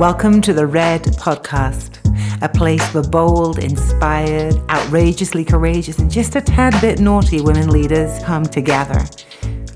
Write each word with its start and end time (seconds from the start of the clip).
Welcome 0.00 0.40
to 0.40 0.52
the 0.52 0.66
Red 0.66 1.04
Podcast, 1.04 2.00
a 2.42 2.48
place 2.48 2.84
for 2.88 3.00
bold, 3.00 3.60
inspired, 3.60 4.56
outrageously 4.68 5.44
courageous, 5.44 6.00
and 6.00 6.10
just 6.10 6.34
a 6.34 6.40
tad 6.40 6.78
bit 6.80 6.98
naughty 6.98 7.40
women 7.40 7.70
leaders 7.70 8.20
come 8.24 8.44
together. 8.44 9.04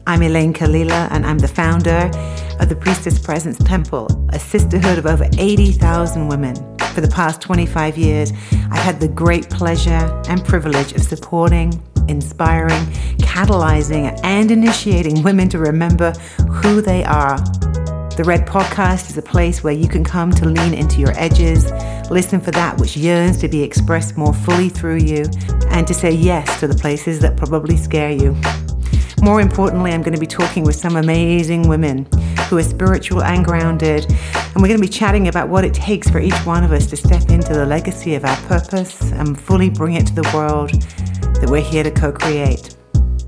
I'm 0.09 0.19
Elayne 0.19 0.53
Kalila, 0.53 1.07
and 1.13 1.25
I'm 1.25 1.39
the 1.39 1.47
founder 1.47 2.11
of 2.59 2.69
the 2.69 2.75
Priestess 2.75 3.17
Presence 3.17 3.59
Temple, 3.59 4.09
a 4.31 4.41
sisterhood 4.41 4.99
of 4.99 5.07
over 5.07 5.29
80,000 5.39 6.27
women. 6.27 6.57
For 6.95 7.01
the 7.01 7.13
past 7.15 7.41
25 7.41 7.97
years, 7.97 8.33
I've 8.73 8.83
had 8.83 8.99
the 8.99 9.07
great 9.07 9.49
pleasure 9.51 10.21
and 10.29 10.45
privilege 10.45 10.95
of 10.95 11.03
supporting, 11.03 11.81
inspiring, 12.09 12.85
catalyzing, 13.19 14.19
and 14.25 14.51
initiating 14.51 15.23
women 15.23 15.49
to 15.51 15.61
remember 15.61 16.11
who 16.51 16.83
they 16.83 17.05
are. 17.05 17.39
The 18.19 18.25
Red 18.25 18.49
Podcast 18.49 19.11
is 19.11 19.17
a 19.17 19.23
place 19.23 19.63
where 19.63 19.73
you 19.73 19.87
can 19.87 20.03
come 20.03 20.33
to 20.33 20.45
lean 20.45 20.75
into 20.75 20.99
your 20.99 21.17
edges, 21.17 21.71
listen 22.11 22.41
for 22.41 22.51
that 22.51 22.77
which 22.81 22.97
yearns 22.97 23.39
to 23.39 23.47
be 23.47 23.63
expressed 23.63 24.17
more 24.17 24.35
fully 24.35 24.69
through 24.69 24.97
you, 24.97 25.25
and 25.71 25.87
to 25.87 25.95
say 25.95 26.11
yes 26.11 26.59
to 26.59 26.67
the 26.67 26.75
places 26.75 27.21
that 27.21 27.37
probably 27.37 27.77
scare 27.77 28.11
you. 28.11 28.37
More 29.23 29.41
importantly, 29.41 29.93
I'm 29.93 30.03
going 30.03 30.17
to 30.17 30.21
be 30.21 30.27
talking 30.27 30.65
with 30.65 30.75
some 30.75 30.97
amazing 30.97 31.69
women 31.69 32.09
who 32.49 32.59
are 32.59 32.63
spiritual 32.65 33.23
and 33.23 33.45
grounded, 33.45 34.05
and 34.11 34.57
we're 34.57 34.67
going 34.67 34.81
to 34.81 34.85
be 34.85 34.89
chatting 34.89 35.29
about 35.29 35.49
what 35.49 35.65
it 35.65 35.73
takes 35.73 36.11
for 36.11 36.19
each 36.19 36.45
one 36.45 36.65
of 36.65 36.73
us 36.73 36.87
to 36.87 36.97
step 36.97 37.31
into 37.31 37.55
the 37.55 37.67
legacy 37.67 38.17
of 38.17 38.25
our 38.25 38.37
purpose 38.49 39.13
and 39.13 39.41
fully 39.41 39.71
bring 39.71 39.95
it 39.95 40.09
to 40.09 40.15
the 40.17 40.29
world 40.35 40.73
that 41.41 41.49
we're 41.49 41.61
here 41.61 41.85
to 41.85 41.91
co 41.93 42.11
create. 42.11 42.75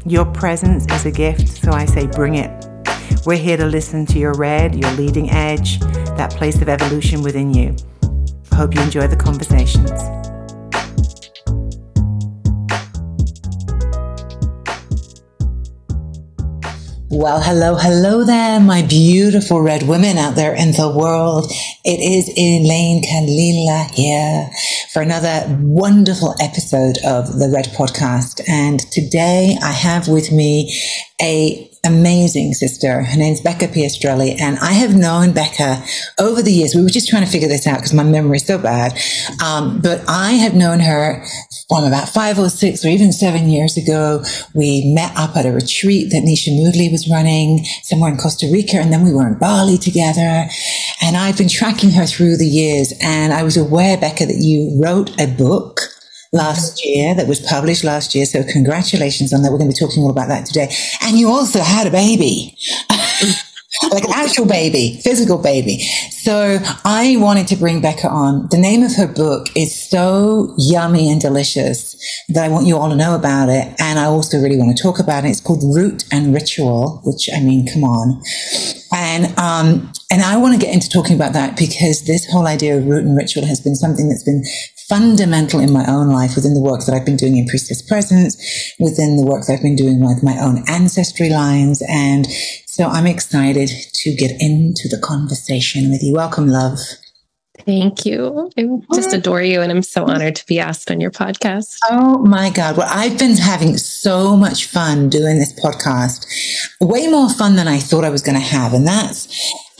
Your 0.04 0.24
presence 0.24 0.84
is 0.92 1.06
a 1.06 1.12
gift, 1.12 1.46
so 1.46 1.70
I 1.70 1.84
say 1.84 2.08
bring 2.08 2.34
it. 2.34 2.66
We're 3.26 3.36
here 3.36 3.56
to 3.56 3.66
listen 3.66 4.06
to 4.06 4.18
your 4.18 4.32
red, 4.34 4.74
your 4.74 4.90
leading 4.92 5.30
edge, 5.30 5.78
that 5.80 6.30
place 6.30 6.60
of 6.62 6.68
evolution 6.68 7.22
within 7.22 7.52
you. 7.52 7.76
Hope 8.52 8.74
you 8.74 8.80
enjoy 8.80 9.06
the 9.06 9.16
conversations. 9.16 9.90
Well, 17.12 17.42
hello, 17.42 17.74
hello 17.74 18.24
there, 18.24 18.60
my 18.60 18.82
beautiful 18.82 19.60
red 19.60 19.82
women 19.82 20.16
out 20.16 20.36
there 20.36 20.54
in 20.54 20.72
the 20.72 20.88
world. 20.88 21.50
It 21.84 22.00
is 22.00 22.28
Elayne 22.38 23.02
Kalila 23.02 23.90
here 23.90 24.48
for 24.92 25.02
another 25.02 25.58
wonderful 25.60 26.34
episode 26.40 26.98
of 27.04 27.38
the 27.38 27.50
Red 27.52 27.66
Podcast. 27.76 28.40
And 28.48 28.80
today 28.92 29.56
I 29.62 29.72
have 29.72 30.08
with 30.08 30.32
me 30.32 30.72
a 31.20 31.69
amazing 31.84 32.52
sister. 32.52 33.02
Her 33.02 33.16
name's 33.16 33.40
Becca 33.40 33.68
Piastrelli, 33.68 34.38
and 34.40 34.58
I 34.58 34.72
have 34.72 34.94
known 34.94 35.32
Becca 35.32 35.82
over 36.18 36.42
the 36.42 36.52
years. 36.52 36.74
We 36.74 36.82
were 36.82 36.90
just 36.90 37.08
trying 37.08 37.24
to 37.24 37.30
figure 37.30 37.48
this 37.48 37.66
out 37.66 37.76
because 37.76 37.94
my 37.94 38.02
memory 38.02 38.36
is 38.36 38.46
so 38.46 38.58
bad. 38.58 38.98
Um, 39.42 39.80
but 39.80 40.02
I 40.08 40.32
have 40.32 40.54
known 40.54 40.80
her 40.80 41.24
from 41.68 41.84
about 41.84 42.08
five 42.08 42.38
or 42.38 42.50
six 42.50 42.84
or 42.84 42.88
even 42.88 43.12
seven 43.12 43.48
years 43.48 43.76
ago. 43.76 44.22
We 44.54 44.92
met 44.94 45.12
up 45.16 45.36
at 45.36 45.46
a 45.46 45.52
retreat 45.52 46.10
that 46.10 46.22
Nisha 46.22 46.48
Moodley 46.48 46.92
was 46.92 47.08
running 47.08 47.64
somewhere 47.82 48.10
in 48.10 48.18
Costa 48.18 48.48
Rica, 48.52 48.76
and 48.76 48.92
then 48.92 49.04
we 49.04 49.12
were 49.14 49.26
in 49.26 49.38
Bali 49.38 49.78
together. 49.78 50.46
And 51.00 51.16
I've 51.16 51.38
been 51.38 51.48
tracking 51.48 51.90
her 51.92 52.06
through 52.06 52.36
the 52.36 52.46
years, 52.46 52.92
and 53.00 53.32
I 53.32 53.42
was 53.42 53.56
aware, 53.56 53.96
Becca, 53.96 54.26
that 54.26 54.38
you 54.38 54.78
wrote 54.82 55.18
a 55.18 55.26
book 55.26 55.80
last 56.32 56.84
year 56.84 57.14
that 57.14 57.26
was 57.26 57.40
published 57.40 57.84
last 57.84 58.14
year. 58.14 58.24
So 58.24 58.42
congratulations 58.44 59.32
on 59.32 59.42
that. 59.42 59.50
We're 59.50 59.58
going 59.58 59.70
to 59.70 59.74
be 59.74 59.86
talking 59.86 60.02
all 60.02 60.10
about 60.10 60.28
that 60.28 60.46
today. 60.46 60.72
And 61.02 61.18
you 61.18 61.28
also 61.28 61.60
had 61.60 61.86
a 61.86 61.90
baby. 61.90 62.56
like 63.92 64.04
an 64.04 64.12
actual 64.12 64.46
baby, 64.46 65.00
physical 65.02 65.38
baby. 65.38 65.78
So 66.10 66.58
I 66.84 67.16
wanted 67.18 67.46
to 67.48 67.56
bring 67.56 67.80
Becca 67.80 68.08
on. 68.08 68.48
The 68.50 68.58
name 68.58 68.82
of 68.82 68.94
her 68.96 69.06
book 69.06 69.48
is 69.56 69.74
so 69.88 70.54
yummy 70.58 71.10
and 71.10 71.20
delicious 71.20 71.96
that 72.28 72.44
I 72.44 72.48
want 72.48 72.66
you 72.66 72.76
all 72.76 72.90
to 72.90 72.96
know 72.96 73.14
about 73.14 73.48
it. 73.48 73.74
And 73.80 73.98
I 73.98 74.04
also 74.04 74.38
really 74.38 74.58
want 74.58 74.76
to 74.76 74.82
talk 74.82 74.98
about 74.98 75.24
it. 75.24 75.28
It's 75.28 75.40
called 75.40 75.62
Root 75.64 76.04
and 76.12 76.34
Ritual, 76.34 77.00
which 77.04 77.30
I 77.34 77.40
mean, 77.40 77.66
come 77.72 77.84
on. 77.84 78.22
And, 78.92 79.26
um, 79.38 79.92
and 80.10 80.22
I 80.22 80.36
want 80.36 80.60
to 80.60 80.64
get 80.64 80.74
into 80.74 80.88
talking 80.88 81.14
about 81.14 81.32
that 81.32 81.56
because 81.56 82.04
this 82.06 82.28
whole 82.30 82.46
idea 82.46 82.76
of 82.76 82.86
root 82.86 83.04
and 83.04 83.16
ritual 83.16 83.46
has 83.46 83.60
been 83.60 83.76
something 83.76 84.08
that's 84.08 84.24
been 84.24 84.44
fundamental 84.90 85.60
in 85.60 85.72
my 85.72 85.86
own 85.86 86.08
life 86.08 86.34
within 86.34 86.52
the 86.52 86.60
work 86.60 86.84
that 86.84 86.94
I've 86.94 87.06
been 87.06 87.16
doing 87.16 87.36
in 87.36 87.46
Priestess 87.46 87.80
Presence, 87.80 88.36
within 88.80 89.16
the 89.16 89.24
work 89.24 89.46
that 89.46 89.54
I've 89.54 89.62
been 89.62 89.76
doing 89.76 90.00
with 90.00 90.24
my 90.24 90.36
own 90.40 90.64
ancestry 90.66 91.30
lines. 91.30 91.80
And 91.88 92.26
so 92.66 92.88
I'm 92.88 93.06
excited 93.06 93.70
to 93.70 94.14
get 94.14 94.32
into 94.40 94.88
the 94.88 95.00
conversation 95.00 95.90
with 95.90 96.02
you. 96.02 96.14
Welcome, 96.14 96.48
love. 96.48 96.80
Thank 97.66 98.04
you. 98.04 98.50
I 98.56 98.66
just 98.94 99.14
oh. 99.14 99.18
adore 99.18 99.42
you, 99.42 99.60
and 99.60 99.70
I'm 99.70 99.82
so 99.82 100.06
honored 100.06 100.34
to 100.36 100.46
be 100.46 100.58
asked 100.58 100.90
on 100.90 101.00
your 101.00 101.10
podcast. 101.10 101.76
Oh 101.90 102.18
my 102.18 102.50
God. 102.50 102.76
Well, 102.76 102.88
I've 102.90 103.18
been 103.18 103.36
having 103.36 103.76
so 103.76 104.36
much 104.36 104.66
fun 104.66 105.08
doing 105.08 105.38
this 105.38 105.52
podcast, 105.52 106.26
way 106.80 107.06
more 107.06 107.30
fun 107.30 107.56
than 107.56 107.68
I 107.68 107.78
thought 107.78 108.04
I 108.04 108.10
was 108.10 108.22
going 108.22 108.38
to 108.38 108.44
have. 108.44 108.72
And 108.72 108.86
that's 108.86 109.28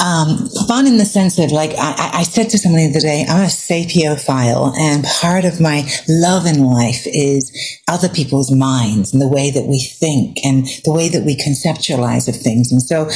um, 0.01 0.49
fun 0.67 0.87
in 0.87 0.97
the 0.97 1.05
sense 1.05 1.39
of 1.39 1.53
like 1.53 1.73
I, 1.79 2.11
I, 2.15 2.23
said 2.23 2.49
to 2.51 2.59
somebody 2.59 2.85
the 2.85 2.91
other 2.91 3.01
day, 3.01 3.27
I'm 3.29 3.43
a 3.43 3.47
sapiophile, 3.47 4.75
and 4.79 5.05
part 5.05 5.45
of 5.45 5.61
my 5.61 5.87
love 6.09 6.47
in 6.47 6.65
life 6.65 7.07
is 7.07 7.53
other 7.87 8.09
people's 8.09 8.51
minds 8.51 9.13
and 9.13 9.21
the 9.21 9.29
way 9.29 9.51
that 9.51 9.67
we 9.67 9.79
think 9.79 10.39
and 10.43 10.67
the 10.85 10.93
way 10.93 11.09
that 11.11 11.25
we 11.25 11.37
conceptualize 11.37 12.29
of 12.29 12.37
things. 12.37 12.73
And 12.73 12.83
so, 12.83 13.11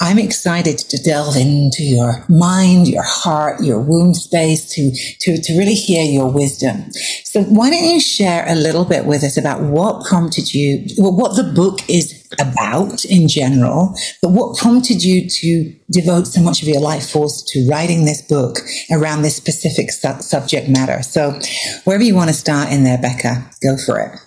I'm 0.00 0.18
excited 0.18 0.78
to 0.78 1.02
delve 1.02 1.36
into 1.36 1.82
your 1.82 2.24
mind, 2.28 2.88
your 2.88 3.04
heart, 3.04 3.62
your 3.62 3.80
womb 3.80 4.12
space 4.12 4.68
to 4.74 4.90
to 5.20 5.40
to 5.40 5.58
really 5.58 5.74
hear 5.74 6.04
your 6.04 6.30
wisdom. 6.30 6.92
So, 7.24 7.42
why 7.44 7.70
don't 7.70 7.84
you 7.84 8.00
share 8.00 8.44
a 8.46 8.54
little 8.54 8.84
bit 8.84 9.06
with 9.06 9.24
us 9.24 9.36
about 9.36 9.62
what 9.62 10.04
prompted 10.04 10.54
you, 10.54 10.84
well, 10.98 11.16
what 11.16 11.36
the 11.36 11.50
book 11.52 11.80
is 11.88 12.25
about 12.38 13.04
in 13.04 13.28
general, 13.28 13.94
but 14.22 14.30
what 14.30 14.56
prompted 14.56 15.02
you 15.04 15.28
to 15.28 15.74
devote 15.90 16.26
so 16.26 16.40
much 16.40 16.62
of 16.62 16.68
your 16.68 16.80
life 16.80 17.10
force 17.10 17.42
to 17.42 17.66
writing 17.68 18.04
this 18.04 18.22
book 18.22 18.58
around 18.90 19.22
this 19.22 19.36
specific 19.36 19.90
su- 19.90 20.20
subject 20.20 20.68
matter? 20.68 21.02
So, 21.02 21.38
wherever 21.84 22.04
you 22.04 22.14
want 22.14 22.28
to 22.28 22.34
start 22.34 22.70
in 22.70 22.84
there, 22.84 22.98
Becca, 22.98 23.50
go 23.62 23.76
for 23.76 23.98
it. 24.00 24.18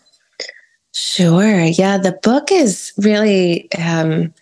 Sure. 0.94 1.62
Yeah, 1.62 1.98
the 1.98 2.20
book 2.24 2.52
is 2.52 2.92
really 2.98 3.72
um, 3.74 4.34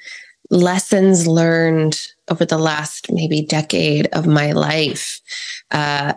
lessons 0.49 1.27
learned 1.27 1.99
over 2.29 2.45
the 2.45 2.57
last 2.57 3.11
maybe 3.11 3.41
decade 3.41 4.07
of 4.07 4.25
my 4.25 4.53
life. 4.53 5.21
Uh, 5.71 6.13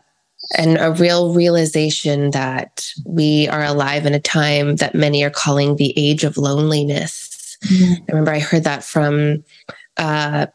and 0.56 0.78
a 0.78 0.92
real 0.92 1.32
realization 1.34 2.30
that 2.32 2.88
we 3.06 3.48
are 3.48 3.64
alive 3.64 4.06
in 4.06 4.14
a 4.14 4.20
time 4.20 4.76
that 4.76 4.94
many 4.94 5.22
are 5.22 5.30
calling 5.30 5.76
the 5.76 5.94
age 5.96 6.24
of 6.24 6.36
loneliness 6.36 7.29
Mm-hmm. 7.64 7.92
I 7.92 8.04
remember 8.08 8.32
I 8.32 8.38
heard 8.38 8.64
that 8.64 8.84
from 8.84 9.44
uh, 9.96 10.46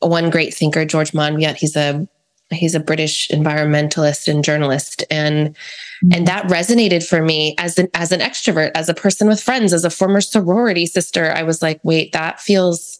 one 0.00 0.30
great 0.30 0.54
thinker, 0.54 0.84
George 0.84 1.12
Monbiot. 1.12 1.56
He's 1.56 1.76
a 1.76 2.06
he's 2.50 2.74
a 2.74 2.80
British 2.80 3.28
environmentalist 3.28 4.28
and 4.28 4.44
journalist, 4.44 5.04
and 5.10 5.50
mm-hmm. 5.50 6.12
and 6.12 6.26
that 6.26 6.46
resonated 6.46 7.06
for 7.06 7.22
me 7.22 7.54
as 7.58 7.78
an 7.78 7.88
as 7.94 8.12
an 8.12 8.20
extrovert, 8.20 8.70
as 8.74 8.88
a 8.88 8.94
person 8.94 9.28
with 9.28 9.42
friends, 9.42 9.72
as 9.72 9.84
a 9.84 9.90
former 9.90 10.20
sorority 10.20 10.86
sister. 10.86 11.32
I 11.32 11.42
was 11.42 11.62
like, 11.62 11.80
wait, 11.82 12.12
that 12.12 12.40
feels 12.40 12.99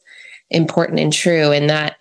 important 0.50 0.99
and 0.99 1.12
true, 1.12 1.53
and 1.53 1.71
that 1.71 1.97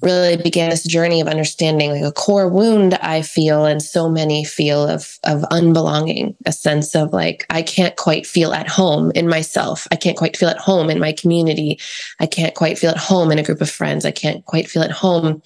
really 0.00 0.36
began 0.36 0.70
this 0.70 0.84
journey 0.84 1.20
of 1.20 1.28
understanding 1.28 1.90
like 1.90 2.02
a 2.02 2.12
core 2.12 2.48
wound 2.48 2.94
I 2.94 3.22
feel 3.22 3.64
and 3.64 3.82
so 3.82 4.08
many 4.08 4.44
feel 4.44 4.88
of 4.88 5.18
of 5.24 5.42
unbelonging, 5.50 6.36
a 6.46 6.52
sense 6.52 6.94
of 6.94 7.12
like 7.12 7.46
I 7.50 7.62
can't 7.62 7.96
quite 7.96 8.26
feel 8.26 8.52
at 8.52 8.68
home 8.68 9.12
in 9.14 9.28
myself. 9.28 9.86
I 9.90 9.96
can't 9.96 10.16
quite 10.16 10.36
feel 10.36 10.48
at 10.48 10.58
home 10.58 10.90
in 10.90 11.00
my 11.00 11.12
community. 11.12 11.78
I 12.20 12.26
can't 12.26 12.54
quite 12.54 12.78
feel 12.78 12.90
at 12.90 12.96
home 12.96 13.32
in 13.32 13.38
a 13.38 13.42
group 13.42 13.60
of 13.60 13.70
friends. 13.70 14.04
I 14.04 14.12
can't 14.12 14.44
quite 14.44 14.68
feel 14.68 14.82
at 14.82 14.90
home 14.90 15.42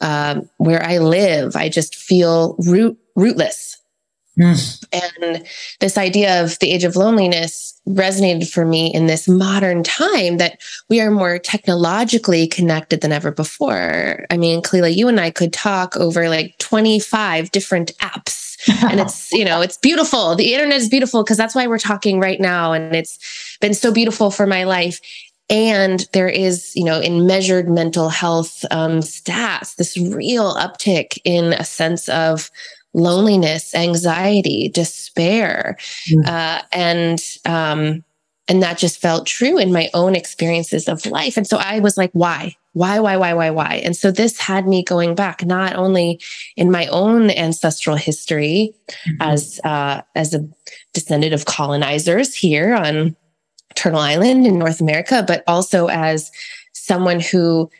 um, 0.00 0.48
where 0.58 0.82
I 0.82 0.98
live. 0.98 1.56
I 1.56 1.68
just 1.68 1.96
feel 1.96 2.56
root 2.58 2.98
rootless 3.16 3.77
And 4.92 5.46
this 5.80 5.98
idea 5.98 6.42
of 6.42 6.58
the 6.58 6.70
age 6.70 6.84
of 6.84 6.96
loneliness 6.96 7.80
resonated 7.88 8.50
for 8.50 8.64
me 8.64 8.92
in 8.92 9.06
this 9.06 9.28
modern 9.28 9.82
time 9.82 10.36
that 10.36 10.60
we 10.88 11.00
are 11.00 11.10
more 11.10 11.38
technologically 11.38 12.46
connected 12.46 13.00
than 13.00 13.12
ever 13.12 13.30
before. 13.30 14.26
I 14.30 14.36
mean, 14.36 14.62
Kalila, 14.62 14.94
you 14.94 15.08
and 15.08 15.18
I 15.20 15.30
could 15.30 15.52
talk 15.52 15.96
over 15.96 16.28
like 16.28 16.56
25 16.58 17.50
different 17.50 17.96
apps. 17.98 18.56
and 18.84 19.00
it's, 19.00 19.32
you 19.32 19.44
know, 19.44 19.60
it's 19.60 19.78
beautiful. 19.78 20.34
The 20.34 20.52
internet 20.54 20.76
is 20.76 20.88
beautiful 20.88 21.22
because 21.22 21.36
that's 21.36 21.54
why 21.54 21.66
we're 21.66 21.78
talking 21.78 22.20
right 22.20 22.40
now. 22.40 22.72
And 22.72 22.94
it's 22.94 23.18
been 23.60 23.74
so 23.74 23.92
beautiful 23.92 24.30
for 24.30 24.46
my 24.46 24.64
life. 24.64 25.00
And 25.50 26.06
there 26.12 26.28
is, 26.28 26.76
you 26.76 26.84
know, 26.84 27.00
in 27.00 27.26
measured 27.26 27.70
mental 27.70 28.10
health 28.10 28.66
um, 28.70 29.00
stats, 29.00 29.76
this 29.76 29.96
real 29.96 30.54
uptick 30.54 31.18
in 31.24 31.54
a 31.54 31.64
sense 31.64 32.08
of 32.10 32.50
loneliness, 32.94 33.74
anxiety, 33.74 34.68
despair, 34.68 35.76
mm. 36.08 36.26
uh, 36.26 36.62
and 36.72 37.20
um, 37.44 38.04
and 38.48 38.62
that 38.62 38.78
just 38.78 38.98
felt 38.98 39.26
true 39.26 39.58
in 39.58 39.72
my 39.72 39.90
own 39.92 40.16
experiences 40.16 40.88
of 40.88 41.04
life. 41.04 41.36
And 41.36 41.46
so 41.46 41.58
I 41.58 41.80
was 41.80 41.98
like, 41.98 42.10
why? 42.14 42.56
Why, 42.72 42.98
why, 42.98 43.16
why, 43.18 43.34
why, 43.34 43.50
why? 43.50 43.82
And 43.84 43.94
so 43.94 44.10
this 44.10 44.38
had 44.38 44.66
me 44.66 44.82
going 44.82 45.14
back 45.14 45.44
not 45.44 45.76
only 45.76 46.18
in 46.56 46.70
my 46.70 46.86
own 46.86 47.30
ancestral 47.30 47.96
history 47.96 48.72
mm-hmm. 48.88 49.16
as 49.20 49.60
uh, 49.64 50.00
as 50.14 50.32
a 50.32 50.48
descendant 50.94 51.34
of 51.34 51.44
colonizers 51.44 52.34
here 52.34 52.74
on 52.74 53.14
Turtle 53.74 54.00
Island 54.00 54.46
in 54.46 54.58
North 54.58 54.80
America, 54.80 55.22
but 55.26 55.44
also 55.46 55.88
as 55.88 56.30
someone 56.72 57.20
who 57.20 57.70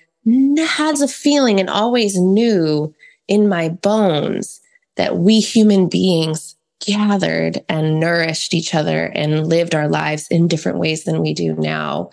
has 0.59 1.01
a 1.01 1.09
feeling 1.09 1.59
and 1.59 1.71
always 1.71 2.19
knew 2.19 2.95
in 3.27 3.49
my 3.49 3.71
bones 3.71 4.61
that 4.99 5.17
we 5.17 5.41
human 5.41 5.89
beings 5.89 6.55
gathered 6.85 7.65
and 7.69 7.99
nourished 7.99 8.53
each 8.53 8.75
other 8.75 9.07
and 9.07 9.47
lived 9.47 9.75
our 9.75 9.89
lives 9.89 10.29
in 10.29 10.47
different 10.47 10.79
ways 10.79 11.05
than 11.05 11.21
we 11.21 11.33
do 11.33 11.55
now. 11.55 12.11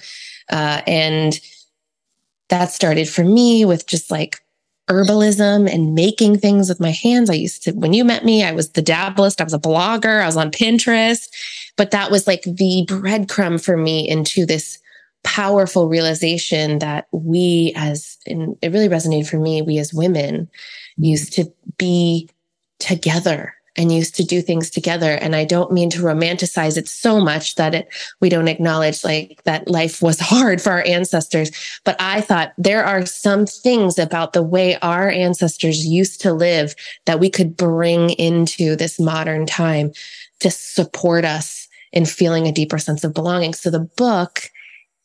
Uh, 0.49 0.81
and 0.87 1.39
that 2.49 2.71
started 2.71 3.09
for 3.09 3.23
me 3.23 3.65
with 3.65 3.85
just 3.85 4.09
like 4.09 4.41
herbalism 4.89 5.71
and 5.71 5.95
making 5.95 6.37
things 6.37 6.69
with 6.69 6.79
my 6.79 6.91
hands. 6.91 7.29
I 7.29 7.33
used 7.33 7.63
to, 7.63 7.71
when 7.71 7.93
you 7.93 8.05
met 8.05 8.23
me, 8.23 8.43
I 8.43 8.51
was 8.51 8.71
the 8.71 8.83
dabblist, 8.83 9.41
I 9.41 9.43
was 9.43 9.53
a 9.53 9.59
blogger, 9.59 10.21
I 10.21 10.27
was 10.27 10.37
on 10.37 10.51
Pinterest, 10.51 11.27
but 11.75 11.91
that 11.91 12.11
was 12.11 12.27
like 12.27 12.43
the 12.43 12.85
breadcrumb 12.87 13.63
for 13.63 13.77
me 13.77 14.07
into 14.07 14.45
this 14.45 14.79
powerful 15.23 15.89
realization 15.89 16.79
that 16.79 17.07
we 17.11 17.73
as, 17.75 18.17
and 18.27 18.55
it 18.61 18.71
really 18.71 18.89
resonated 18.89 19.27
for 19.27 19.39
me, 19.39 19.63
we 19.63 19.79
as 19.79 19.91
women 19.91 20.47
used 20.97 21.33
to 21.33 21.51
be 21.77 22.29
together 22.80 23.54
and 23.77 23.92
used 23.92 24.16
to 24.16 24.24
do 24.24 24.42
things 24.42 24.69
together. 24.69 25.12
And 25.12 25.36
I 25.36 25.44
don't 25.44 25.72
mean 25.72 25.89
to 25.92 26.00
romanticize 26.00 26.77
it 26.77 26.88
so 26.88 27.19
much 27.19 27.56
that 27.56 27.75
it, 27.75 27.89
we 28.22 28.30
don't 28.30 28.48
acknowledge 28.48 29.04
like 29.04 29.42
that 29.44 29.68
life 29.68 30.01
was 30.01 30.19
hard 30.22 30.62
for 30.62 30.72
our 30.72 30.83
ancestors. 30.83 31.51
But 31.83 32.00
I 32.00 32.22
thought 32.22 32.54
there 32.57 32.86
are 32.86 33.06
some 33.06 33.45
things 33.45 34.00
about 34.00 34.33
the 34.33 34.44
way 34.44 34.77
our 34.77 35.10
ancestors 35.10 35.86
used 35.86 36.22
to 36.22 36.33
live 36.33 36.75
that 37.06 37.19
we 37.19 37.30
could 37.30 37.57
bring 37.57 38.12
into 38.12 38.75
this 38.75 39.00
modern 39.00 39.45
time 39.45 39.92
to 40.39 40.50
support 40.50 41.25
us 41.25 41.68
in 41.92 42.06
feeling 42.06 42.48
a 42.48 42.51
deeper 42.51 42.78
sense 42.78 43.04
of 43.04 43.13
belonging. 43.13 43.54
So 43.54 43.69
the 43.69 43.80
book 43.80 44.50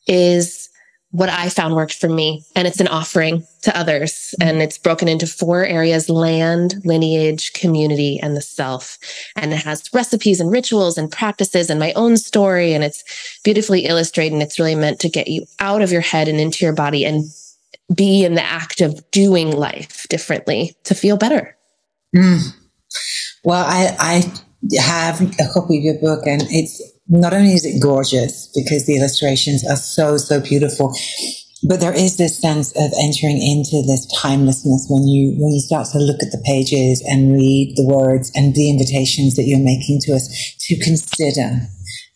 is 0.07 0.69
what 1.11 1.29
I 1.29 1.49
found 1.49 1.75
worked 1.75 1.95
for 1.95 2.07
me. 2.07 2.43
And 2.55 2.67
it's 2.67 2.79
an 2.79 2.87
offering 2.87 3.45
to 3.63 3.77
others. 3.77 4.33
And 4.41 4.61
it's 4.61 4.77
broken 4.77 5.07
into 5.07 5.27
four 5.27 5.65
areas 5.65 6.09
land, 6.09 6.81
lineage, 6.85 7.53
community, 7.53 8.19
and 8.21 8.35
the 8.35 8.41
self. 8.41 8.97
And 9.35 9.53
it 9.53 9.63
has 9.63 9.89
recipes 9.93 10.39
and 10.39 10.51
rituals 10.51 10.97
and 10.97 11.11
practices 11.11 11.69
and 11.69 11.79
my 11.79 11.91
own 11.93 12.17
story. 12.17 12.73
And 12.73 12.83
it's 12.83 13.39
beautifully 13.43 13.85
illustrated. 13.85 14.33
And 14.33 14.41
it's 14.41 14.57
really 14.57 14.75
meant 14.75 14.99
to 15.01 15.09
get 15.09 15.27
you 15.27 15.45
out 15.59 15.81
of 15.81 15.91
your 15.91 16.01
head 16.01 16.27
and 16.27 16.39
into 16.39 16.65
your 16.65 16.73
body 16.73 17.05
and 17.05 17.25
be 17.93 18.23
in 18.23 18.35
the 18.35 18.43
act 18.43 18.79
of 18.79 19.09
doing 19.11 19.51
life 19.51 20.07
differently 20.09 20.75
to 20.85 20.95
feel 20.95 21.17
better. 21.17 21.57
Mm. 22.15 22.55
Well, 23.43 23.65
I, 23.65 23.95
I 23.99 24.79
have 24.79 25.21
a 25.21 25.53
copy 25.53 25.77
of 25.79 25.83
your 25.83 25.99
book 25.99 26.25
and 26.25 26.43
it's 26.49 26.81
not 27.11 27.33
only 27.33 27.53
is 27.53 27.65
it 27.65 27.81
gorgeous 27.81 28.49
because 28.55 28.85
the 28.85 28.95
illustrations 28.95 29.67
are 29.67 29.75
so, 29.75 30.15
so 30.15 30.39
beautiful, 30.39 30.95
but 31.67 31.81
there 31.81 31.93
is 31.93 32.17
this 32.17 32.39
sense 32.39 32.71
of 32.71 32.91
entering 32.97 33.37
into 33.37 33.83
this 33.85 34.07
timelessness 34.15 34.87
when 34.89 35.07
you 35.07 35.35
when 35.37 35.51
you 35.51 35.59
start 35.59 35.87
to 35.91 35.99
look 35.99 36.23
at 36.23 36.31
the 36.31 36.41
pages 36.43 37.03
and 37.05 37.33
read 37.33 37.73
the 37.75 37.85
words 37.85 38.31
and 38.33 38.55
the 38.55 38.69
invitations 38.69 39.35
that 39.35 39.43
you're 39.43 39.59
making 39.59 39.99
to 40.01 40.13
us 40.13 40.55
to 40.59 40.75
consider 40.79 41.67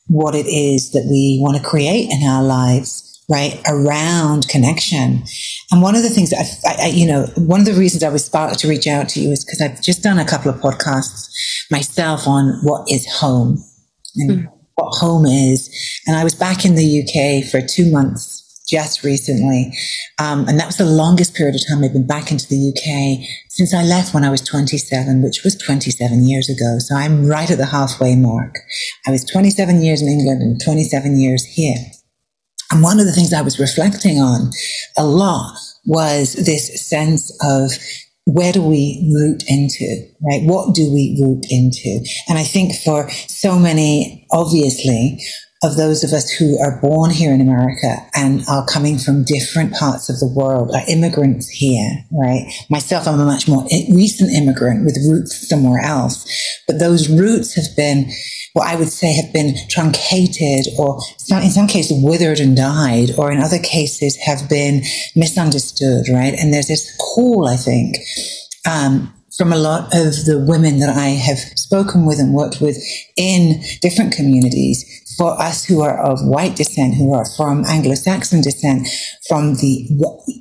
what 0.07 0.33
it 0.33 0.47
is 0.47 0.92
that 0.92 1.06
we 1.09 1.39
want 1.41 1.57
to 1.57 1.63
create 1.63 2.09
in 2.09 2.24
our 2.24 2.41
lives 2.41 3.01
right 3.30 3.62
around 3.68 4.48
connection. 4.48 5.24
And 5.71 5.81
one 5.81 5.95
of 5.95 6.03
the 6.03 6.09
things 6.09 6.30
that 6.30 6.48
I, 6.65 6.86
I, 6.86 6.88
you 6.88 7.06
know 7.06 7.25
one 7.36 7.59
of 7.59 7.65
the 7.65 7.74
reasons 7.74 8.01
i 8.01 8.09
was 8.09 8.25
sparked 8.25 8.59
to 8.59 8.68
reach 8.68 8.88
out 8.88 9.09
to 9.09 9.19
you 9.19 9.31
is 9.31 9.44
because 9.44 9.62
i've 9.62 9.81
just 9.81 10.03
done 10.03 10.19
a 10.19 10.25
couple 10.25 10.50
of 10.50 10.59
podcasts 10.62 11.30
myself 11.69 12.27
on 12.27 12.59
what 12.63 12.89
is 12.89 13.06
home. 13.19 13.63
And 14.15 14.31
mm 14.31 14.55
what 14.75 14.94
home 14.95 15.25
is. 15.25 15.69
And 16.06 16.16
I 16.16 16.24
was 16.24 16.36
back 16.36 16.66
in 16.66 16.75
the 16.75 17.01
UK 17.01 17.50
for 17.50 17.66
two 17.66 17.92
months 17.92 18.44
just 18.68 19.04
recently. 19.04 19.72
Um, 20.19 20.48
and 20.48 20.60
that 20.60 20.66
was 20.66 20.77
the 20.77 20.86
longest 20.86 21.36
period 21.36 21.56
of 21.56 21.62
time 21.68 21.83
I've 21.83 21.94
been 21.94 22.07
back 22.07 22.31
into 22.31 22.48
the 22.48 22.69
UK 22.69 23.27
since 23.50 23.74
I 23.74 23.83
left 23.83 24.13
when 24.13 24.24
I 24.24 24.30
was 24.30 24.42
27, 24.42 25.22
which 25.22 25.44
was 25.44 25.56
27 25.56 26.27
years 26.27 26.50
ago. 26.50 26.80
So 26.80 26.95
I'm 26.95 27.27
right 27.27 27.50
at 27.50 27.57
the 27.57 27.68
halfway 27.68 28.16
mark. 28.16 28.56
I 29.07 29.12
was 29.12 29.24
27 29.24 29.81
years 29.81 30.01
in 30.01 30.07
England 30.07 30.42
and 30.42 30.60
27 30.63 31.18
years 31.19 31.45
here. 31.45 31.77
And 32.72 32.81
one 32.81 33.00
of 33.00 33.06
the 33.06 33.12
things 33.12 33.33
I 33.33 33.42
was 33.42 33.60
reflecting 33.60 34.18
on 34.19 34.51
a 34.98 35.06
lot 35.06 35.56
was 35.86 36.33
this 36.33 36.89
sense 36.89 37.31
of 37.44 37.72
where 38.25 38.51
do 38.51 38.62
we 38.62 39.07
root 39.13 39.44
into, 39.48 39.86
right? 40.22 40.44
What 40.44 40.75
do 40.75 40.92
we 40.92 41.18
root 41.22 41.45
into? 41.50 42.04
And 42.27 42.38
I 42.38 42.44
think 42.44 42.74
for 42.75 43.10
so 43.10 43.57
many, 43.60 44.27
obviously, 44.31 45.24
of 45.65 45.77
those 45.77 46.03
of 46.03 46.13
us 46.13 46.29
who 46.29 46.59
are 46.59 46.79
born 46.79 47.09
here 47.09 47.33
in 47.33 47.41
America 47.41 47.97
and 48.13 48.44
are 48.47 48.65
coming 48.67 49.00
from 49.00 49.23
different 49.23 49.73
parts 49.73 50.09
of 50.09 50.19
the 50.19 50.27
world 50.27 50.71
are 50.73 50.83
immigrants 50.88 51.50
here, 51.50 52.06
right? 52.12 52.45
Myself, 52.69 53.07
I'm 53.07 53.19
a 53.19 53.25
much 53.25 53.47
more 53.47 53.63
recent 53.89 54.31
immigrant 54.31 54.85
with 54.85 54.97
roots 55.09 55.50
somewhere 55.50 55.81
else, 55.81 56.25
but 56.67 56.79
those 56.79 57.09
roots 57.09 57.56
have 57.56 57.75
been 57.75 58.12
what 58.53 58.67
I 58.67 58.75
would 58.75 58.89
say 58.89 59.13
have 59.13 59.33
been 59.33 59.56
truncated 59.67 60.67
or 60.77 61.01
in 61.29 61.50
some 61.50 61.67
cases 61.67 62.01
withered 62.01 62.39
and 62.39 62.56
died, 62.56 63.09
or 63.17 63.31
in 63.31 63.39
other 63.39 63.59
cases 63.59 64.15
have 64.17 64.47
been 64.47 64.83
misunderstood, 65.15 66.07
right? 66.09 66.33
And 66.33 66.53
there's 66.53 66.67
this 66.67 66.95
call, 66.97 67.50
I 67.50 67.57
think, 67.57 67.97
um, 68.65 69.13
from 69.38 69.51
a 69.51 69.57
lot 69.57 69.85
of 69.94 70.23
the 70.25 70.44
women 70.47 70.79
that 70.79 70.89
I 70.89 71.09
have 71.09 71.39
spoken 71.39 72.06
with 72.06 72.19
and 72.19 72.33
worked 72.33 72.62
with 72.62 72.77
in 73.17 73.62
different 73.81 74.13
communities 74.13 74.85
for 75.17 75.39
us 75.41 75.65
who 75.65 75.81
are 75.81 76.00
of 76.00 76.19
white 76.25 76.56
descent, 76.56 76.95
who 76.95 77.13
are 77.13 77.25
from 77.35 77.65
Anglo-Saxon 77.65 78.41
descent, 78.41 78.88
from 79.27 79.56
the 79.56 79.88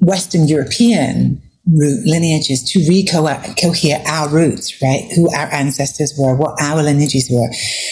Western 0.00 0.48
European 0.48 1.40
root 1.66 2.04
lineages 2.04 2.62
to 2.62 2.78
recohere 2.80 4.04
our 4.06 4.28
roots, 4.28 4.82
right? 4.82 5.10
Who 5.16 5.34
our 5.34 5.50
ancestors 5.52 6.12
were, 6.18 6.36
what 6.36 6.60
our 6.60 6.82
lineages 6.82 7.30
were. 7.30 7.48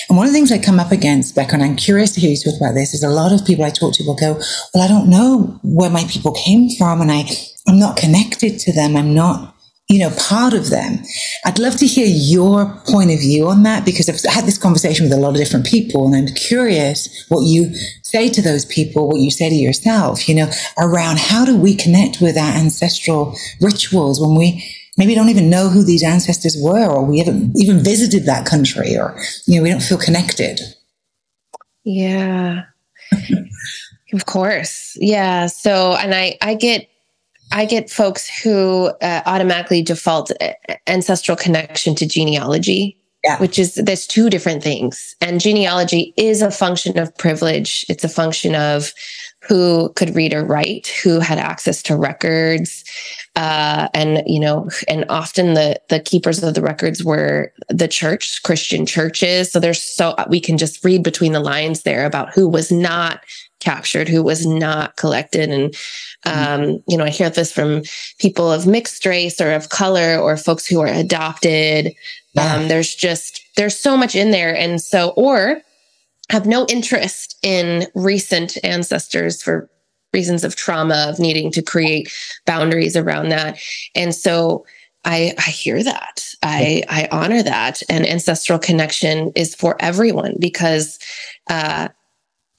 And 0.09 0.19
one 0.19 0.27
of 0.27 0.33
the 0.33 0.39
things 0.39 0.53
I 0.53 0.59
come 0.59 0.79
up 0.79 0.93
against, 0.93 1.35
Becca, 1.35 1.55
and 1.55 1.63
I'm 1.63 1.77
curious 1.77 2.11
to 2.13 2.21
hear 2.21 2.31
you 2.31 2.37
talk 2.37 2.61
about 2.61 2.75
this, 2.75 2.93
is 2.93 3.03
a 3.03 3.09
lot 3.09 3.33
of 3.33 3.47
people 3.47 3.65
I 3.65 3.71
talk 3.71 3.95
to 3.95 4.05
will 4.05 4.15
go, 4.15 4.39
well, 4.75 4.85
I 4.85 4.89
don't 4.89 5.09
know 5.09 5.59
where 5.63 5.91
my 5.91 6.05
people 6.05 6.33
came 6.33 6.69
from 6.77 7.01
and 7.01 7.11
I, 7.11 7.25
I'm 7.67 7.79
not 7.79 7.97
connected 7.97 8.59
to 8.59 8.73
them. 8.73 8.95
I'm 8.95 9.15
not 9.15 9.52
you 9.89 9.99
know, 9.99 10.11
part 10.17 10.55
of 10.55 10.71
them. 10.71 11.03
I'd 11.45 11.59
love 11.59 11.77
to 11.77 11.87
hear 11.87 12.07
your 12.07 12.67
point 12.87 13.11
of 13.11 13.21
view 13.21 13.49
on 13.49 13.63
that 13.65 13.85
because 13.85 14.09
I've 14.09 14.33
had 14.33 14.47
this 14.47 14.57
conversation 14.57 15.05
with 15.05 15.13
a 15.13 15.21
lot 15.21 15.31
of 15.31 15.37
different 15.37 15.67
people 15.67 16.07
and 16.07 16.17
I'm 16.17 16.35
curious 16.35 17.27
what 17.29 17.43
you 17.43 17.75
say 18.03 18.29
to 18.31 18.41
those 18.41 18.65
people, 18.65 19.09
what 19.09 19.21
you 19.21 19.31
say 19.31 19.51
to 19.51 19.55
yourself, 19.55 20.29
you 20.29 20.35
know, 20.35 20.51
around 20.79 21.19
how 21.19 21.45
do 21.45 21.57
we 21.57 21.75
connect 21.75 22.21
with 22.21 22.39
our 22.39 22.53
ancestral 22.57 23.37
rituals 23.61 24.21
when 24.21 24.35
we 24.35 24.65
maybe 24.97 25.15
don't 25.15 25.29
even 25.29 25.51
know 25.51 25.69
who 25.69 25.83
these 25.83 26.03
ancestors 26.03 26.57
were 26.61 26.89
or 26.89 27.05
we 27.05 27.19
haven't 27.19 27.53
even 27.57 27.83
visited 27.83 28.25
that 28.25 28.47
country 28.47 28.97
or, 28.97 29.19
you 29.47 29.57
know, 29.57 29.63
we 29.63 29.71
don't 29.71 29.83
feel 29.83 29.99
connected. 29.99 30.61
Yeah. 31.85 32.63
of 34.13 34.27
course. 34.27 34.97
Yeah. 35.01 35.47
So, 35.47 35.97
and 35.97 36.15
I, 36.15 36.39
I 36.41 36.55
get 36.55 36.89
I 37.53 37.67
get 37.67 37.91
folks 37.91 38.29
who 38.29 38.87
uh, 39.03 39.23
automatically 39.27 39.83
default 39.83 40.33
uh, 40.41 40.53
ancestral 40.87 41.37
connection 41.37 41.95
to 41.97 42.07
genealogy, 42.07 42.97
yeah. 43.23 43.39
which 43.39 43.59
is 43.59 43.75
there's 43.75 44.07
two 44.07 44.31
different 44.31 44.63
things. 44.63 45.15
And 45.21 45.41
genealogy 45.41 46.15
is 46.17 46.41
a 46.43 46.51
function 46.51 46.99
of 46.99 47.17
privilege. 47.19 47.85
It's 47.89 48.05
a 48.05 48.09
function 48.09 48.55
of 48.55 48.93
who 49.43 49.93
could 49.97 50.15
read 50.15 50.33
or 50.33 50.45
write, 50.45 50.87
who 51.03 51.19
had 51.19 51.39
access 51.39 51.83
to 51.83 51.97
records, 51.97 52.85
uh, 53.35 53.89
and 53.93 54.23
you 54.27 54.39
know, 54.41 54.71
and 54.89 55.05
often 55.09 55.55
the 55.55 55.81
the 55.89 56.01
keepers 56.01 56.43
of 56.43 56.55
the 56.55 56.63
records 56.63 57.05
were 57.05 57.53
the 57.69 57.89
church, 57.89 58.43
Christian 58.45 58.87
churches. 58.87 59.53
So 59.53 59.61
there's 59.61 59.83
so 59.83 60.15
we 60.29 60.41
can 60.41 60.59
just 60.59 60.85
read 60.85 61.03
between 61.03 61.33
the 61.33 61.41
lines 61.41 61.83
there 61.83 62.07
about 62.07 62.33
who 62.33 62.49
was 62.49 62.71
not 62.71 63.21
captured, 63.63 64.09
who 64.09 64.23
was 64.23 64.45
not 64.45 64.97
collected. 64.97 65.51
And, 65.51 65.75
um, 66.27 66.83
you 66.89 66.97
know, 66.97 67.05
I 67.05 67.11
hear 67.11 67.31
this 67.31 67.53
from 67.53 67.83
people 68.19 68.51
of 68.51 68.67
mixed 68.67 69.07
race 69.07 69.41
or 69.41 69.53
of 69.53 69.69
color 69.69 70.19
or 70.19 70.37
folks 70.37 70.67
who 70.67 70.81
are 70.81 70.89
adopted. 70.89 71.95
Yeah. 72.35 72.55
Um, 72.55 72.69
there's 72.69 72.95
just, 72.95 73.43
there's 73.57 73.79
so 73.79 73.97
much 73.97 74.15
in 74.15 74.31
there. 74.31 74.55
And 74.55 74.81
so, 74.81 75.11
or 75.11 75.63
have 76.31 76.47
no 76.47 76.67
interest 76.67 77.39
in 77.43 77.87
recent 77.95 78.57
ancestors 78.65 79.43
for 79.43 79.69
reasons 80.13 80.45
of 80.45 80.57
trauma, 80.57 81.07
of 81.09 81.19
needing 81.19 81.51
to 81.53 81.63
create 81.63 82.13
boundaries 82.47 82.97
around 82.97 83.31
that. 83.31 83.59
And 83.95 84.15
so, 84.15 84.65
I, 85.05 85.35
I 85.37 85.51
hear 85.51 85.83
that. 85.83 86.25
I, 86.45 86.85
I 86.89 87.09
honor 87.11 87.43
that. 87.43 87.83
And 87.89 88.07
ancestral 88.07 88.61
connection 88.61 89.33
is 89.35 89.53
for 89.53 89.75
everyone 89.81 90.37
because 90.39 90.99
uh, 91.51 91.89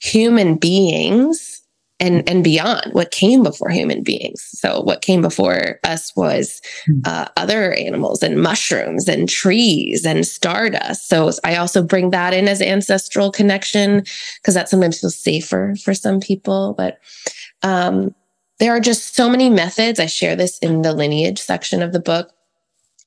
human 0.04 0.56
beings 0.56 1.62
and 1.98 2.28
and 2.28 2.44
beyond 2.44 2.92
what 2.92 3.10
came 3.10 3.42
before 3.42 3.70
human 3.70 4.02
beings. 4.02 4.44
So 4.52 4.82
what 4.82 5.00
came 5.00 5.22
before 5.22 5.78
us 5.84 6.14
was 6.14 6.60
hmm. 6.84 7.00
uh, 7.06 7.28
other 7.36 7.72
animals 7.72 8.22
and 8.22 8.42
mushrooms 8.42 9.08
and 9.08 9.28
trees 9.28 10.04
and 10.04 10.26
stardust. 10.26 11.08
So 11.08 11.30
i 11.42 11.56
also 11.56 11.82
bring 11.82 12.10
that 12.10 12.34
in 12.34 12.48
as 12.48 12.60
ancestral 12.60 13.30
connection 13.30 14.04
because 14.42 14.54
that 14.54 14.68
sometimes 14.68 15.00
feels 15.00 15.18
safer 15.18 15.74
for 15.82 15.94
some 15.94 16.20
people 16.20 16.74
but 16.76 16.98
um, 17.62 18.14
there 18.58 18.72
are 18.72 18.80
just 18.80 19.16
so 19.16 19.28
many 19.28 19.50
methods. 19.50 19.98
I 19.98 20.06
share 20.06 20.36
this 20.36 20.58
in 20.58 20.82
the 20.82 20.92
lineage 20.92 21.40
section 21.40 21.82
of 21.82 21.92
the 21.92 22.00
book 22.00 22.30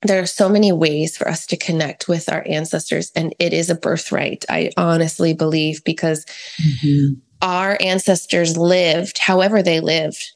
there 0.04 0.22
are 0.22 0.28
so 0.28 0.48
many 0.48 0.72
ways 0.72 1.18
for 1.18 1.28
us 1.28 1.46
to 1.48 1.58
connect 1.58 2.08
with 2.08 2.30
our 2.30 2.46
ancestors 2.48 3.12
and 3.16 3.34
it 3.40 3.54
is 3.54 3.70
a 3.70 3.76
birthright 3.76 4.46
i 4.50 4.72
honestly 4.78 5.34
believe 5.34 5.84
because 5.84 6.26
mm-hmm 6.62 7.14
our 7.42 7.78
ancestors 7.82 8.58
lived 8.58 9.18
however 9.18 9.62
they 9.62 9.80
lived. 9.80 10.34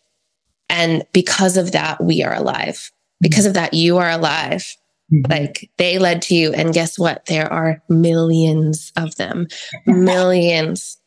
And 0.70 1.04
because 1.14 1.58
of 1.58 1.74
that, 1.74 2.04
we 2.04 2.24
are 2.24 2.34
alive. 2.34 2.92
Because 3.20 3.46
of 3.46 3.56
that, 3.56 3.74
you 3.74 3.98
are 3.98 4.10
alive. 4.10 4.76
Mm-hmm. 5.12 5.32
Like 5.32 5.70
they 5.78 6.00
led 6.00 6.22
to 6.24 6.36
you. 6.36 6.54
And 6.54 6.74
guess 6.74 6.98
what? 6.98 7.26
There 7.26 7.52
are 7.52 7.82
millions 7.90 8.92
of 8.96 9.16
them, 9.16 9.48
millions, 9.86 10.98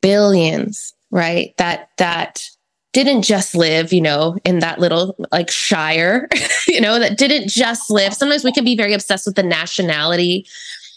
billions, 0.00 0.94
right? 1.10 1.54
That, 1.58 1.90
that 1.98 2.48
didn't 2.92 3.22
just 3.22 3.54
live, 3.54 3.92
you 3.92 4.00
know, 4.00 4.36
in 4.44 4.60
that 4.60 4.78
little 4.78 5.16
like 5.30 5.50
shire, 5.50 6.28
you 6.68 6.80
know, 6.80 6.98
that 6.98 7.18
didn't 7.18 7.48
just 7.48 7.90
live. 7.90 8.14
Sometimes 8.14 8.44
we 8.44 8.52
can 8.52 8.64
be 8.64 8.76
very 8.76 8.92
obsessed 8.92 9.26
with 9.26 9.36
the 9.36 9.42
nationality 9.42 10.46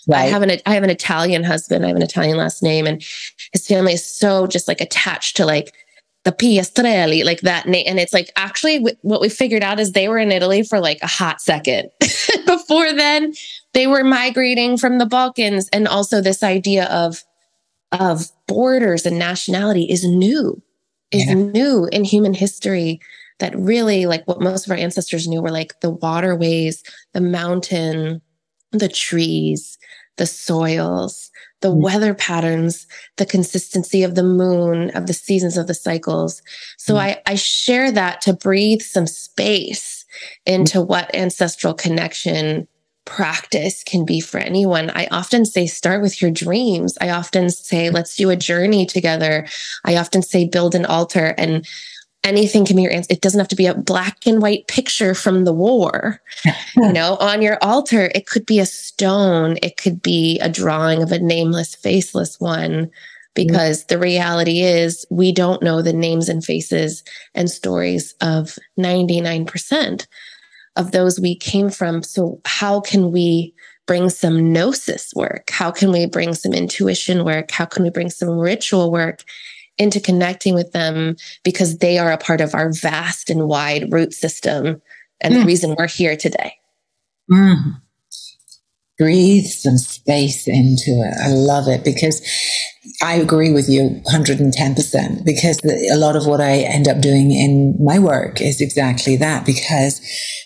Right. 0.07 0.23
I 0.23 0.25
have 0.25 0.41
an 0.41 0.51
I 0.65 0.73
have 0.73 0.83
an 0.83 0.89
Italian 0.89 1.43
husband. 1.43 1.85
I 1.85 1.89
have 1.89 1.95
an 1.95 2.01
Italian 2.01 2.37
last 2.37 2.63
name, 2.63 2.87
and 2.87 3.03
his 3.53 3.67
family 3.67 3.93
is 3.93 4.05
so 4.05 4.47
just 4.47 4.67
like 4.67 4.81
attached 4.81 5.37
to 5.37 5.45
like 5.45 5.73
the 6.23 6.31
Piastrelli, 6.31 7.23
like 7.23 7.41
that 7.41 7.67
name. 7.67 7.85
And 7.87 7.99
it's 7.99 8.13
like 8.13 8.31
actually 8.35 8.79
what 9.01 9.21
we 9.21 9.29
figured 9.29 9.63
out 9.63 9.79
is 9.79 9.91
they 9.91 10.07
were 10.07 10.17
in 10.17 10.31
Italy 10.31 10.63
for 10.63 10.79
like 10.79 10.99
a 11.01 11.07
hot 11.07 11.41
second. 11.41 11.89
Before 12.45 12.93
then, 12.93 13.33
they 13.73 13.87
were 13.87 14.03
migrating 14.03 14.77
from 14.77 14.97
the 14.97 15.05
Balkans, 15.05 15.69
and 15.71 15.87
also 15.87 16.19
this 16.19 16.41
idea 16.41 16.85
of 16.85 17.23
of 17.91 18.31
borders 18.47 19.05
and 19.05 19.19
nationality 19.19 19.83
is 19.83 20.03
new, 20.03 20.61
is 21.11 21.25
yeah. 21.25 21.33
new 21.33 21.87
in 21.91 22.03
human 22.03 22.33
history. 22.33 22.99
That 23.39 23.57
really, 23.57 24.05
like 24.05 24.23
what 24.27 24.39
most 24.39 24.67
of 24.67 24.71
our 24.71 24.77
ancestors 24.77 25.27
knew, 25.27 25.41
were 25.41 25.49
like 25.49 25.79
the 25.79 25.89
waterways, 25.89 26.83
the 27.13 27.21
mountain, 27.21 28.21
the 28.71 28.87
trees, 28.87 29.79
the 30.17 30.27
soils, 30.27 31.31
the 31.61 31.71
mm. 31.71 31.81
weather 31.81 32.13
patterns, 32.13 32.85
the 33.17 33.25
consistency 33.25 34.03
of 34.03 34.15
the 34.15 34.23
moon, 34.23 34.91
of 34.91 35.07
the 35.07 35.13
seasons 35.13 35.57
of 35.57 35.67
the 35.67 35.73
cycles. 35.73 36.41
So 36.77 36.95
mm. 36.95 36.99
I, 36.99 37.21
I 37.25 37.35
share 37.35 37.91
that 37.91 38.21
to 38.21 38.33
breathe 38.33 38.81
some 38.81 39.07
space 39.07 40.05
into 40.45 40.79
mm. 40.79 40.87
what 40.87 41.13
ancestral 41.15 41.73
connection 41.73 42.67
practice 43.05 43.83
can 43.83 44.05
be 44.05 44.19
for 44.19 44.37
anyone. 44.37 44.89
I 44.91 45.07
often 45.11 45.45
say, 45.45 45.67
start 45.67 46.01
with 46.01 46.21
your 46.21 46.31
dreams. 46.31 46.97
I 47.01 47.09
often 47.09 47.49
say, 47.49 47.89
let's 47.89 48.15
do 48.15 48.29
a 48.29 48.35
journey 48.35 48.85
together. 48.85 49.47
I 49.85 49.97
often 49.97 50.21
say, 50.21 50.47
build 50.47 50.75
an 50.75 50.85
altar. 50.85 51.33
And 51.37 51.67
anything 52.23 52.65
can 52.65 52.75
be 52.75 52.83
your 52.83 52.93
answer. 52.93 53.11
It 53.11 53.21
doesn't 53.21 53.39
have 53.39 53.47
to 53.49 53.55
be 53.55 53.65
a 53.65 53.73
black 53.73 54.25
and 54.27 54.41
white 54.41 54.67
picture 54.67 55.13
from 55.15 55.45
the 55.45 55.53
war. 55.53 56.21
you 56.75 56.93
know, 56.93 57.15
on 57.17 57.41
your 57.41 57.57
altar, 57.61 58.11
it 58.13 58.27
could 58.27 58.45
be 58.45 58.59
a 58.59 58.65
stone, 58.65 59.57
it 59.63 59.77
could 59.77 60.01
be 60.01 60.39
a 60.39 60.49
drawing 60.49 61.01
of 61.01 61.11
a 61.11 61.19
nameless, 61.19 61.75
faceless 61.75 62.39
one. 62.39 62.71
Mm-hmm. 62.71 62.91
Because 63.33 63.85
the 63.85 63.97
reality 63.97 64.59
is, 64.59 65.05
we 65.09 65.31
don't 65.31 65.63
know 65.63 65.81
the 65.81 65.93
names 65.93 66.27
and 66.27 66.43
faces 66.43 67.01
and 67.33 67.49
stories 67.49 68.13
of 68.19 68.59
99% 68.77 70.05
of 70.75 70.91
those 70.91 71.19
we 71.19 71.35
came 71.35 71.69
from. 71.69 72.03
So, 72.03 72.41
how 72.45 72.81
can 72.81 73.11
we 73.11 73.53
bring 73.87 74.09
some 74.09 74.53
gnosis 74.53 75.13
work? 75.15 75.49
How 75.49 75.71
can 75.71 75.91
we 75.91 76.05
bring 76.05 76.33
some 76.33 76.53
intuition 76.53 77.25
work? 77.25 77.51
How 77.51 77.65
can 77.65 77.83
we 77.83 77.89
bring 77.89 78.09
some 78.09 78.29
ritual 78.29 78.91
work 78.91 79.23
into 79.77 79.99
connecting 79.99 80.53
with 80.53 80.71
them 80.73 81.15
because 81.43 81.79
they 81.79 81.97
are 81.97 82.11
a 82.11 82.17
part 82.17 82.39
of 82.39 82.53
our 82.53 82.71
vast 82.71 83.29
and 83.29 83.47
wide 83.47 83.91
root 83.91 84.13
system 84.13 84.81
and 85.21 85.33
mm. 85.33 85.39
the 85.39 85.45
reason 85.45 85.75
we're 85.77 85.87
here 85.87 86.17
today. 86.17 86.53
Mm. 87.31 87.81
Breathe 89.01 89.45
some 89.45 89.79
space 89.79 90.47
into 90.47 90.91
it. 90.91 91.15
I 91.25 91.29
love 91.29 91.67
it 91.67 91.83
because 91.83 92.21
I 93.01 93.15
agree 93.15 93.51
with 93.51 93.67
you 93.67 94.01
110% 94.11 95.25
because 95.25 95.57
the, 95.57 95.89
a 95.91 95.97
lot 95.97 96.15
of 96.15 96.27
what 96.27 96.39
I 96.39 96.59
end 96.59 96.87
up 96.87 97.01
doing 97.01 97.31
in 97.31 97.75
my 97.83 97.97
work 97.97 98.41
is 98.41 98.61
exactly 98.61 99.15
that 99.15 99.43
because 99.43 100.01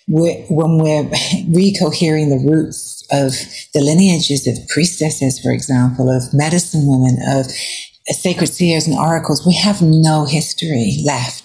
we're, 0.07 0.41
when 0.47 0.77
we're 0.77 1.03
recohering 1.51 2.29
the 2.29 2.41
roots 2.49 3.05
of 3.11 3.33
the 3.73 3.81
lineages 3.81 4.47
of 4.47 4.55
priestesses, 4.69 5.37
for 5.37 5.51
example, 5.51 6.09
of 6.09 6.33
medicine 6.33 6.87
women, 6.87 7.17
of 7.27 7.47
sacred 8.13 8.47
seers 8.47 8.87
and 8.87 8.97
oracles, 8.97 9.45
we 9.45 9.55
have 9.55 9.81
no 9.81 10.23
history 10.23 11.01
left. 11.05 11.44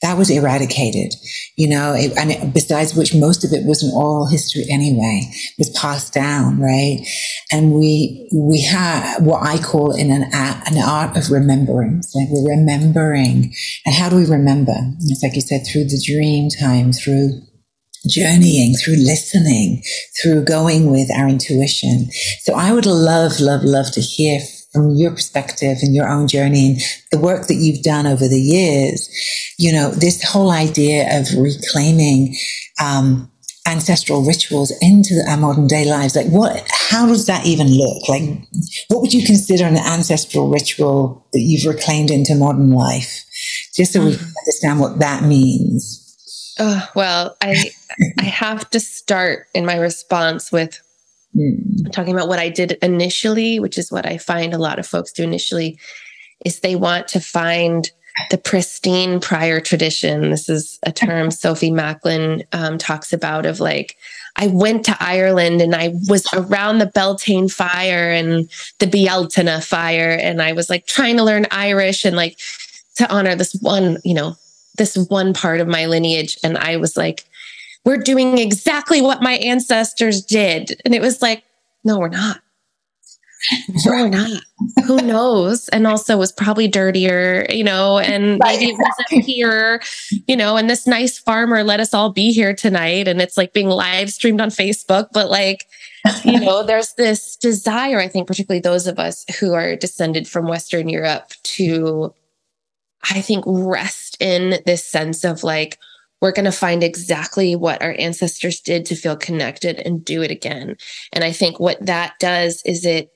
That 0.00 0.16
was 0.16 0.30
eradicated, 0.30 1.14
you 1.56 1.68
know, 1.68 1.92
it, 1.92 2.16
and 2.16 2.30
it, 2.30 2.54
besides 2.54 2.94
which 2.94 3.14
most 3.14 3.44
of 3.44 3.52
it 3.52 3.64
wasn't 3.64 3.94
oral 3.94 4.26
history 4.28 4.64
anyway, 4.70 5.28
was 5.58 5.70
passed 5.70 6.12
down, 6.14 6.60
right? 6.60 7.04
And 7.50 7.72
we, 7.72 8.28
we 8.32 8.62
have 8.62 9.22
what 9.22 9.42
I 9.42 9.58
call 9.58 9.92
in 9.92 10.12
an, 10.12 10.30
an 10.32 10.78
art 10.78 11.16
of 11.16 11.30
remembrance, 11.32 12.14
like 12.14 12.28
we're 12.30 12.56
remembering. 12.56 13.52
And 13.84 13.94
how 13.94 14.08
do 14.08 14.16
we 14.16 14.24
remember? 14.24 14.76
It's 15.00 15.22
like 15.22 15.34
you 15.34 15.40
said, 15.40 15.66
through 15.66 15.84
the 15.84 16.00
dream 16.06 16.48
time, 16.48 16.92
through 16.92 17.42
journeying, 18.06 18.74
through 18.74 18.96
listening, 18.96 19.82
through 20.22 20.44
going 20.44 20.90
with 20.90 21.10
our 21.10 21.28
intuition. 21.28 22.08
So 22.42 22.54
I 22.54 22.72
would 22.72 22.86
love, 22.86 23.40
love, 23.40 23.64
love 23.64 23.90
to 23.92 24.00
hear 24.00 24.40
from 24.78 24.94
your 24.96 25.10
perspective 25.10 25.78
and 25.82 25.94
your 25.94 26.08
own 26.08 26.28
journey 26.28 26.70
and 26.70 26.80
the 27.10 27.18
work 27.18 27.48
that 27.48 27.56
you've 27.56 27.82
done 27.82 28.06
over 28.06 28.28
the 28.28 28.40
years, 28.40 29.08
you 29.58 29.72
know, 29.72 29.90
this 29.90 30.22
whole 30.22 30.50
idea 30.50 31.18
of 31.18 31.26
reclaiming, 31.36 32.36
um, 32.80 33.30
ancestral 33.66 34.24
rituals 34.24 34.72
into 34.80 35.22
our 35.28 35.36
modern 35.36 35.66
day 35.66 35.84
lives 35.84 36.16
like 36.16 36.28
what 36.28 36.66
how 36.72 37.06
does 37.06 37.26
that 37.26 37.44
even 37.44 37.66
look? 37.68 38.08
Like 38.08 38.22
what 38.88 39.02
would 39.02 39.12
you 39.12 39.26
consider 39.26 39.64
an 39.64 39.76
ancestral 39.76 40.48
ritual 40.48 41.26
that 41.34 41.40
you've 41.40 41.66
reclaimed 41.66 42.10
into 42.10 42.34
modern 42.34 42.70
life? 42.70 43.24
Just 43.74 43.92
so 43.92 44.02
we 44.02 44.16
can 44.16 44.26
understand 44.42 44.80
what 44.80 45.00
that 45.00 45.22
means. 45.24 46.04
Uh, 46.58 46.86
well 46.96 47.36
i 47.42 47.70
i 48.18 48.24
have 48.24 48.68
to 48.70 48.80
start 48.80 49.46
in 49.54 49.64
my 49.64 49.76
response 49.76 50.50
with 50.50 50.80
Mm. 51.38 51.92
Talking 51.92 52.12
about 52.12 52.28
what 52.28 52.38
I 52.38 52.48
did 52.48 52.72
initially, 52.82 53.60
which 53.60 53.78
is 53.78 53.92
what 53.92 54.06
I 54.06 54.18
find 54.18 54.52
a 54.52 54.58
lot 54.58 54.78
of 54.78 54.86
folks 54.86 55.12
do 55.12 55.22
initially, 55.22 55.78
is 56.44 56.60
they 56.60 56.76
want 56.76 57.08
to 57.08 57.20
find 57.20 57.90
the 58.30 58.38
pristine 58.38 59.20
prior 59.20 59.60
tradition. 59.60 60.30
This 60.30 60.48
is 60.48 60.78
a 60.84 60.92
term 60.92 61.30
Sophie 61.30 61.70
Macklin 61.70 62.42
um, 62.52 62.78
talks 62.78 63.12
about 63.12 63.46
of 63.46 63.60
like, 63.60 63.96
I 64.36 64.48
went 64.48 64.84
to 64.86 64.96
Ireland 65.00 65.60
and 65.60 65.74
I 65.74 65.92
was 66.08 66.26
around 66.32 66.78
the 66.78 66.86
Beltane 66.86 67.48
fire 67.48 68.10
and 68.10 68.48
the 68.78 68.86
Bealtaine 68.86 69.62
fire. 69.62 70.10
And 70.20 70.40
I 70.40 70.52
was 70.52 70.70
like 70.70 70.86
trying 70.86 71.16
to 71.16 71.24
learn 71.24 71.46
Irish 71.50 72.04
and 72.04 72.16
like 72.16 72.38
to 72.96 73.10
honor 73.12 73.34
this 73.34 73.54
one, 73.60 73.98
you 74.04 74.14
know, 74.14 74.36
this 74.76 74.96
one 75.08 75.34
part 75.34 75.60
of 75.60 75.66
my 75.66 75.86
lineage. 75.86 76.38
And 76.44 76.56
I 76.56 76.76
was 76.76 76.96
like, 76.96 77.24
we're 77.84 77.96
doing 77.96 78.38
exactly 78.38 79.00
what 79.00 79.22
my 79.22 79.34
ancestors 79.34 80.22
did. 80.22 80.80
And 80.84 80.94
it 80.94 81.00
was 81.00 81.22
like, 81.22 81.44
no, 81.84 81.98
we're 81.98 82.08
not. 82.08 82.40
No, 83.68 83.80
we're 83.86 84.08
not. 84.08 84.42
Who 84.86 84.96
knows? 85.02 85.68
And 85.68 85.86
also 85.86 86.16
was 86.16 86.32
probably 86.32 86.68
dirtier, 86.68 87.46
you 87.48 87.62
know, 87.62 87.98
and 87.98 88.38
maybe 88.42 88.66
it 88.66 88.78
wasn't 88.78 89.24
here, 89.24 89.80
you 90.26 90.36
know, 90.36 90.56
and 90.56 90.68
this 90.68 90.86
nice 90.86 91.18
farmer 91.18 91.62
let 91.62 91.80
us 91.80 91.94
all 91.94 92.12
be 92.12 92.32
here 92.32 92.54
tonight. 92.54 93.06
And 93.06 93.22
it's 93.22 93.36
like 93.36 93.52
being 93.52 93.68
live 93.68 94.10
streamed 94.10 94.40
on 94.40 94.50
Facebook. 94.50 95.08
But 95.12 95.30
like, 95.30 95.66
you 96.24 96.40
know, 96.40 96.62
there's 96.66 96.94
this 96.94 97.36
desire, 97.36 98.00
I 98.00 98.08
think, 98.08 98.26
particularly 98.26 98.60
those 98.60 98.86
of 98.86 98.98
us 98.98 99.24
who 99.38 99.54
are 99.54 99.76
descended 99.76 100.26
from 100.26 100.48
Western 100.48 100.88
Europe 100.88 101.32
to, 101.44 102.12
I 103.10 103.20
think, 103.20 103.44
rest 103.46 104.16
in 104.20 104.60
this 104.66 104.84
sense 104.84 105.24
of 105.24 105.44
like, 105.44 105.78
we're 106.20 106.32
going 106.32 106.44
to 106.44 106.52
find 106.52 106.82
exactly 106.82 107.54
what 107.54 107.82
our 107.82 107.94
ancestors 107.98 108.60
did 108.60 108.84
to 108.86 108.96
feel 108.96 109.16
connected 109.16 109.78
and 109.80 110.04
do 110.04 110.22
it 110.22 110.30
again. 110.30 110.76
And 111.12 111.24
I 111.24 111.32
think 111.32 111.60
what 111.60 111.84
that 111.84 112.14
does 112.18 112.62
is 112.64 112.84
it 112.84 113.12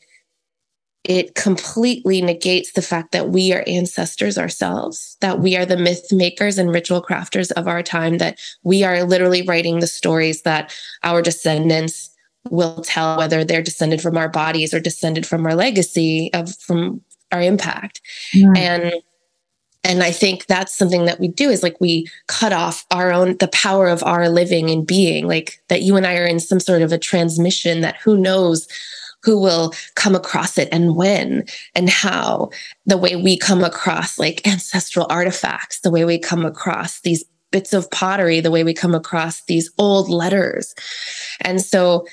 it 1.04 1.35
completely 1.35 2.23
negates 2.23 2.73
the 2.73 2.82
fact 2.82 3.11
that 3.11 3.30
we 3.30 3.52
are 3.52 3.64
ancestors 3.66 4.38
ourselves, 4.38 5.16
that 5.21 5.40
we 5.40 5.56
are 5.56 5.66
the 5.66 5.76
myth 5.76 6.12
makers 6.12 6.59
and 6.59 6.71
ritual 6.71 7.02
crafters 7.02 7.50
of 7.52 7.66
our 7.66 7.82
time, 7.82 8.18
that 8.18 8.38
we 8.62 8.85
are 8.85 9.02
literally 9.02 9.42
writing 9.42 9.80
the 9.80 9.88
stories 9.88 10.42
that 10.42 10.73
our 11.02 11.21
descendants 11.21 12.11
will 12.50 12.82
tell, 12.82 13.18
whether 13.18 13.44
they're 13.44 13.62
descended 13.62 14.00
from 14.00 14.16
our 14.16 14.28
bodies 14.28 14.73
or 14.73 14.78
descended 14.78 15.26
from 15.26 15.44
our 15.44 15.56
legacy 15.56 16.30
of 16.35 16.54
from 16.56 17.00
our 17.32 17.42
impact. 17.42 18.00
Yeah. 18.32 18.52
And 18.56 18.92
and 19.84 20.02
I 20.02 20.12
think 20.12 20.46
that's 20.46 20.76
something 20.76 21.06
that 21.06 21.18
we 21.18 21.28
do 21.28 21.50
is 21.50 21.62
like 21.62 21.80
we 21.80 22.08
cut 22.28 22.52
off 22.52 22.86
our 22.90 23.12
own, 23.12 23.36
the 23.38 23.48
power 23.48 23.88
of 23.88 24.02
our 24.04 24.28
living 24.28 24.70
and 24.70 24.86
being, 24.86 25.26
like 25.26 25.60
that 25.68 25.82
you 25.82 25.96
and 25.96 26.06
I 26.06 26.16
are 26.18 26.26
in 26.26 26.38
some 26.38 26.60
sort 26.60 26.82
of 26.82 26.92
a 26.92 26.98
transmission 26.98 27.80
that 27.80 27.96
who 27.96 28.16
knows 28.16 28.68
who 29.24 29.40
will 29.40 29.72
come 29.94 30.14
across 30.14 30.58
it 30.58 30.68
and 30.72 30.96
when 30.96 31.44
and 31.74 31.88
how 31.88 32.50
the 32.86 32.96
way 32.96 33.16
we 33.16 33.36
come 33.36 33.62
across 33.62 34.18
like 34.18 34.46
ancestral 34.46 35.06
artifacts, 35.10 35.80
the 35.80 35.90
way 35.90 36.04
we 36.04 36.18
come 36.18 36.44
across 36.44 37.00
these 37.00 37.24
bits 37.50 37.72
of 37.72 37.90
pottery, 37.90 38.40
the 38.40 38.50
way 38.50 38.64
we 38.64 38.74
come 38.74 38.94
across 38.94 39.44
these 39.44 39.70
old 39.78 40.08
letters. 40.08 40.74
And 41.40 41.60
so 41.60 42.06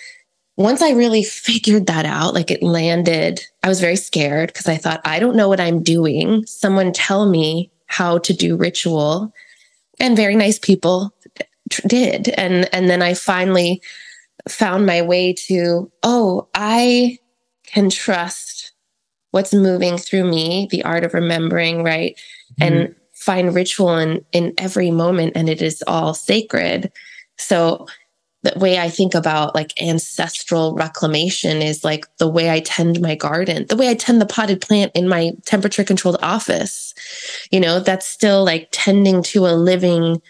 once 0.59 0.81
I 0.81 0.91
really 0.91 1.23
figured 1.23 1.87
that 1.87 2.05
out, 2.05 2.35
like 2.35 2.51
it 2.51 2.61
landed, 2.61 3.43
I 3.63 3.69
was 3.69 3.81
very 3.81 3.95
scared 3.95 4.53
because 4.53 4.67
I 4.67 4.75
thought, 4.75 5.01
I 5.05 5.17
don't 5.17 5.35
know 5.35 5.47
what 5.47 5.61
I'm 5.61 5.81
doing. 5.81 6.45
Someone 6.45 6.91
tell 6.91 7.27
me 7.27 7.71
how 7.87 8.19
to 8.19 8.33
do 8.33 8.55
ritual. 8.55 9.33
And 9.99 10.15
very 10.15 10.35
nice 10.35 10.59
people 10.59 11.13
did. 11.87 12.29
And, 12.29 12.69
and 12.73 12.89
then 12.89 13.01
I 13.01 13.13
finally 13.13 13.81
found 14.47 14.85
my 14.85 15.01
way 15.01 15.33
to, 15.33 15.91
oh, 16.03 16.47
I 16.53 17.17
can 17.65 17.89
trust 17.89 18.73
what's 19.31 19.53
moving 19.53 19.97
through 19.97 20.29
me, 20.29 20.67
the 20.71 20.83
art 20.83 21.03
of 21.03 21.13
remembering, 21.13 21.83
right? 21.83 22.19
Mm-hmm. 22.59 22.73
And 22.73 22.95
find 23.13 23.53
ritual 23.53 23.97
in, 23.97 24.25
in 24.31 24.53
every 24.57 24.91
moment, 24.91 25.33
and 25.35 25.49
it 25.49 25.61
is 25.61 25.83
all 25.87 26.13
sacred. 26.13 26.91
So 27.37 27.87
the 28.43 28.53
way 28.57 28.79
I 28.79 28.89
think 28.89 29.15
about 29.15 29.53
like 29.53 29.79
ancestral 29.81 30.73
reclamation 30.73 31.61
is 31.61 31.83
like 31.83 32.05
the 32.17 32.27
way 32.27 32.49
I 32.49 32.61
tend 32.61 33.01
my 33.01 33.15
garden, 33.15 33.65
the 33.67 33.75
way 33.75 33.89
I 33.89 33.95
tend 33.95 34.21
the 34.21 34.25
potted 34.25 34.61
plant 34.61 34.91
in 34.95 35.09
my 35.09 35.31
temperature 35.45 35.83
controlled 35.83 36.17
office. 36.21 36.93
You 37.51 37.59
know, 37.59 37.79
that's 37.79 38.07
still 38.07 38.45
like 38.45 38.69
tending 38.71 39.23
to 39.23 39.45
a 39.45 39.55
living, 39.55 40.21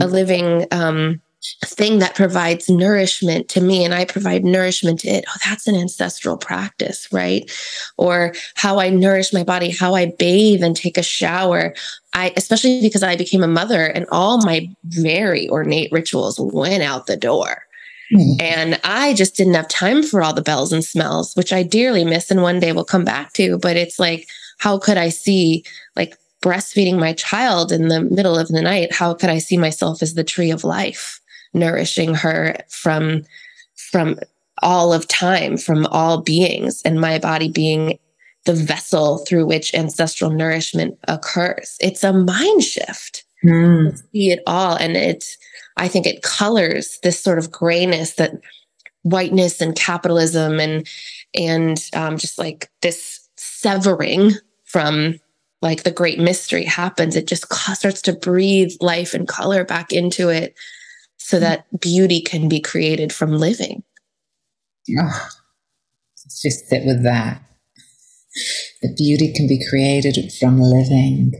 a 0.00 0.06
living 0.06 0.66
um 0.72 1.20
thing 1.64 1.98
that 1.98 2.14
provides 2.14 2.68
nourishment 2.68 3.48
to 3.50 3.60
me 3.60 3.84
and 3.84 3.94
I 3.94 4.04
provide 4.04 4.44
nourishment 4.44 5.00
to 5.00 5.08
it. 5.08 5.24
Oh, 5.28 5.38
that's 5.44 5.66
an 5.66 5.74
ancestral 5.74 6.36
practice, 6.36 7.08
right? 7.12 7.50
Or 7.96 8.34
how 8.54 8.78
I 8.78 8.90
nourish 8.90 9.32
my 9.32 9.44
body, 9.44 9.70
how 9.70 9.94
I 9.94 10.12
bathe 10.18 10.62
and 10.62 10.76
take 10.76 10.96
a 10.96 11.02
shower. 11.02 11.74
I, 12.12 12.32
especially 12.36 12.80
because 12.80 13.02
I 13.02 13.16
became 13.16 13.42
a 13.42 13.48
mother 13.48 13.86
and 13.86 14.06
all 14.10 14.38
my 14.44 14.68
very 14.84 15.48
ornate 15.50 15.92
rituals 15.92 16.38
went 16.38 16.82
out 16.82 17.06
the 17.06 17.16
door. 17.16 17.64
Mm. 18.12 18.40
And 18.40 18.80
I 18.84 19.14
just 19.14 19.36
didn't 19.36 19.54
have 19.54 19.68
time 19.68 20.02
for 20.02 20.22
all 20.22 20.32
the 20.32 20.42
bells 20.42 20.72
and 20.72 20.84
smells, 20.84 21.34
which 21.34 21.52
I 21.52 21.62
dearly 21.62 22.04
miss 22.04 22.30
and 22.30 22.42
one 22.42 22.60
day 22.60 22.72
will 22.72 22.84
come 22.84 23.04
back 23.04 23.32
to. 23.34 23.58
But 23.58 23.76
it's 23.76 23.98
like, 23.98 24.28
how 24.58 24.78
could 24.78 24.96
I 24.96 25.08
see 25.08 25.64
like 25.96 26.16
breastfeeding 26.42 26.98
my 26.98 27.14
child 27.14 27.72
in 27.72 27.88
the 27.88 28.02
middle 28.02 28.38
of 28.38 28.48
the 28.48 28.62
night? 28.62 28.92
How 28.92 29.14
could 29.14 29.30
I 29.30 29.38
see 29.38 29.56
myself 29.56 30.02
as 30.02 30.14
the 30.14 30.24
tree 30.24 30.50
of 30.50 30.64
life? 30.64 31.20
Nourishing 31.54 32.14
her 32.14 32.56
from 32.68 33.22
from 33.74 34.18
all 34.62 34.92
of 34.92 35.08
time 35.08 35.56
from 35.56 35.86
all 35.86 36.20
beings 36.20 36.80
and 36.84 37.00
my 37.00 37.18
body 37.18 37.50
being 37.50 37.98
the 38.44 38.54
vessel 38.54 39.18
through 39.18 39.46
which 39.46 39.74
ancestral 39.74 40.30
nourishment 40.30 40.98
occurs. 41.08 41.76
It's 41.80 42.04
a 42.04 42.12
mind 42.12 42.62
shift. 42.62 43.24
Mm. 43.42 43.98
see 44.12 44.30
it 44.30 44.42
all. 44.46 44.76
And 44.76 44.96
it's 44.96 45.36
i 45.76 45.88
think 45.88 46.06
it 46.06 46.22
colors 46.22 46.98
this 47.02 47.20
sort 47.20 47.38
of 47.38 47.50
grayness 47.50 48.14
that 48.14 48.32
whiteness 49.02 49.60
and 49.60 49.74
capitalism 49.76 50.60
and 50.60 50.86
and 51.34 51.90
um, 51.94 52.16
just 52.16 52.38
like 52.38 52.70
this 52.80 53.28
severing 53.36 54.32
from 54.64 55.18
like 55.62 55.82
the 55.82 55.90
great 55.90 56.18
mystery 56.18 56.64
happens. 56.64 57.16
It 57.16 57.26
just 57.26 57.52
starts 57.52 58.02
to 58.02 58.12
breathe 58.12 58.72
life 58.80 59.14
and 59.14 59.26
color 59.26 59.64
back 59.64 59.92
into 59.92 60.28
it 60.28 60.54
so 61.24 61.40
that 61.40 61.64
beauty 61.80 62.20
can 62.20 62.50
be 62.50 62.60
created 62.60 63.10
from 63.10 63.32
living. 63.32 63.82
Oh, 64.90 65.28
let's 66.22 66.42
just 66.42 66.68
sit 66.68 66.84
with 66.84 67.02
that. 67.04 67.40
The 68.82 68.94
beauty 68.94 69.32
can 69.32 69.48
be 69.48 69.64
created 69.66 70.30
from 70.38 70.60
living. 70.60 71.32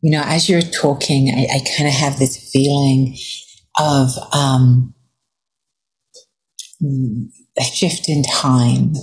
You 0.00 0.10
know, 0.10 0.22
as 0.24 0.48
you're 0.48 0.62
talking, 0.62 1.30
I, 1.32 1.42
I 1.42 1.64
kind 1.76 1.86
of 1.86 1.94
have 1.94 2.18
this 2.18 2.50
feeling 2.50 3.16
of 3.78 4.10
um, 4.32 4.92
a 6.82 7.62
shift 7.62 8.08
in 8.08 8.24
time. 8.24 8.94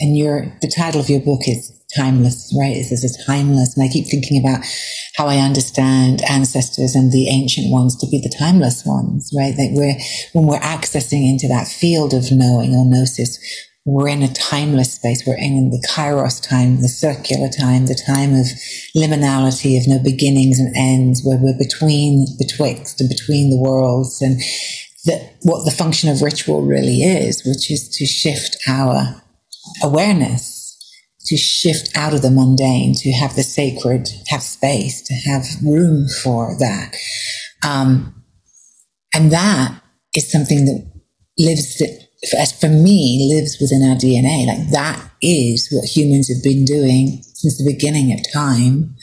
And 0.00 0.18
your 0.18 0.52
the 0.62 0.72
title 0.76 1.00
of 1.00 1.08
your 1.08 1.20
book 1.20 1.42
is 1.46 1.77
timeless, 1.96 2.54
right? 2.58 2.76
Is 2.76 2.90
this 2.90 3.04
is 3.04 3.24
timeless. 3.26 3.76
And 3.76 3.84
I 3.84 3.92
keep 3.92 4.06
thinking 4.06 4.38
about 4.38 4.64
how 5.16 5.26
I 5.26 5.38
understand 5.38 6.22
ancestors 6.28 6.94
and 6.94 7.12
the 7.12 7.28
ancient 7.28 7.70
ones 7.70 7.96
to 7.96 8.06
be 8.06 8.20
the 8.20 8.34
timeless 8.36 8.84
ones, 8.84 9.30
right? 9.36 9.56
That 9.56 9.70
we're, 9.72 9.98
when 10.32 10.46
we're 10.46 10.60
accessing 10.60 11.28
into 11.28 11.48
that 11.48 11.68
field 11.68 12.12
of 12.12 12.30
knowing 12.30 12.74
or 12.74 12.84
gnosis, 12.84 13.38
we're 13.84 14.08
in 14.08 14.22
a 14.22 14.32
timeless 14.34 14.94
space. 14.94 15.22
We're 15.26 15.38
in 15.38 15.70
the 15.70 15.86
kairos 15.88 16.46
time, 16.46 16.82
the 16.82 16.88
circular 16.88 17.48
time, 17.48 17.86
the 17.86 17.94
time 18.06 18.34
of 18.34 18.46
liminality, 18.94 19.78
of 19.78 19.88
no 19.88 19.98
beginnings 19.98 20.58
and 20.58 20.76
ends, 20.76 21.22
where 21.24 21.38
we're 21.40 21.56
between, 21.56 22.26
betwixt 22.38 23.00
and 23.00 23.08
between 23.08 23.48
the 23.48 23.56
worlds. 23.56 24.20
And 24.20 24.40
that 25.06 25.36
what 25.42 25.64
the 25.64 25.70
function 25.70 26.10
of 26.10 26.20
ritual 26.20 26.66
really 26.66 27.02
is, 27.02 27.42
which 27.46 27.70
is 27.70 27.88
to 27.96 28.04
shift 28.04 28.58
our 28.68 29.22
awareness 29.82 30.57
to 31.26 31.36
shift 31.36 31.96
out 31.96 32.14
of 32.14 32.22
the 32.22 32.30
mundane, 32.30 32.94
to 32.94 33.12
have 33.12 33.36
the 33.36 33.42
sacred, 33.42 34.08
have 34.28 34.42
space, 34.42 35.02
to 35.02 35.14
have 35.14 35.44
room 35.62 36.06
for 36.22 36.56
that. 36.58 36.96
Um, 37.66 38.24
and 39.14 39.30
that 39.32 39.80
is 40.14 40.30
something 40.30 40.64
that 40.66 40.90
lives, 41.38 41.82
as 42.38 42.52
for 42.52 42.68
me, 42.68 43.30
lives 43.34 43.58
within 43.60 43.88
our 43.88 43.96
DNA. 43.96 44.46
Like 44.46 44.70
that 44.70 45.10
is 45.20 45.68
what 45.70 45.84
humans 45.84 46.28
have 46.28 46.42
been 46.42 46.64
doing 46.64 47.22
since 47.34 47.58
the 47.58 47.70
beginning 47.70 48.12
of 48.12 48.20
time, 48.32 48.94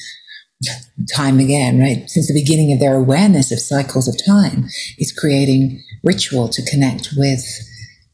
time 1.13 1.39
again, 1.39 1.79
right? 1.79 2.09
Since 2.09 2.27
the 2.27 2.39
beginning 2.39 2.71
of 2.73 2.79
their 2.79 2.95
awareness 2.95 3.51
of 3.51 3.59
cycles 3.59 4.07
of 4.07 4.15
time, 4.25 4.65
is 4.97 5.11
creating 5.11 5.83
ritual 6.03 6.49
to 6.49 6.65
connect 6.65 7.09
with 7.17 7.43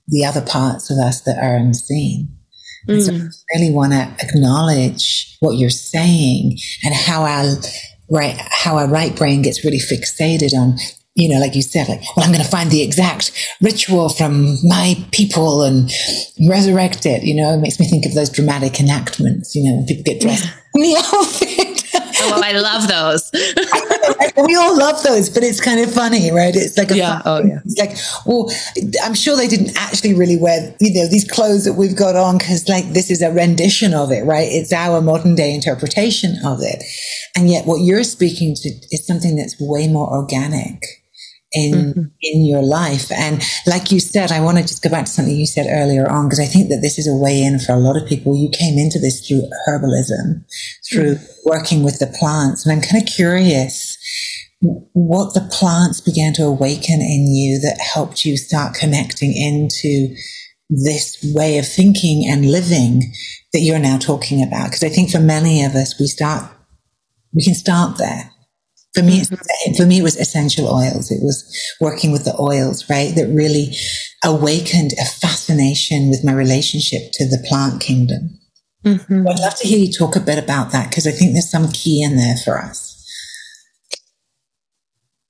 the 0.08 0.26
other 0.26 0.42
parts 0.42 0.90
of 0.90 0.98
us 0.98 1.22
that 1.22 1.38
are 1.38 1.56
unseen. 1.56 2.36
Mm. 2.88 3.02
So 3.02 3.14
I 3.14 3.60
really 3.60 3.72
want 3.72 3.94
to 3.94 4.12
acknowledge 4.20 5.38
what 5.40 5.58
you're 5.58 5.70
saying 5.70 6.58
and 6.84 6.94
how 6.94 7.24
our 7.24 7.56
right 8.10 8.38
how 8.50 8.78
our 8.78 8.88
right 8.88 9.16
brain 9.16 9.42
gets 9.42 9.64
really 9.64 9.80
fixated 9.80 10.54
on 10.54 10.78
you 11.14 11.28
know, 11.28 11.40
like 11.40 11.56
you 11.56 11.62
said, 11.62 11.90
like, 11.90 12.02
well, 12.16 12.26
I'm 12.26 12.32
going 12.32 12.44
to 12.44 12.50
find 12.50 12.72
the 12.72 12.82
exact 12.82 13.32
ritual 13.62 14.08
from 14.08 14.56
my 14.64 14.96
people 15.12 15.64
and 15.64 15.92
resurrect 16.48 17.06
it. 17.06 17.24
You 17.24 17.36
know, 17.36 17.54
it 17.54 17.58
makes 17.58 17.80
me 17.80 17.86
think 17.86 18.06
of 18.06 18.14
those 18.14 18.30
dramatic 18.30 18.80
enactments, 18.80 19.54
you 19.54 19.64
know, 19.64 19.76
when 19.76 19.86
people 19.86 20.04
get 20.04 20.22
dressed 20.22 20.46
yeah. 20.46 20.52
in 20.76 20.82
the 20.82 20.98
outfit. 21.14 21.71
I 22.36 22.52
love 22.54 22.88
those. 22.88 23.32
we 24.46 24.56
all 24.56 24.78
love 24.78 25.02
those, 25.04 25.30
but 25.30 25.44
it's 25.44 25.60
kind 25.60 25.80
of 25.80 25.92
funny, 25.94 26.32
right? 26.32 26.56
It's 26.56 26.78
like, 26.78 26.92
a 26.92 26.98
yeah, 26.98 27.22
oh, 27.26 27.44
yeah. 27.44 27.60
It's 27.66 27.80
like, 27.80 27.98
well, 28.26 28.52
I'm 29.04 29.14
sure 29.14 29.36
they 29.36 29.48
didn't 29.48 29.76
actually 29.78 30.14
really 30.14 30.38
wear, 30.38 30.76
you 30.80 30.94
know, 30.94 31.08
these 31.08 31.30
clothes 31.30 31.66
that 31.66 31.74
we've 31.74 31.96
got 31.96 32.16
on 32.16 32.38
because, 32.38 32.68
like, 32.70 32.86
this 32.94 33.10
is 33.10 33.22
a 33.22 33.32
rendition 33.32 33.94
of 33.94 34.12
it, 34.12 34.26
right? 34.26 34.48
It's 34.50 34.74
our 34.74 35.02
modern 35.02 35.36
day 35.36 35.54
interpretation 35.54 36.38
of 36.46 36.60
it. 36.62 36.84
And 37.36 37.50
yet, 37.50 37.66
what 37.66 37.82
you're 37.82 38.04
speaking 38.04 38.56
to 38.56 38.70
is 38.92 39.06
something 39.06 39.36
that's 39.36 39.60
way 39.60 39.88
more 39.88 40.10
organic 40.10 41.01
in 41.54 41.74
mm-hmm. 41.74 42.02
in 42.22 42.46
your 42.46 42.62
life. 42.62 43.12
And 43.12 43.44
like 43.68 43.92
you 43.92 44.00
said 44.00 44.32
i 44.32 44.40
want 44.40 44.58
to 44.58 44.64
just 44.64 44.84
go 44.84 44.90
back 44.90 45.06
to 45.06 45.12
something 45.12 45.36
you 45.36 45.46
said 45.46 45.68
earlier 45.70 46.10
on 46.10 46.28
because 46.28 46.40
i 46.40 46.46
think 46.46 46.70
that 46.70 46.82
this 46.82 46.98
is 46.98 47.08
a 47.08 47.16
way 47.16 47.42
in 47.42 47.60
for 47.60 47.74
a 47.74 47.80
lot 47.80 48.02
of 48.02 48.08
people. 48.08 48.38
You 48.38 48.50
came 48.50 48.78
into 48.78 49.00
this 49.00 49.28
through 49.28 49.50
herbalism 49.68 50.46
through 50.90 51.16
mm-hmm. 51.16 51.50
working 51.50 51.84
with 51.84 52.00
the 52.00 52.08
plants. 52.08 52.66
And 52.66 52.74
i'm 52.74 52.82
kind 52.82 53.02
of 53.02 53.14
curious 53.14 53.98
what 54.94 55.34
the 55.34 55.48
plants 55.52 56.02
began 56.02 56.34
to 56.34 56.44
awaken 56.44 57.02
in 57.02 57.28
you 57.28 57.60
that 57.60 57.80
helped 57.80 58.26
you 58.26 58.38
start 58.38 58.76
connecting 58.76 59.34
into 59.34 60.16
this 60.70 61.18
way 61.34 61.58
of 61.58 61.68
thinking 61.68 62.26
and 62.30 62.46
living 62.46 63.12
that 63.54 63.62
you're 63.62 63.80
now 63.80 63.98
talking 63.98 64.42
about? 64.42 64.66
Because 64.68 64.84
i 64.84 64.90
think 64.90 65.10
for 65.10 65.20
many 65.20 65.64
of 65.64 65.76
us 65.76 66.00
we 66.00 66.08
start 66.08 66.50
we 67.34 67.44
can 67.44 67.56
start 67.56 67.98
there 67.98 68.31
for 68.94 69.04
me, 69.04 69.22
mm-hmm. 69.22 69.74
for 69.76 69.86
me, 69.86 70.00
it 70.00 70.04
was 70.04 70.18
essential 70.18 70.68
oils. 70.68 71.12
It 71.12 71.24
was 71.24 71.46
working 71.80 72.12
with 72.12 72.26
the 72.26 72.36
oils, 72.40 72.90
right? 72.90 73.16
That 73.16 73.28
really 73.28 73.74
awakened 74.24 74.92
a 75.00 75.06
fascination 75.06 76.10
with 76.10 76.24
my 76.24 76.34
relationship 76.34 77.12
to 77.14 77.26
the 77.26 77.44
plant 77.48 77.82
kingdom. 77.82 78.38
Mm-hmm. 78.86 79.28
I'd 79.28 79.40
love 79.40 79.56
to 79.56 79.68
hear 79.68 79.80
you 79.80 79.92
talk 79.92 80.16
a 80.16 80.20
bit 80.20 80.44
about 80.44 80.72
that 80.72 80.90
because 80.90 81.08
I 81.08 81.12
think 81.12 81.34
there's 81.34 81.50
some 81.50 81.70
key 81.72 82.04
in 82.04 82.18
there 82.18 82.36
for 82.44 82.58
us. 82.58 82.90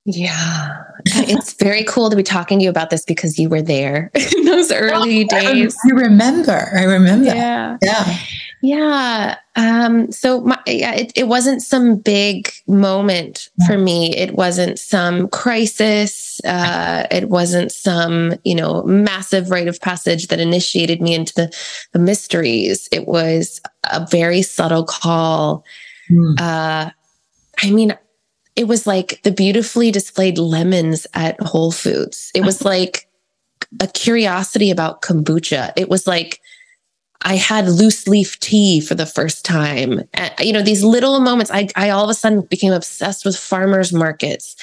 Yeah, 0.04 0.82
it's 1.06 1.52
very 1.54 1.84
cool 1.84 2.10
to 2.10 2.16
be 2.16 2.24
talking 2.24 2.58
to 2.58 2.64
you 2.64 2.70
about 2.70 2.90
this 2.90 3.04
because 3.04 3.38
you 3.38 3.48
were 3.48 3.62
there 3.62 4.10
in 4.36 4.44
those 4.44 4.72
early 4.72 5.24
oh, 5.24 5.28
days. 5.28 5.76
I 5.86 5.94
remember. 5.94 6.70
I 6.76 6.82
remember. 6.84 7.26
Yeah. 7.26 7.76
Yeah. 7.82 8.18
Yeah. 8.62 9.38
Um, 9.56 10.12
so 10.12 10.40
my, 10.42 10.58
yeah, 10.68 10.94
it, 10.94 11.12
it 11.16 11.26
wasn't 11.26 11.62
some 11.62 11.96
big 11.96 12.52
moment 12.68 13.48
for 13.66 13.76
me. 13.76 14.16
It 14.16 14.34
wasn't 14.34 14.78
some 14.78 15.28
crisis. 15.28 16.40
Uh, 16.44 17.08
it 17.10 17.28
wasn't 17.28 17.72
some, 17.72 18.34
you 18.44 18.54
know, 18.54 18.84
massive 18.84 19.50
rite 19.50 19.66
of 19.66 19.80
passage 19.80 20.28
that 20.28 20.38
initiated 20.38 21.02
me 21.02 21.12
into 21.12 21.34
the, 21.34 21.58
the 21.92 21.98
mysteries. 21.98 22.88
It 22.92 23.08
was 23.08 23.60
a 23.90 24.06
very 24.06 24.42
subtle 24.42 24.84
call. 24.84 25.64
Mm. 26.08 26.40
Uh, 26.40 26.90
I 27.62 27.70
mean, 27.70 27.98
it 28.54 28.68
was 28.68 28.86
like 28.86 29.20
the 29.24 29.32
beautifully 29.32 29.90
displayed 29.90 30.38
lemons 30.38 31.06
at 31.14 31.40
Whole 31.40 31.72
Foods. 31.72 32.30
It 32.32 32.44
was 32.44 32.64
like 32.64 33.08
a 33.80 33.88
curiosity 33.88 34.70
about 34.70 35.02
kombucha. 35.02 35.72
It 35.76 35.88
was 35.88 36.06
like 36.06 36.40
I 37.24 37.36
had 37.36 37.68
loose 37.68 38.06
leaf 38.06 38.38
tea 38.40 38.80
for 38.80 38.94
the 38.94 39.06
first 39.06 39.44
time. 39.44 40.00
And, 40.14 40.32
you 40.40 40.52
know, 40.52 40.62
these 40.62 40.84
little 40.84 41.20
moments, 41.20 41.50
I, 41.50 41.68
I 41.76 41.90
all 41.90 42.04
of 42.04 42.10
a 42.10 42.14
sudden 42.14 42.42
became 42.42 42.72
obsessed 42.72 43.24
with 43.24 43.36
farmers 43.36 43.92
markets 43.92 44.56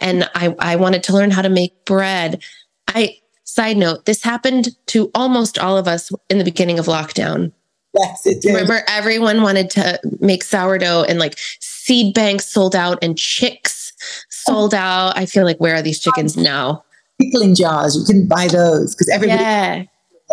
and 0.00 0.28
I, 0.34 0.54
I 0.58 0.76
wanted 0.76 1.02
to 1.04 1.12
learn 1.12 1.30
how 1.30 1.42
to 1.42 1.48
make 1.48 1.84
bread. 1.84 2.42
I, 2.88 3.18
side 3.44 3.76
note, 3.76 4.04
this 4.04 4.22
happened 4.22 4.68
to 4.86 5.10
almost 5.14 5.58
all 5.58 5.76
of 5.76 5.88
us 5.88 6.10
in 6.28 6.38
the 6.38 6.44
beginning 6.44 6.78
of 6.78 6.86
lockdown. 6.86 7.52
Yes, 7.98 8.26
it 8.26 8.42
did. 8.42 8.50
Remember, 8.52 8.82
everyone 8.88 9.42
wanted 9.42 9.70
to 9.70 9.98
make 10.20 10.44
sourdough 10.44 11.04
and 11.04 11.18
like 11.18 11.38
seed 11.60 12.14
banks 12.14 12.46
sold 12.46 12.76
out 12.76 12.98
and 13.02 13.16
chicks 13.16 13.92
sold 14.28 14.74
out. 14.74 15.16
I 15.16 15.26
feel 15.26 15.44
like, 15.44 15.58
where 15.58 15.76
are 15.76 15.82
these 15.82 16.00
chickens 16.00 16.36
now? 16.36 16.84
Pickling 17.20 17.54
jars, 17.54 17.96
you 17.96 18.04
couldn't 18.04 18.28
buy 18.28 18.48
those 18.48 18.94
because 18.94 19.08
everybody. 19.08 19.42
Yeah. 19.42 19.84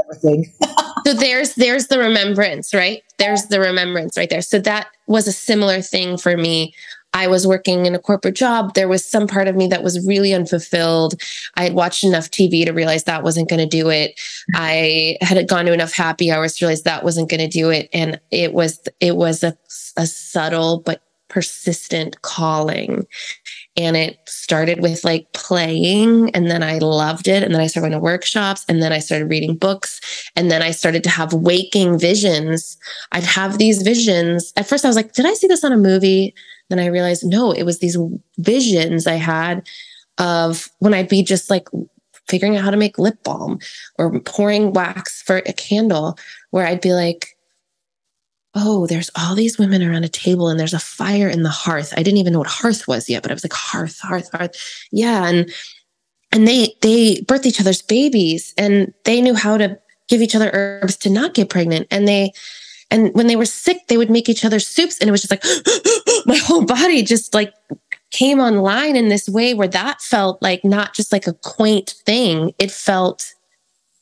Everything. 0.05 0.51
so 1.05 1.13
there's 1.13 1.55
there's 1.55 1.87
the 1.87 1.99
remembrance, 1.99 2.73
right? 2.73 3.03
There's 3.17 3.45
the 3.45 3.59
remembrance 3.59 4.17
right 4.17 4.29
there. 4.29 4.41
So 4.41 4.59
that 4.59 4.87
was 5.07 5.27
a 5.27 5.31
similar 5.31 5.81
thing 5.81 6.17
for 6.17 6.37
me. 6.37 6.73
I 7.13 7.27
was 7.27 7.45
working 7.45 7.85
in 7.85 7.93
a 7.93 7.99
corporate 7.99 8.35
job. 8.35 8.73
There 8.73 8.87
was 8.87 9.05
some 9.05 9.27
part 9.27 9.47
of 9.47 9.55
me 9.55 9.67
that 9.67 9.83
was 9.83 10.05
really 10.05 10.33
unfulfilled. 10.33 11.13
I 11.55 11.63
had 11.63 11.73
watched 11.73 12.03
enough 12.03 12.31
TV 12.31 12.65
to 12.65 12.73
realize 12.73 13.03
that 13.03 13.23
wasn't 13.23 13.49
going 13.49 13.59
to 13.59 13.67
do 13.67 13.89
it. 13.89 14.19
I 14.55 15.17
had 15.21 15.47
gone 15.47 15.65
to 15.65 15.73
enough 15.73 15.93
happy 15.93 16.31
hours 16.31 16.55
to 16.55 16.65
realize 16.65 16.83
that 16.83 17.03
wasn't 17.03 17.29
going 17.29 17.39
to 17.39 17.47
do 17.47 17.69
it. 17.69 17.87
And 17.93 18.19
it 18.31 18.53
was, 18.53 18.79
it 18.99 19.15
was 19.15 19.43
a, 19.43 19.55
a 19.95 20.07
subtle 20.07 20.79
but 20.79 21.03
persistent 21.27 22.21
calling. 22.23 23.05
And 23.75 23.97
it 23.97 24.19
started 24.25 24.81
with 24.81 25.03
like 25.03 25.31
playing, 25.33 26.29
and 26.35 26.49
then 26.49 26.61
I 26.61 26.77
loved 26.77 27.27
it. 27.27 27.41
And 27.41 27.53
then 27.53 27.61
I 27.61 27.65
started 27.65 27.89
going 27.89 27.99
to 27.99 28.03
workshops, 28.03 28.65
and 28.69 28.83
then 28.83 28.93
I 28.93 28.99
started 28.99 29.31
reading 29.31 29.55
books. 29.55 29.99
And 30.35 30.51
then 30.51 30.61
I 30.61 30.69
started 30.69 31.03
to 31.05 31.09
have 31.09 31.33
waking 31.33 31.97
visions. 31.97 32.77
I'd 33.13 33.23
have 33.23 33.57
these 33.57 33.81
visions. 33.81 34.53
At 34.57 34.67
first, 34.67 34.85
I 34.85 34.89
was 34.89 34.95
like, 34.95 35.13
did 35.13 35.25
I 35.25 35.33
see 35.33 35.47
this 35.47 35.63
on 35.63 35.71
a 35.71 35.77
movie? 35.77 36.35
Then 36.69 36.79
I 36.79 36.85
realized, 36.85 37.25
no, 37.25 37.51
it 37.51 37.63
was 37.63 37.79
these 37.79 37.97
visions 38.37 39.07
I 39.07 39.15
had 39.15 39.67
of 40.19 40.69
when 40.77 40.93
I'd 40.93 41.09
be 41.09 41.23
just 41.23 41.49
like 41.49 41.67
figuring 42.27 42.55
out 42.55 42.63
how 42.63 42.71
to 42.71 42.77
make 42.77 42.99
lip 42.99 43.23
balm 43.23 43.59
or 43.97 44.19
pouring 44.19 44.71
wax 44.71 45.23
for 45.23 45.37
a 45.37 45.53
candle, 45.53 46.17
where 46.51 46.67
I'd 46.67 46.79
be 46.79 46.93
like, 46.93 47.32
oh, 48.55 48.85
there's 48.87 49.09
all 49.17 49.35
these 49.35 49.57
women 49.57 49.81
around 49.81 50.03
a 50.03 50.09
table 50.09 50.47
and 50.47 50.59
there's 50.59 50.73
a 50.73 50.79
fire 50.79 51.27
in 51.27 51.43
the 51.43 51.49
hearth. 51.49 51.93
I 51.97 52.03
didn't 52.03 52.19
even 52.19 52.33
know 52.33 52.39
what 52.39 52.47
hearth 52.47 52.87
was 52.87 53.09
yet, 53.09 53.23
but 53.23 53.31
I 53.31 53.33
was 53.33 53.43
like, 53.43 53.53
hearth, 53.53 53.99
hearth, 53.99 54.29
hearth. 54.31 54.85
Yeah. 54.91 55.27
And 55.27 55.51
and 56.31 56.47
they 56.47 56.75
they 56.81 57.17
birthed 57.21 57.45
each 57.45 57.61
other's 57.61 57.81
babies 57.81 58.53
and 58.57 58.93
they 59.05 59.21
knew 59.21 59.35
how 59.35 59.57
to 59.57 59.79
give 60.07 60.21
each 60.21 60.35
other 60.35 60.51
herbs 60.53 60.97
to 60.97 61.09
not 61.09 61.33
get 61.33 61.49
pregnant. 61.49 61.87
And 61.89 62.07
they 62.07 62.33
and 62.91 63.13
when 63.15 63.27
they 63.27 63.35
were 63.35 63.45
sick, 63.45 63.87
they 63.87 63.97
would 63.97 64.11
make 64.11 64.29
each 64.29 64.45
other 64.45 64.59
soups. 64.59 64.99
And 64.99 65.07
it 65.07 65.11
was 65.11 65.23
just 65.23 65.31
like 65.31 65.43
my 66.25 66.37
whole 66.37 66.63
body 66.63 67.01
just 67.01 67.33
like 67.33 67.53
came 68.11 68.39
online 68.39 68.95
in 68.95 69.09
this 69.09 69.27
way 69.27 69.55
where 69.55 69.67
that 69.67 70.01
felt 70.01 70.41
like 70.41 70.63
not 70.63 70.93
just 70.93 71.11
like 71.11 71.25
a 71.25 71.33
quaint 71.33 71.95
thing. 72.05 72.53
It 72.59 72.71
felt 72.71 73.33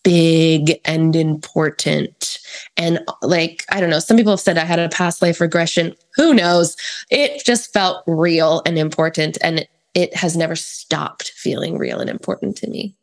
big 0.04 0.80
and 0.84 1.16
important. 1.16 2.31
And 2.78 3.00
like, 3.22 3.66
I 3.72 3.80
don't 3.80 3.90
know, 3.90 4.00
some 4.00 4.18
people 4.18 4.34
have 4.34 4.40
said 4.40 4.58
I 4.58 4.66
had 4.66 4.80
a 4.80 4.90
past 4.90 5.22
life 5.22 5.42
regression. 5.42 5.96
Who 6.16 6.34
knows? 6.34 6.76
It 7.10 7.46
just 7.46 7.74
felt 7.74 8.04
real 8.08 8.62
and 8.66 8.78
important. 8.78 9.38
And 9.42 9.68
it 9.94 10.16
has 10.16 10.38
never 10.38 10.56
stopped 10.56 11.32
feeling 11.36 11.78
real 11.78 12.00
and 12.00 12.10
important 12.10 12.58
to 12.58 12.70
me. 12.70 12.96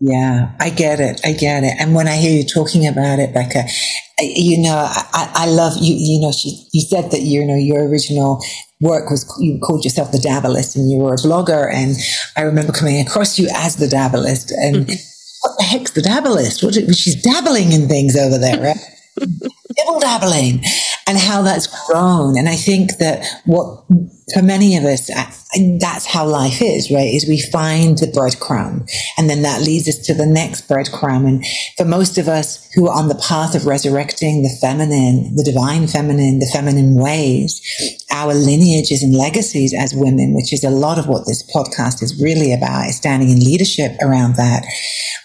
Yeah, 0.00 0.52
I 0.60 0.70
get 0.70 1.00
it. 1.00 1.20
I 1.24 1.32
get 1.32 1.64
it. 1.64 1.74
And 1.80 1.92
when 1.92 2.06
I 2.06 2.16
hear 2.16 2.30
you 2.30 2.44
talking 2.44 2.86
about 2.86 3.18
it, 3.18 3.34
Becca, 3.34 3.64
you 4.20 4.62
know, 4.62 4.86
I, 4.88 5.30
I 5.34 5.46
love 5.46 5.72
you. 5.80 5.94
You 5.96 6.20
know, 6.20 6.30
she, 6.30 6.68
you 6.72 6.82
said 6.82 7.10
that 7.10 7.22
you 7.22 7.44
know 7.44 7.56
your 7.56 7.88
original 7.88 8.40
work 8.80 9.10
was 9.10 9.26
you 9.40 9.58
called 9.58 9.82
yourself 9.82 10.12
the 10.12 10.18
Dabblist, 10.18 10.76
and 10.76 10.88
you 10.88 10.98
were 10.98 11.14
a 11.14 11.16
blogger. 11.16 11.72
And 11.72 11.96
I 12.36 12.42
remember 12.42 12.72
coming 12.72 13.04
across 13.04 13.40
you 13.40 13.48
as 13.52 13.76
the 13.76 13.86
Dabblist, 13.86 14.52
and 14.56 14.86
mm-hmm 14.86 15.17
what 15.42 15.58
the 15.58 15.64
heck's 15.64 15.92
the 15.92 16.00
dabblist? 16.00 16.62
What, 16.62 16.74
she's 16.96 17.20
dabbling 17.22 17.72
in 17.72 17.88
things 17.88 18.16
over 18.16 18.38
there, 18.38 18.60
right? 18.60 18.76
Dibble 19.76 20.00
dabbling, 20.00 20.64
and 21.08 21.16
how 21.16 21.40
that's 21.40 21.66
grown. 21.86 22.36
And 22.36 22.50
I 22.50 22.54
think 22.54 22.98
that 22.98 23.26
what, 23.46 23.82
for 24.34 24.42
many 24.42 24.76
of 24.76 24.84
us, 24.84 25.08
uh, 25.08 25.24
that's 25.80 26.04
how 26.04 26.26
life 26.26 26.60
is, 26.60 26.90
right? 26.90 27.08
Is 27.08 27.26
we 27.26 27.40
find 27.50 27.96
the 27.96 28.08
breadcrumb 28.08 28.86
and 29.16 29.30
then 29.30 29.40
that 29.40 29.62
leads 29.62 29.88
us 29.88 29.96
to 30.06 30.12
the 30.12 30.26
next 30.26 30.68
breadcrumb. 30.68 31.26
And 31.26 31.44
for 31.78 31.86
most 31.86 32.18
of 32.18 32.28
us 32.28 32.70
who 32.74 32.88
are 32.88 32.94
on 32.94 33.08
the 33.08 33.14
path 33.14 33.54
of 33.54 33.64
resurrecting 33.64 34.42
the 34.42 34.54
feminine, 34.60 35.34
the 35.34 35.44
divine 35.44 35.88
feminine, 35.88 36.40
the 36.40 36.50
feminine 36.52 36.94
ways, 36.94 37.62
our 38.12 38.34
lineages 38.34 39.02
and 39.02 39.14
legacies 39.14 39.72
as 39.72 39.94
women, 39.94 40.34
which 40.34 40.52
is 40.52 40.62
a 40.62 40.70
lot 40.70 40.98
of 40.98 41.08
what 41.08 41.26
this 41.26 41.42
podcast 41.50 42.02
is 42.02 42.22
really 42.22 42.52
about, 42.52 42.86
is 42.86 42.96
standing 42.96 43.30
in 43.30 43.40
leadership 43.40 43.92
around 44.02 44.36
that. 44.36 44.62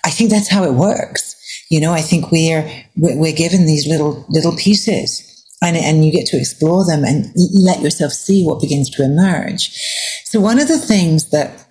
I 0.06 0.12
think 0.12 0.30
that's 0.30 0.50
how 0.50 0.63
it 0.63 0.76
works. 0.76 1.36
You 1.69 1.82
know, 1.82 1.91
I 1.91 2.02
think 2.02 2.32
we're, 2.32 2.72
we're 2.96 3.36
given 3.36 3.65
these 3.65 3.86
little, 3.86 4.26
little 4.30 4.56
pieces 4.56 5.30
and, 5.63 5.76
and 5.78 6.06
you 6.06 6.12
get 6.12 6.28
to 6.28 6.38
explore 6.38 6.86
them 6.86 7.04
and 7.04 7.32
let 7.54 7.82
yourself 7.82 8.12
see 8.12 8.45
what 8.45 8.62
begins 8.62 8.89
to 8.91 9.04
emerge. 9.04 9.71
So 10.26 10.39
one 10.39 10.60
of 10.60 10.67
the 10.67 10.78
things 10.78 11.32
that 11.32 11.65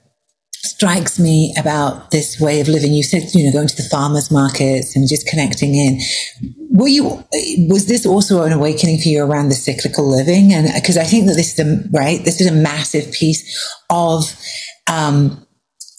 strikes 0.65 1.19
me 1.19 1.53
about 1.59 2.11
this 2.11 2.41
way 2.41 2.61
of 2.61 2.69
living, 2.69 2.93
you 2.93 3.03
said, 3.03 3.23
you 3.35 3.45
know, 3.45 3.53
going 3.53 3.69
to 3.69 3.77
the 3.77 3.89
farmers 3.89 4.31
markets 4.31 4.97
and 4.97 5.09
just 5.09 5.27
connecting 5.27 5.75
in. 5.75 6.01
Were 6.71 6.89
you, 6.89 7.25
was 7.69 7.87
this 7.87 8.07
also 8.07 8.43
an 8.43 8.53
awakening 8.53 9.01
for 9.01 9.09
you 9.09 9.23
around 9.23 9.49
the 9.49 9.55
cyclical 9.55 10.09
living? 10.09 10.53
And 10.53 10.69
because 10.75 10.97
I 10.97 11.05
think 11.05 11.27
that 11.27 11.35
this 11.35 11.59
is 11.59 11.67
a, 11.67 11.89
right, 11.91 12.25
this 12.25 12.41
is 12.41 12.47
a 12.47 12.55
massive 12.55 13.13
piece 13.13 13.43
of, 13.91 14.35
um, 14.91 15.47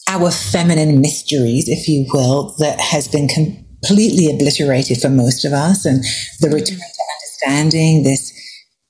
our 0.08 0.32
feminine 0.32 1.00
mysteries, 1.00 1.70
if 1.70 1.88
you 1.88 2.06
will, 2.14 2.56
that 2.60 2.80
has 2.80 3.08
been 3.08 3.28
completely 3.28 4.30
obliterated 4.34 4.98
for 5.02 5.10
most 5.10 5.46
of 5.46 5.54
us. 5.54 5.86
And 5.86 6.04
the 6.40 6.50
return 6.50 6.80
understanding 7.44 8.04
this 8.04 8.32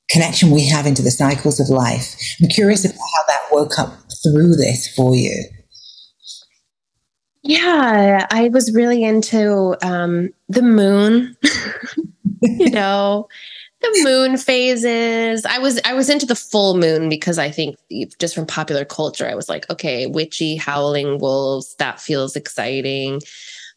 connection 0.10 0.52
we 0.52 0.68
have 0.68 0.86
into 0.86 1.02
the 1.02 1.12
cycles 1.12 1.60
of 1.60 1.70
life. 1.70 2.16
I'm 2.42 2.50
curious 2.50 2.86
about 2.86 2.98
how 2.98 3.24
that 3.28 3.42
woke 3.52 3.80
up 3.80 3.94
through 4.24 4.56
this 4.56 4.94
for 4.94 5.16
you. 5.16 5.44
Yeah, 7.42 8.26
I 8.32 8.50
was 8.50 8.74
really 8.74 9.04
into 9.04 9.76
um, 9.86 10.30
the 10.48 10.62
moon, 10.62 11.36
you 12.42 12.70
know, 12.70 13.28
the 13.82 14.02
moon 14.04 14.38
phases. 14.38 15.46
I 15.46 15.58
was 15.60 15.82
I 15.84 15.94
was 15.94 16.10
into 16.10 16.26
the 16.26 16.36
full 16.36 16.78
moon 16.78 17.10
because 17.10 17.38
I 17.38 17.52
think 17.52 17.76
just 18.18 18.34
from 18.34 18.46
popular 18.46 18.86
culture, 18.86 19.28
I 19.28 19.36
was 19.36 19.50
like, 19.50 19.70
okay, 19.70 20.06
witchy 20.06 20.56
howling 20.56 21.20
wolves, 21.20 21.76
that 21.80 22.00
feels 22.00 22.38
exciting. 22.38 23.20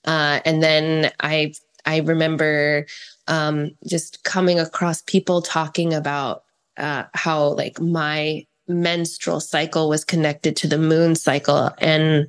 Uh, 0.05 0.39
and 0.45 0.62
then 0.62 1.11
I 1.19 1.53
I 1.87 1.99
remember 1.99 2.87
um, 3.29 3.71
just 3.87 4.25
coming 4.25 4.59
across 4.59 5.03
people 5.03 5.43
talking 5.43 5.93
about 5.93 6.45
uh, 6.77 7.05
how 7.15 7.49
like 7.49 7.81
my 7.81 8.47
menstrual 8.69 9.41
cycle 9.41 9.89
was 9.89 10.05
connected 10.05 10.57
to 10.57 10.67
the 10.67 10.79
moon 10.79 11.15
cycle 11.15 11.71
and 11.79 12.29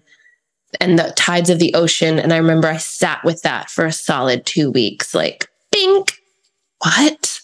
and 0.80 1.00
the 1.00 1.14
tides 1.16 1.50
of 1.50 1.60
the 1.60 1.74
ocean. 1.74 2.20
And 2.20 2.34
I 2.34 2.38
remember 2.38 2.68
I 2.68 2.78
sat 2.78 3.24
with 3.24 3.42
that 3.44 3.70
for 3.70 3.86
a 3.86 3.92
solid 3.92 4.46
two 4.46 4.72
weeks, 4.72 5.14
like, 5.14 5.48
bink, 5.72 6.14
what? 6.84 7.40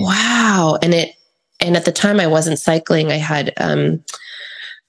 wow. 0.00 0.78
And 0.82 0.94
it, 0.94 1.14
and 1.60 1.76
at 1.76 1.84
the 1.84 1.92
time 1.92 2.20
I 2.20 2.26
wasn't 2.26 2.58
cycling. 2.58 3.10
I 3.10 3.16
had, 3.16 3.52
um, 3.58 4.02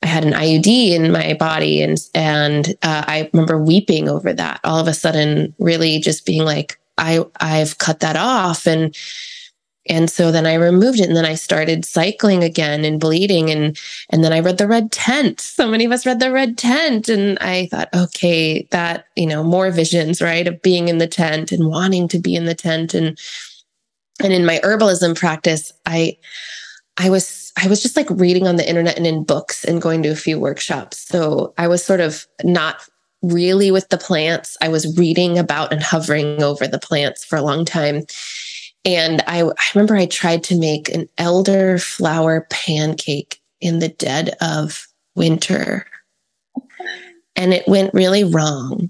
I 0.02 0.08
had 0.08 0.24
an 0.24 0.34
IUD 0.34 0.92
in 0.92 1.12
my 1.12 1.34
body 1.34 1.82
and, 1.82 1.98
and, 2.14 2.70
uh, 2.84 3.04
I 3.08 3.30
remember 3.34 3.62
weeping 3.62 4.08
over 4.08 4.32
that 4.34 4.60
all 4.64 4.80
of 4.80 4.88
a 4.88 4.94
sudden, 4.94 5.54
really 5.60 6.00
just 6.00 6.26
being 6.26 6.44
like, 6.44 6.79
I, 7.00 7.26
I've 7.40 7.80
cut 7.80 8.02
that 8.02 8.16
off. 8.16 8.68
And, 8.68 8.96
and 9.88 10.12
so 10.12 10.32
then 10.32 10.46
I 10.46 10.54
removed 10.54 11.00
it 11.00 11.08
and 11.08 11.16
then 11.16 11.26
I 11.26 11.34
started 11.36 11.86
cycling 11.86 12.44
again 12.44 12.86
and 12.86 13.00
bleeding 13.00 13.50
and 13.50 13.76
and 14.12 14.24
then 14.24 14.34
I 14.34 14.40
read 14.42 14.60
the 14.60 14.68
red 14.68 14.92
tent. 14.92 15.42
So 15.42 15.68
many 15.68 15.86
of 15.86 15.92
us 15.92 16.06
read 16.06 16.20
the 16.20 16.32
red 16.32 16.60
tent 16.60 17.10
and 17.10 17.40
I 17.40 17.68
thought 17.72 17.90
okay 17.96 18.68
that 18.70 19.06
you 19.16 19.26
know 19.26 19.44
more 19.44 19.72
visions 19.72 20.22
right 20.22 20.48
of 20.48 20.62
being 20.62 20.90
in 20.90 21.00
the 21.00 21.08
tent 21.08 21.52
and 21.52 21.70
wanting 21.70 22.08
to 22.10 22.20
be 22.20 22.36
in 22.36 22.46
the 22.46 22.54
tent 22.54 22.94
and 22.94 23.18
And 24.22 24.34
in 24.34 24.46
my 24.46 24.60
herbalism 24.64 25.16
practice, 25.16 25.72
I 25.86 26.18
I 26.98 27.10
was 27.10 27.52
I 27.62 27.68
was 27.68 27.82
just 27.82 27.96
like 27.96 28.10
reading 28.10 28.48
on 28.48 28.58
the 28.58 28.68
internet 28.68 28.98
and 28.98 29.08
in 29.08 29.24
books 29.24 29.64
and 29.64 29.82
going 29.82 30.04
to 30.04 30.10
a 30.10 30.16
few 30.16 30.40
workshops. 30.40 30.98
So 31.00 31.54
I 31.58 31.68
was 31.68 31.84
sort 31.84 32.02
of 32.02 32.28
not 32.44 32.84
really 33.22 33.72
with 33.72 33.90
the 33.90 33.98
plants. 33.98 34.58
I 34.62 34.70
was 34.70 34.98
reading 34.98 35.38
about 35.38 35.74
and 35.74 35.84
hovering 35.84 36.42
over 36.42 36.68
the 36.68 36.80
plants 36.80 37.24
for 37.24 37.38
a 37.38 37.42
long 37.42 37.66
time. 37.66 38.06
And 38.86 39.22
I, 39.28 39.44
I 39.44 39.66
remember 39.76 39.96
I 39.96 40.06
tried 40.06 40.44
to 40.46 40.60
make 40.60 40.90
an 40.90 41.08
elderflower 41.18 42.50
pancake 42.50 43.40
in 43.62 43.80
the 43.80 43.90
dead 43.90 44.36
of 44.42 44.88
winter. 45.16 45.86
And 47.36 47.54
it 47.54 47.68
went 47.68 47.94
really 47.94 48.24
wrong. 48.24 48.90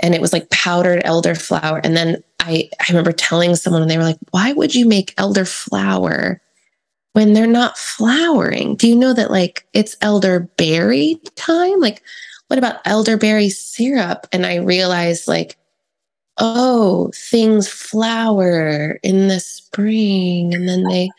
And 0.00 0.14
it 0.14 0.20
was 0.20 0.32
like 0.32 0.50
powdered 0.50 1.04
elderflower. 1.04 1.80
And 1.84 1.96
then 1.96 2.22
I, 2.40 2.68
I 2.80 2.84
remember 2.88 3.12
telling 3.12 3.54
someone, 3.54 3.82
and 3.82 3.90
they 3.90 3.96
were 3.96 4.04
like, 4.04 4.18
Why 4.30 4.52
would 4.52 4.74
you 4.74 4.86
make 4.86 5.14
elderflower 5.14 6.40
when 7.12 7.32
they're 7.32 7.46
not 7.46 7.78
flowering? 7.78 8.74
Do 8.74 8.88
you 8.88 8.96
know 8.96 9.12
that 9.14 9.30
like 9.30 9.66
it's 9.72 9.96
elderberry 10.00 11.20
time? 11.36 11.78
Like, 11.78 12.02
what 12.48 12.58
about 12.58 12.80
elderberry 12.84 13.50
syrup? 13.50 14.26
And 14.32 14.44
I 14.44 14.56
realized 14.56 15.28
like, 15.28 15.56
oh, 16.38 17.10
things 17.14 17.68
flower 17.68 18.98
in 19.02 19.28
the 19.28 19.40
spring. 19.40 20.54
And 20.54 20.68
then 20.68 20.84
they, 20.84 21.10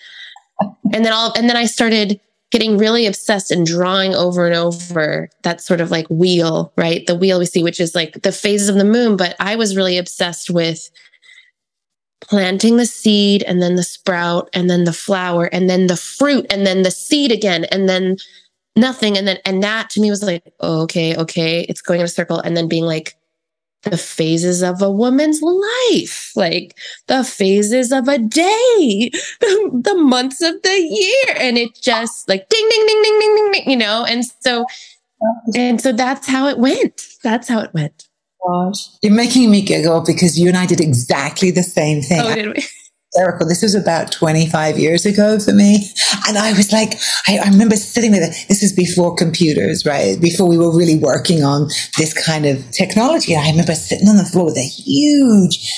and 0.94 1.06
then 1.06 1.14
all, 1.14 1.34
and 1.36 1.50
then 1.50 1.58
I 1.58 1.66
started 1.66 2.20
getting 2.52 2.78
really 2.78 3.08
obsessed 3.08 3.50
and 3.50 3.66
drawing 3.66 4.14
over 4.14 4.46
and 4.46 4.56
over 4.56 5.28
that 5.42 5.60
sort 5.60 5.82
of 5.82 5.90
like 5.90 6.06
wheel, 6.10 6.72
right? 6.78 7.06
The 7.08 7.16
wheel 7.16 7.40
we 7.40 7.48
see, 7.48 7.64
which 7.64 7.80
is 7.80 7.96
like 7.96 8.22
the 8.22 8.32
phases 8.32 8.70
of 8.70 8.76
the 8.76 8.86
moon. 8.86 9.18
But 9.18 9.36
I 9.40 9.56
was 9.56 9.76
really 9.76 9.98
obsessed 9.98 10.52
with 10.52 10.90
planting 12.22 12.78
the 12.78 12.86
seed 12.86 13.44
and 13.44 13.62
then 13.62 13.76
the 13.76 13.84
sprout 13.84 14.50
and 14.54 14.70
then 14.70 14.84
the 14.84 14.94
flower 14.94 15.46
and 15.46 15.70
then 15.70 15.88
the 15.88 15.98
fruit 15.98 16.46
and 16.50 16.66
then 16.66 16.84
the 16.84 16.92
seed 16.92 17.32
again 17.32 17.66
and 17.66 17.90
then 17.90 18.18
nothing. 18.76 19.18
And 19.18 19.28
then, 19.28 19.38
and 19.46 19.62
that 19.64 19.90
to 19.92 20.02
me 20.02 20.10
was 20.10 20.24
like, 20.24 20.54
oh, 20.60 20.82
okay, 20.84 21.16
okay, 21.16 21.66
it's 21.70 21.82
going 21.82 22.00
in 22.00 22.06
a 22.06 22.10
circle. 22.10 22.40
And 22.40 22.56
then 22.56 22.68
being 22.68 22.86
like, 22.86 23.16
the 23.84 23.98
phases 23.98 24.64
of 24.64 24.82
a 24.82 24.90
woman's 24.90 25.42
life, 25.42 26.32
like 26.36 26.78
the 27.08 27.24
phases 27.24 27.92
of 27.92 28.08
a 28.08 28.18
day, 28.18 29.12
the, 29.42 29.82
the 29.84 29.96
months 29.96 30.42
of 30.42 30.62
the 30.62 30.80
year. 30.80 31.36
And 31.38 31.58
it 31.58 31.76
just 31.76 32.28
like 32.30 32.48
ding, 32.50 32.68
ding, 32.70 32.88
ding, 32.88 33.04
ding, 33.04 33.20
ding, 33.20 33.36
ding, 33.36 33.52
ding, 33.52 33.70
you 33.70 33.78
know? 33.78 34.06
And 34.06 34.24
so, 34.26 34.66
and 35.56 35.82
so 35.82 35.92
that's 35.92 36.28
how 36.28 36.48
it 36.48 36.58
went. 36.58 37.02
That's 37.24 37.48
how 37.48 37.60
it 37.60 37.74
went. 37.74 38.08
Gosh, 38.46 38.88
you're 39.02 39.14
making 39.14 39.52
me 39.52 39.62
giggle 39.62 40.02
because 40.06 40.38
you 40.38 40.50
and 40.50 40.58
I 40.58 40.66
did 40.66 40.82
exactly 40.82 41.52
the 41.52 41.64
same 41.64 42.02
thing. 42.02 42.20
Oh, 42.22 42.36
did 42.36 42.48
we? 42.56 42.64
hysterical. 43.14 43.48
This 43.48 43.62
was 43.62 43.76
about 43.76 44.12
25 44.12 44.78
years 44.78 45.06
ago 45.06 45.40
for 45.40 45.54
me. 45.54 45.90
And 46.28 46.38
I 46.38 46.54
was 46.54 46.72
like, 46.72 46.94
I, 47.28 47.40
I 47.40 47.50
remember 47.50 47.76
sitting 47.76 48.12
there. 48.12 48.28
This 48.50 48.64
is 48.64 48.74
before 48.74 49.16
computers, 49.16 49.86
right? 49.86 50.20
Before 50.20 50.48
we 50.48 50.58
were 50.58 50.76
really 50.76 50.98
working 50.98 51.44
on 51.44 51.68
this 51.98 52.14
kind 52.14 52.46
of 52.46 52.70
technology. 52.72 53.36
I 53.36 53.50
remember 53.50 53.76
sitting 53.76 54.08
on 54.08 54.18
the 54.18 54.26
floor 54.26 54.46
with 54.46 54.58
a 54.58 54.62
huge 54.62 55.72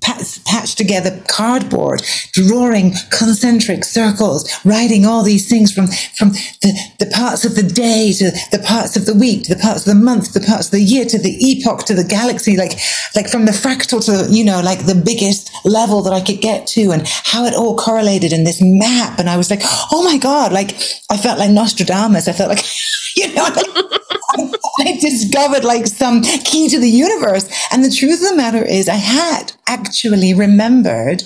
patched 0.00 0.76
together 0.76 1.22
cardboard, 1.28 2.02
drawing 2.32 2.94
concentric 3.10 3.84
circles, 3.84 4.50
writing 4.64 5.06
all 5.06 5.22
these 5.22 5.48
things 5.48 5.72
from, 5.72 5.86
from 6.16 6.30
the, 6.60 6.78
the 6.98 7.06
parts 7.06 7.44
of 7.44 7.54
the 7.54 7.62
day 7.62 8.12
to 8.12 8.30
the 8.50 8.62
parts 8.64 8.96
of 8.96 9.06
the 9.06 9.14
week, 9.14 9.44
to 9.44 9.54
the 9.54 9.60
parts 9.60 9.86
of 9.86 9.94
the 9.96 10.00
month, 10.00 10.32
to 10.32 10.38
the 10.38 10.46
parts 10.46 10.66
of 10.66 10.72
the 10.72 10.80
year, 10.80 11.04
to 11.04 11.18
the 11.18 11.36
epoch, 11.40 11.84
to 11.86 11.94
the 11.94 12.04
galaxy, 12.04 12.56
like, 12.56 12.72
like 13.14 13.28
from 13.28 13.46
the 13.46 13.52
fractal 13.52 14.04
to, 14.04 14.32
you 14.32 14.44
know, 14.44 14.60
like 14.60 14.86
the 14.86 14.94
biggest 14.94 15.50
level 15.64 16.02
that 16.02 16.12
I 16.12 16.20
could 16.20 16.40
get 16.40 16.66
to 16.68 16.81
and 16.90 17.06
how 17.06 17.44
it 17.44 17.54
all 17.54 17.76
correlated 17.76 18.32
in 18.32 18.44
this 18.44 18.60
map. 18.60 19.18
And 19.18 19.30
I 19.30 19.36
was 19.36 19.50
like, 19.50 19.60
oh 19.92 20.02
my 20.04 20.18
God, 20.18 20.52
like 20.52 20.74
I 21.10 21.16
felt 21.16 21.38
like 21.38 21.50
Nostradamus. 21.50 22.28
I 22.28 22.32
felt 22.32 22.48
like, 22.48 22.64
you 23.16 23.32
know, 23.34 23.44
I 24.78 24.98
discovered 25.00 25.64
like 25.64 25.86
some 25.86 26.22
key 26.22 26.68
to 26.68 26.80
the 26.80 26.90
universe. 26.90 27.48
And 27.72 27.84
the 27.84 27.90
truth 27.90 28.22
of 28.22 28.30
the 28.30 28.36
matter 28.36 28.64
is 28.64 28.88
I 28.88 28.96
had 28.96 29.52
actually 29.66 30.34
remembered 30.34 31.22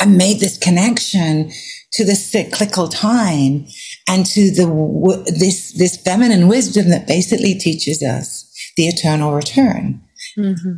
and 0.00 0.16
made 0.16 0.40
this 0.40 0.58
connection 0.58 1.50
to 1.92 2.04
the 2.04 2.14
cyclical 2.14 2.88
time 2.88 3.66
and 4.08 4.24
to 4.24 4.50
the 4.50 5.24
this 5.38 5.72
this 5.76 5.96
feminine 5.96 6.48
wisdom 6.48 6.88
that 6.90 7.06
basically 7.06 7.54
teaches 7.54 8.02
us 8.02 8.46
the 8.76 8.84
eternal 8.84 9.32
return. 9.32 10.02
Mm-hmm. 10.38 10.72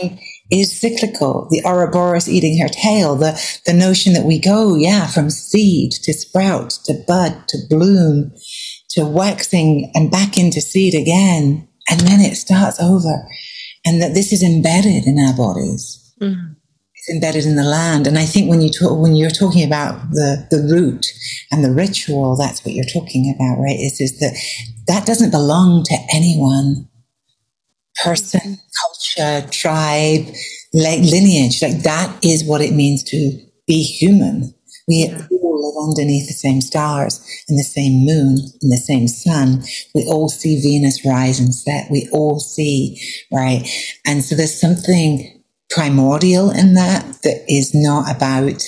Time 0.00 0.18
is 0.50 0.78
cyclical. 0.78 1.46
The 1.50 1.62
Ouroboros 1.64 2.28
eating 2.28 2.58
her 2.60 2.68
tail, 2.68 3.16
the, 3.16 3.40
the 3.66 3.72
notion 3.72 4.14
that 4.14 4.24
we 4.24 4.38
go, 4.38 4.74
yeah, 4.74 5.06
from 5.06 5.30
seed 5.30 5.92
to 6.02 6.12
sprout 6.12 6.70
to 6.84 6.94
bud 7.06 7.48
to 7.48 7.58
bloom 7.68 8.32
to 8.90 9.04
waxing 9.04 9.90
and 9.94 10.10
back 10.10 10.38
into 10.38 10.60
seed 10.60 10.94
again. 10.94 11.68
And 11.90 12.00
then 12.00 12.20
it 12.20 12.36
starts 12.36 12.80
over. 12.80 13.26
And 13.84 14.02
that 14.02 14.14
this 14.14 14.32
is 14.32 14.42
embedded 14.42 15.06
in 15.06 15.18
our 15.18 15.36
bodies. 15.36 16.14
Mm-hmm. 16.20 16.52
It's 16.94 17.10
embedded 17.10 17.46
in 17.46 17.56
the 17.56 17.62
land. 17.62 18.06
And 18.06 18.18
I 18.18 18.24
think 18.24 18.50
when 18.50 18.60
you 18.60 18.70
talk, 18.70 18.98
when 18.98 19.14
you're 19.14 19.30
talking 19.30 19.64
about 19.64 20.10
the, 20.10 20.46
the 20.50 20.62
root 20.62 21.06
and 21.52 21.64
the 21.64 21.70
ritual, 21.70 22.36
that's 22.36 22.64
what 22.64 22.74
you're 22.74 22.84
talking 22.84 23.32
about, 23.34 23.60
right? 23.62 23.78
Is, 23.78 24.00
is 24.00 24.18
that 24.18 24.36
that 24.88 25.06
doesn't 25.06 25.30
belong 25.30 25.84
to 25.84 25.96
anyone 26.12 26.87
person, 28.02 28.58
culture, 28.80 29.48
tribe, 29.50 30.26
like 30.72 31.00
lineage. 31.00 31.62
Like 31.62 31.82
that 31.82 32.24
is 32.24 32.44
what 32.44 32.60
it 32.60 32.74
means 32.74 33.02
to 33.04 33.38
be 33.66 33.82
human. 33.82 34.54
We 34.86 35.06
yeah. 35.06 35.26
all 35.42 35.58
live 35.60 35.88
underneath 35.90 36.28
the 36.28 36.34
same 36.34 36.62
stars 36.62 37.20
and 37.48 37.58
the 37.58 37.62
same 37.62 38.06
moon 38.06 38.38
and 38.62 38.72
the 38.72 38.82
same 38.82 39.06
sun. 39.06 39.62
We 39.94 40.06
all 40.06 40.30
see 40.30 40.60
Venus 40.60 41.04
rise 41.04 41.38
and 41.38 41.54
set. 41.54 41.90
We 41.90 42.08
all 42.10 42.40
see, 42.40 42.98
right? 43.30 43.68
And 44.06 44.24
so 44.24 44.34
there's 44.34 44.58
something 44.58 45.42
primordial 45.68 46.50
in 46.50 46.72
that 46.74 47.04
that 47.22 47.44
is 47.48 47.74
not 47.74 48.10
about 48.10 48.62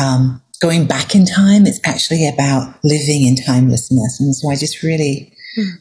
um, 0.00 0.42
going 0.60 0.86
back 0.86 1.14
in 1.14 1.24
time. 1.24 1.66
It's 1.66 1.80
actually 1.84 2.28
about 2.28 2.74
living 2.82 3.26
in 3.28 3.36
timelessness. 3.36 4.18
And 4.20 4.34
so 4.34 4.50
I 4.50 4.56
just 4.56 4.82
really 4.82 5.32
mm 5.56 5.78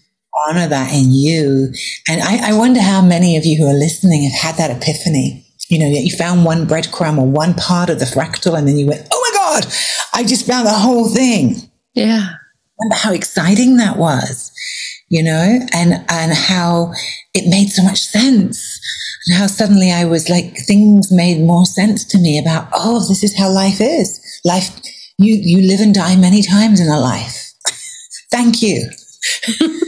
honor 0.48 0.68
that 0.68 0.94
in 0.94 1.12
you. 1.12 1.74
And 2.08 2.22
I, 2.22 2.50
I 2.52 2.58
wonder 2.58 2.82
how 2.82 3.02
many 3.02 3.38
of 3.38 3.46
you 3.46 3.58
who 3.58 3.68
are 3.68 3.74
listening 3.74 4.30
have 4.30 4.40
had 4.40 4.56
that 4.58 4.76
epiphany. 4.76 5.46
You 5.70 5.80
know, 5.80 5.88
you 5.88 6.16
found 6.18 6.44
one 6.44 6.68
breadcrumb 6.68 7.18
or 7.18 7.26
one 7.26 7.54
part 7.54 7.90
of 7.90 8.00
the 8.00 8.06
fractal, 8.06 8.58
and 8.58 8.68
then 8.68 8.78
you 8.78 8.88
went, 8.88 9.08
"Oh 9.12 9.32
my 9.32 9.38
God, 9.38 9.74
I 10.14 10.24
just 10.24 10.46
found 10.46 10.68
the 10.68 10.74
whole 10.74 11.08
thing." 11.08 11.70
Yeah. 11.94 12.36
Remember 12.80 12.96
how 12.96 13.14
exciting 13.14 13.78
that 13.78 13.98
was, 13.98 14.52
you 15.08 15.24
know, 15.24 15.60
and 15.74 16.04
and 16.10 16.34
how 16.34 16.92
it 17.34 17.50
made 17.50 17.70
so 17.70 17.84
much 17.84 18.02
sense, 18.02 18.80
and 19.26 19.38
how 19.38 19.48
suddenly 19.48 19.92
I 19.92 20.04
was 20.04 20.30
like 20.30 20.58
things 20.68 21.10
made 21.10 21.40
more 21.40 21.66
sense 21.66 22.04
to 22.06 22.18
me 22.18 22.38
about, 22.38 22.68
oh, 22.74 23.08
this 23.08 23.24
is 23.24 23.38
how 23.38 23.50
life 23.50 23.80
is. 23.80 24.20
Life, 24.44 24.72
you 25.18 25.36
you 25.36 25.66
live 25.68 25.80
and 25.80 25.94
die 25.94 26.18
many 26.18 26.42
times 26.42 26.82
in 26.82 26.90
a 26.90 27.00
life. 27.00 27.54
Thank 28.32 28.62
you. 28.62 28.90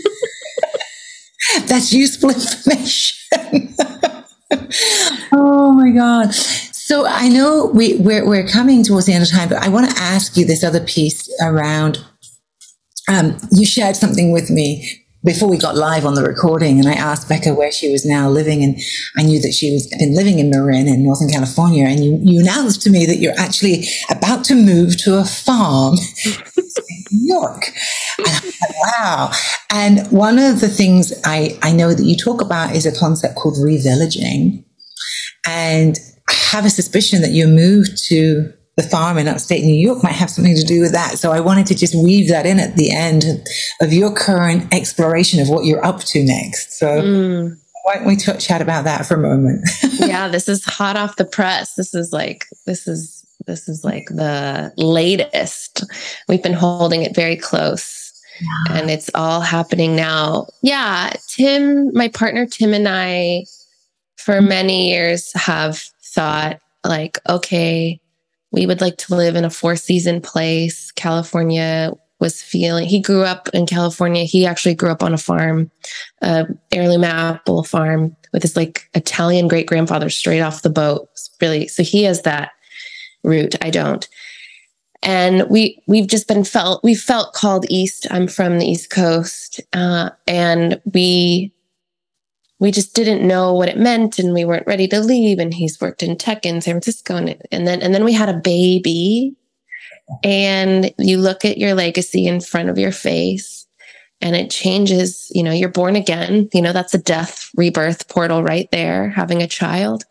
That's 1.61 1.93
useful 1.93 2.29
information. 2.31 3.75
oh 5.31 5.71
my 5.73 5.91
God. 5.91 6.33
So 6.33 7.05
I 7.07 7.29
know 7.29 7.71
we, 7.73 7.95
we're, 7.95 8.27
we're 8.27 8.47
coming 8.47 8.83
towards 8.83 9.05
the 9.05 9.13
end 9.13 9.23
of 9.23 9.29
time, 9.29 9.49
but 9.49 9.57
I 9.57 9.69
want 9.69 9.89
to 9.89 9.97
ask 9.97 10.35
you 10.37 10.45
this 10.45 10.63
other 10.63 10.81
piece 10.81 11.29
around. 11.41 12.03
Um, 13.09 13.37
you 13.51 13.65
shared 13.65 13.95
something 13.95 14.31
with 14.31 14.49
me 14.49 15.03
before 15.25 15.47
we 15.47 15.57
got 15.57 15.75
live 15.75 16.05
on 16.05 16.15
the 16.15 16.23
recording, 16.23 16.79
and 16.79 16.87
I 16.87 16.93
asked 16.93 17.29
Becca 17.29 17.53
where 17.53 17.71
she 17.71 17.89
was 17.89 18.05
now 18.05 18.29
living, 18.29 18.63
and 18.63 18.77
I 19.17 19.23
knew 19.23 19.39
that 19.41 19.53
she 19.53 19.71
was 19.71 19.87
been 19.87 20.15
living 20.15 20.39
in 20.39 20.49
Marin 20.49 20.87
in 20.87 21.03
Northern 21.03 21.29
California, 21.29 21.85
and 21.85 22.03
you, 22.03 22.19
you 22.21 22.41
announced 22.41 22.81
to 22.83 22.89
me 22.89 23.05
that 23.05 23.17
you're 23.17 23.37
actually 23.37 23.85
about 24.09 24.43
to 24.45 24.55
move 24.55 24.97
to 25.03 25.17
a 25.17 25.23
farm 25.23 25.95
New 27.11 27.27
York. 27.33 27.71
And 28.19 28.53
wow. 28.81 29.31
And 29.69 30.07
one 30.11 30.39
of 30.39 30.61
the 30.61 30.69
things 30.69 31.13
I, 31.25 31.57
I 31.61 31.71
know 31.71 31.93
that 31.93 32.03
you 32.03 32.15
talk 32.15 32.41
about 32.41 32.75
is 32.75 32.85
a 32.85 32.97
concept 32.97 33.35
called 33.35 33.55
revillaging. 33.55 34.63
And 35.47 35.99
I 36.29 36.33
have 36.33 36.65
a 36.65 36.69
suspicion 36.69 37.21
that 37.21 37.31
your 37.31 37.47
move 37.47 37.87
to 38.07 38.53
the 38.75 38.83
farm 38.83 39.17
in 39.17 39.27
upstate 39.27 39.63
New 39.63 39.75
York 39.75 40.03
might 40.03 40.13
have 40.13 40.29
something 40.29 40.55
to 40.55 40.63
do 40.63 40.81
with 40.81 40.93
that. 40.93 41.19
So 41.19 41.31
I 41.31 41.39
wanted 41.39 41.67
to 41.67 41.75
just 41.75 41.93
weave 41.93 42.29
that 42.29 42.45
in 42.45 42.59
at 42.59 42.75
the 42.75 42.91
end 42.91 43.23
of 43.81 43.93
your 43.93 44.13
current 44.13 44.73
exploration 44.73 45.39
of 45.39 45.49
what 45.49 45.65
you're 45.65 45.85
up 45.85 45.99
to 45.99 46.23
next. 46.23 46.79
So 46.79 46.87
mm. 46.87 47.55
why 47.83 47.95
don't 47.95 48.05
we 48.05 48.15
chat 48.15 48.61
about 48.61 48.85
that 48.85 49.05
for 49.05 49.15
a 49.15 49.19
moment? 49.19 49.69
yeah, 49.99 50.27
this 50.27 50.49
is 50.49 50.65
hot 50.65 50.97
off 50.97 51.17
the 51.17 51.25
press. 51.25 51.75
This 51.75 51.93
is 51.93 52.11
like, 52.11 52.45
this 52.65 52.87
is, 52.87 53.22
this 53.45 53.67
is 53.67 53.83
like 53.83 54.05
the 54.07 54.73
latest. 54.77 55.83
We've 56.27 56.43
been 56.43 56.53
holding 56.53 57.03
it 57.03 57.15
very 57.15 57.35
close. 57.35 58.11
Yeah. 58.41 58.79
And 58.79 58.89
it's 58.89 59.09
all 59.13 59.41
happening 59.41 59.95
now. 59.95 60.47
Yeah, 60.61 61.13
Tim, 61.27 61.93
my 61.93 62.07
partner 62.07 62.45
Tim 62.45 62.73
and 62.73 62.87
I 62.87 63.45
for 64.17 64.41
many 64.41 64.89
years 64.89 65.31
have 65.33 65.77
thought 66.01 66.59
like, 66.83 67.19
okay, 67.29 67.99
we 68.51 68.65
would 68.65 68.81
like 68.81 68.97
to 68.97 69.15
live 69.15 69.35
in 69.35 69.45
a 69.45 69.49
four 69.49 69.75
season 69.75 70.21
place. 70.21 70.91
California 70.91 71.91
was 72.19 72.41
feeling, 72.41 72.87
he 72.87 73.01
grew 73.01 73.23
up 73.23 73.49
in 73.49 73.65
California. 73.65 74.23
He 74.23 74.45
actually 74.45 74.75
grew 74.75 74.89
up 74.89 75.03
on 75.03 75.13
a 75.13 75.17
farm, 75.17 75.69
uh, 76.21 76.45
heirloom 76.71 77.03
apple 77.03 77.63
farm 77.63 78.15
with 78.31 78.43
his 78.43 78.55
like 78.55 78.89
Italian 78.93 79.47
great 79.47 79.67
grandfather 79.67 80.09
straight 80.09 80.39
off 80.39 80.61
the 80.61 80.69
boat. 80.69 81.09
Really. 81.41 81.67
So 81.67 81.83
he 81.83 82.03
has 82.03 82.21
that 82.21 82.51
root. 83.23 83.55
I 83.61 83.69
don't. 83.69 84.07
And 85.01 85.49
we 85.49 85.81
we've 85.85 86.07
just 86.07 86.27
been 86.27 86.43
felt 86.43 86.83
we 86.83 86.95
felt 86.95 87.33
called 87.33 87.65
east. 87.69 88.07
I'm 88.09 88.27
from 88.27 88.57
the 88.57 88.65
East 88.65 88.89
Coast, 88.89 89.59
uh, 89.73 90.11
and 90.27 90.81
we 90.93 91.51
we 92.59 92.71
just 92.71 92.95
didn't 92.95 93.27
know 93.27 93.53
what 93.53 93.67
it 93.67 93.77
meant 93.77 94.19
and 94.19 94.33
we 94.33 94.45
weren't 94.45 94.65
ready 94.65 94.87
to 94.87 95.01
leave 95.01 95.37
and 95.37 95.53
he's 95.53 95.81
worked 95.81 96.01
in 96.01 96.17
tech 96.17 96.45
in 96.45 96.61
San 96.61 96.75
Francisco 96.75 97.17
and, 97.17 97.35
and 97.51 97.67
then 97.67 97.81
and 97.81 97.93
then 97.93 98.05
we 98.05 98.13
had 98.13 98.29
a 98.29 98.39
baby 98.39 99.35
and 100.23 100.93
you 100.97 101.17
look 101.17 101.43
at 101.43 101.57
your 101.57 101.73
legacy 101.73 102.25
in 102.25 102.39
front 102.39 102.69
of 102.69 102.77
your 102.77 102.93
face 102.93 103.67
and 104.21 104.35
it 104.35 104.49
changes 104.49 105.29
you 105.35 105.43
know 105.43 105.51
you're 105.51 105.67
born 105.67 105.97
again 105.97 106.47
you 106.53 106.61
know 106.61 106.71
that's 106.71 106.93
a 106.93 106.97
death 106.97 107.49
rebirth 107.55 108.07
portal 108.07 108.41
right 108.41 108.69
there 108.71 109.09
having 109.09 109.41
a 109.41 109.47
child 109.47 110.05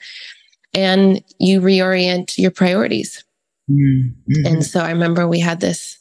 and 0.75 1.23
you 1.39 1.61
reorient 1.61 2.37
your 2.39 2.51
priorities 2.51 3.25
mm-hmm. 3.71 4.47
and 4.47 4.65
so 4.65 4.81
i 4.81 4.91
remember 4.91 5.27
we 5.27 5.41
had 5.41 5.61
this 5.61 5.99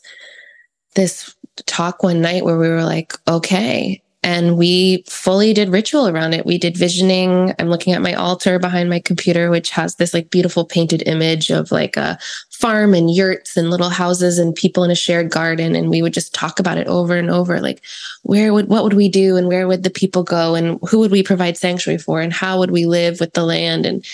this 0.96 1.36
talk 1.66 2.04
one 2.04 2.22
night 2.22 2.44
where 2.46 2.58
we 2.58 2.70
were 2.70 2.84
like 2.84 3.14
okay 3.28 4.02
and 4.24 4.56
we 4.56 5.04
fully 5.08 5.52
did 5.52 5.70
ritual 5.70 6.08
around 6.08 6.34
it. 6.34 6.46
We 6.46 6.60
did 6.60 6.78
visioning. 6.78 7.56
I'm 7.58 7.70
looking 7.70 7.94
at 7.94 8.04
my 8.04 8.14
altar 8.14 8.60
behind 8.60 8.88
my 8.88 9.00
computer, 9.00 9.50
which 9.50 9.72
has 9.72 9.96
this 9.96 10.14
like 10.14 10.30
beautiful 10.30 10.64
painted 10.64 11.02
image 11.08 11.50
of 11.50 11.72
like 11.72 11.98
a 11.98 12.20
farm 12.52 12.94
and 12.94 13.10
yurts 13.10 13.58
and 13.58 13.72
little 13.72 13.90
houses 13.90 14.38
and 14.38 14.54
people 14.54 14.84
in 14.84 14.92
a 14.92 14.96
shared 14.96 15.32
garden. 15.32 15.76
And 15.76 15.90
we 15.90 16.04
would 16.04 16.14
just 16.14 16.36
talk 16.36 16.60
about 16.60 16.78
it 16.78 16.86
over 16.86 17.16
and 17.16 17.32
over. 17.32 17.60
Like, 17.60 17.82
where 18.22 18.54
would, 18.54 18.68
what 18.68 18.84
would 18.84 18.94
we 18.94 19.10
do? 19.10 19.38
And 19.38 19.48
where 19.48 19.68
would 19.68 19.82
the 19.82 19.90
people 19.90 20.22
go? 20.22 20.54
And 20.54 20.80
who 20.88 21.00
would 21.00 21.12
we 21.12 21.24
provide 21.24 21.58
sanctuary 21.58 21.98
for? 21.98 22.22
And 22.22 22.32
how 22.32 22.60
would 22.60 22.72
we 22.72 22.86
live 22.86 23.20
with 23.20 23.34
the 23.34 23.44
land? 23.44 23.88
And, 23.88 24.06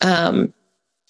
um, 0.00 0.52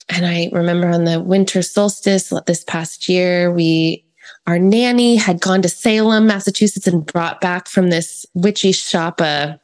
and 0.09 0.25
I 0.25 0.49
remember 0.53 0.88
on 0.88 1.05
the 1.05 1.20
winter 1.20 1.62
solstice 1.62 2.33
this 2.46 2.64
past 2.64 3.09
year, 3.09 3.51
we 3.53 4.05
our 4.46 4.59
nanny 4.59 5.16
had 5.16 5.40
gone 5.40 5.62
to 5.62 5.68
Salem, 5.68 6.27
Massachusetts, 6.27 6.87
and 6.87 7.05
brought 7.05 7.40
back 7.40 7.68
from 7.68 7.90
this 7.90 8.25
witchy 8.35 8.72
shop 8.72 9.20
a, 9.20 9.61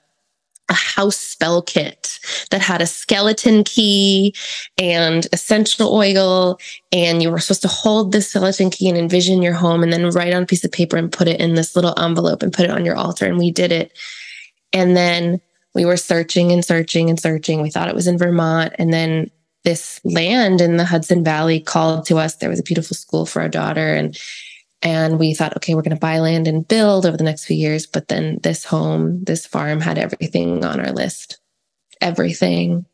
a 0.69 0.75
house 0.75 1.17
spell 1.17 1.63
kit 1.63 2.19
that 2.51 2.61
had 2.61 2.81
a 2.81 2.87
skeleton 2.87 3.65
key 3.65 4.35
and 4.79 5.27
essential 5.33 5.95
oil. 5.95 6.59
And 6.91 7.23
you 7.23 7.31
were 7.31 7.39
supposed 7.39 7.63
to 7.63 7.69
hold 7.69 8.13
this 8.13 8.29
skeleton 8.29 8.71
key 8.71 8.89
and 8.89 8.99
envision 8.99 9.43
your 9.43 9.55
home 9.55 9.83
and 9.83 9.93
then 9.93 10.11
write 10.11 10.35
on 10.35 10.45
a 10.45 10.47
piece 10.47 10.65
of 10.65 10.73
paper 10.73 10.97
and 10.97 11.13
put 11.13 11.29
it 11.29 11.41
in 11.41 11.55
this 11.55 11.77
little 11.77 11.99
envelope 11.99 12.43
and 12.43 12.53
put 12.53 12.65
it 12.65 12.71
on 12.71 12.85
your 12.85 12.97
altar. 12.97 13.27
And 13.27 13.39
we 13.39 13.51
did 13.51 13.71
it. 13.73 13.97
And 14.73 14.97
then 14.97 15.41
we 15.75 15.85
were 15.85 15.97
searching 15.97 16.53
and 16.53 16.65
searching 16.65 17.09
and 17.09 17.19
searching. 17.19 17.63
We 17.63 17.71
thought 17.71 17.89
it 17.89 17.95
was 17.95 18.07
in 18.07 18.19
Vermont. 18.19 18.75
And 18.79 18.93
then 18.93 19.31
this 19.65 20.01
land 20.05 20.61
in 20.61 20.77
the 20.77 20.85
Hudson 20.85 21.25
Valley 21.25 21.61
called 21.61 22.07
to 22.07 22.19
us. 22.19 22.37
There 22.37 22.51
was 22.51 22.61
a 22.61 22.65
beautiful 22.65 22.97
school 22.97 23.27
for 23.27 23.41
our 23.41 23.49
daughter. 23.49 23.95
And 23.95 24.19
and 24.85 25.21
we 25.21 25.33
thought, 25.33 25.57
okay, 25.57 25.75
we're 25.77 25.83
going 25.83 25.95
to 25.95 26.01
buy 26.01 26.19
land 26.19 26.49
and 26.49 26.67
build 26.67 27.07
over 27.07 27.17
the 27.17 27.23
next 27.23 27.45
few 27.45 27.57
years. 27.57 27.87
But 27.87 28.09
then 28.09 28.41
this 28.43 28.65
home, 28.65 29.23
this 29.23 29.47
farm 29.47 29.81
had 29.81 29.97
everything 29.97 30.65
on 30.65 30.81
our 30.81 30.91
list. 30.91 31.39
Everything. 32.01 32.85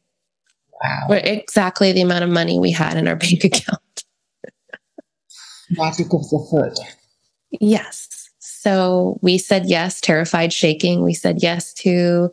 Wow. 0.85 1.07
Exactly 1.11 1.93
the 1.93 2.03
amount 2.03 2.25
of 2.25 2.31
money 2.31 2.59
we 2.59 2.73
had 2.73 2.99
in 2.99 3.09
our 3.09 3.17
bank 3.17 3.43
account. 3.43 4.05
Magic 5.71 6.13
of 6.13 6.29
the 6.29 6.47
foot. 6.51 6.79
Yes. 7.59 8.29
So 8.39 9.19
we 9.23 9.39
said 9.39 9.67
yes, 9.67 10.01
terrified, 10.01 10.53
shaking. 10.53 11.03
We 11.03 11.15
said 11.15 11.43
yes 11.43 11.73
to 11.75 12.33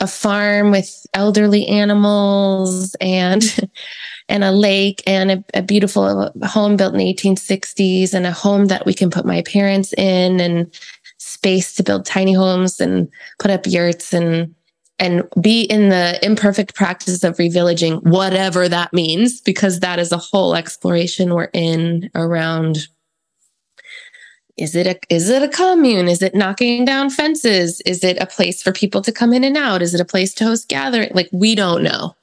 a 0.00 0.06
farm 0.06 0.70
with 0.70 1.06
elderly 1.14 1.66
animals 1.66 2.94
and 3.00 3.70
and 4.28 4.44
a 4.44 4.52
lake 4.52 5.02
and 5.06 5.30
a, 5.30 5.44
a, 5.54 5.62
beautiful 5.62 6.32
home 6.44 6.76
built 6.76 6.94
in 6.94 6.98
the 6.98 7.12
1860s 7.12 8.14
and 8.14 8.26
a 8.26 8.32
home 8.32 8.66
that 8.66 8.86
we 8.86 8.94
can 8.94 9.10
put 9.10 9.26
my 9.26 9.42
parents 9.42 9.92
in 9.94 10.40
and 10.40 10.72
space 11.18 11.74
to 11.74 11.82
build 11.82 12.06
tiny 12.06 12.32
homes 12.32 12.80
and 12.80 13.08
put 13.38 13.50
up 13.50 13.66
yurts 13.66 14.14
and 14.14 14.54
and 14.98 15.26
be 15.40 15.62
in 15.62 15.88
the 15.88 16.18
imperfect 16.22 16.74
practice 16.74 17.24
of 17.24 17.36
revillaging 17.38 18.02
whatever 18.02 18.68
that 18.68 18.92
means 18.92 19.40
because 19.40 19.80
that 19.80 19.98
is 19.98 20.12
a 20.12 20.18
whole 20.18 20.54
exploration 20.54 21.34
we're 21.34 21.50
in 21.52 22.10
around 22.14 22.88
is 24.60 24.76
it 24.76 24.86
a 24.86 24.98
is 25.08 25.28
it 25.28 25.42
a 25.42 25.48
commune 25.48 26.08
is 26.08 26.22
it 26.22 26.34
knocking 26.34 26.84
down 26.84 27.10
fences 27.10 27.80
is 27.82 28.04
it 28.04 28.16
a 28.20 28.26
place 28.26 28.62
for 28.62 28.72
people 28.72 29.00
to 29.02 29.12
come 29.12 29.32
in 29.32 29.44
and 29.44 29.56
out 29.56 29.82
is 29.82 29.94
it 29.94 30.00
a 30.00 30.04
place 30.04 30.34
to 30.34 30.44
host 30.44 30.68
gathering 30.68 31.10
like 31.14 31.28
we 31.32 31.54
don't 31.54 31.82
know 31.82 32.14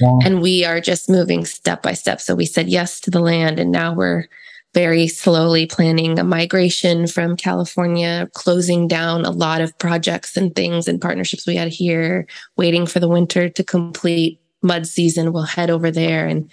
and 0.00 0.40
we 0.40 0.64
are 0.64 0.80
just 0.80 1.08
moving 1.08 1.44
step 1.44 1.82
by 1.82 1.92
step. 1.92 2.20
So 2.20 2.34
we 2.34 2.46
said 2.46 2.68
yes 2.68 3.00
to 3.00 3.10
the 3.10 3.20
land, 3.20 3.58
and 3.58 3.72
now 3.72 3.94
we're 3.94 4.26
very 4.74 5.08
slowly 5.08 5.66
planning 5.66 6.18
a 6.18 6.24
migration 6.24 7.06
from 7.06 7.36
California, 7.36 8.28
closing 8.34 8.86
down 8.86 9.24
a 9.24 9.30
lot 9.30 9.60
of 9.60 9.76
projects 9.78 10.36
and 10.36 10.54
things 10.54 10.86
and 10.86 11.00
partnerships 11.00 11.46
we 11.46 11.56
had 11.56 11.68
here, 11.68 12.26
waiting 12.56 12.86
for 12.86 13.00
the 13.00 13.08
winter 13.08 13.48
to 13.48 13.64
complete 13.64 14.40
mud 14.62 14.86
season. 14.86 15.32
We'll 15.32 15.42
head 15.44 15.70
over 15.70 15.90
there. 15.90 16.26
And 16.26 16.50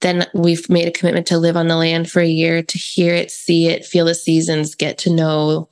then 0.00 0.26
we've 0.34 0.68
made 0.70 0.86
a 0.86 0.92
commitment 0.92 1.26
to 1.28 1.38
live 1.38 1.56
on 1.56 1.68
the 1.68 1.76
land 1.76 2.10
for 2.10 2.20
a 2.20 2.26
year, 2.26 2.62
to 2.62 2.78
hear 2.78 3.14
it, 3.14 3.30
see 3.30 3.68
it, 3.68 3.84
feel 3.84 4.04
the 4.04 4.14
seasons, 4.14 4.74
get 4.74 4.98
to 4.98 5.12
know 5.12 5.68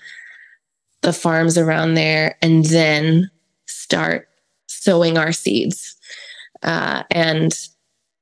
the 1.03 1.13
farms 1.13 1.57
around 1.57 1.95
there, 1.95 2.37
and 2.43 2.65
then 2.65 3.31
start 3.67 4.29
sowing 4.67 5.17
our 5.17 5.33
seeds 5.33 5.97
uh, 6.63 7.05
and 7.11 7.69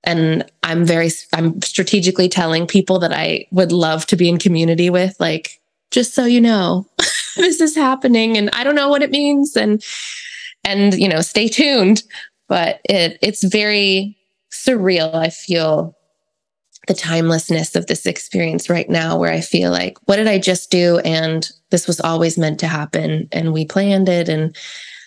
and 0.05 0.45
I'm 0.63 0.85
very 0.85 1.11
I'm 1.33 1.61
strategically 1.63 2.29
telling 2.29 2.67
people 2.67 2.99
that 3.01 3.13
I 3.13 3.47
would 3.51 3.73
love 3.73 4.07
to 4.07 4.17
be 4.17 4.29
in 4.29 4.39
community 4.39 4.91
with, 4.91 5.17
like 5.19 5.61
just 5.91 6.15
so 6.15 6.25
you 6.25 6.41
know, 6.41 6.87
this 7.37 7.61
is 7.61 7.75
happening, 7.75 8.37
and 8.37 8.51
I 8.53 8.65
don't 8.65 8.75
know 8.75 8.89
what 8.89 9.03
it 9.03 9.11
means, 9.11 9.57
and 9.57 9.83
and 10.63 10.95
you 10.95 11.09
know, 11.09 11.21
stay 11.21 11.49
tuned. 11.49 12.03
But 12.49 12.81
it 12.85 13.19
it's 13.23 13.43
very 13.43 14.17
surreal. 14.55 15.15
I 15.15 15.31
feel 15.31 15.97
the 16.87 16.95
timelessness 16.95 17.77
of 17.77 17.87
this 17.87 18.07
experience 18.07 18.69
right 18.69 18.89
now, 18.89 19.19
where 19.19 19.33
I 19.33 19.41
feel 19.41 19.71
like, 19.71 19.97
what 20.07 20.17
did 20.17 20.29
I 20.29 20.39
just 20.39 20.71
do? 20.71 20.99
And 20.99 21.49
this 21.71 21.87
was 21.87 22.01
always 22.01 22.39
meant 22.39 22.61
to 22.61 22.69
happen, 22.69 23.29
and 23.33 23.53
we 23.53 23.65
planned 23.65 24.09
it, 24.09 24.29
and 24.29 24.57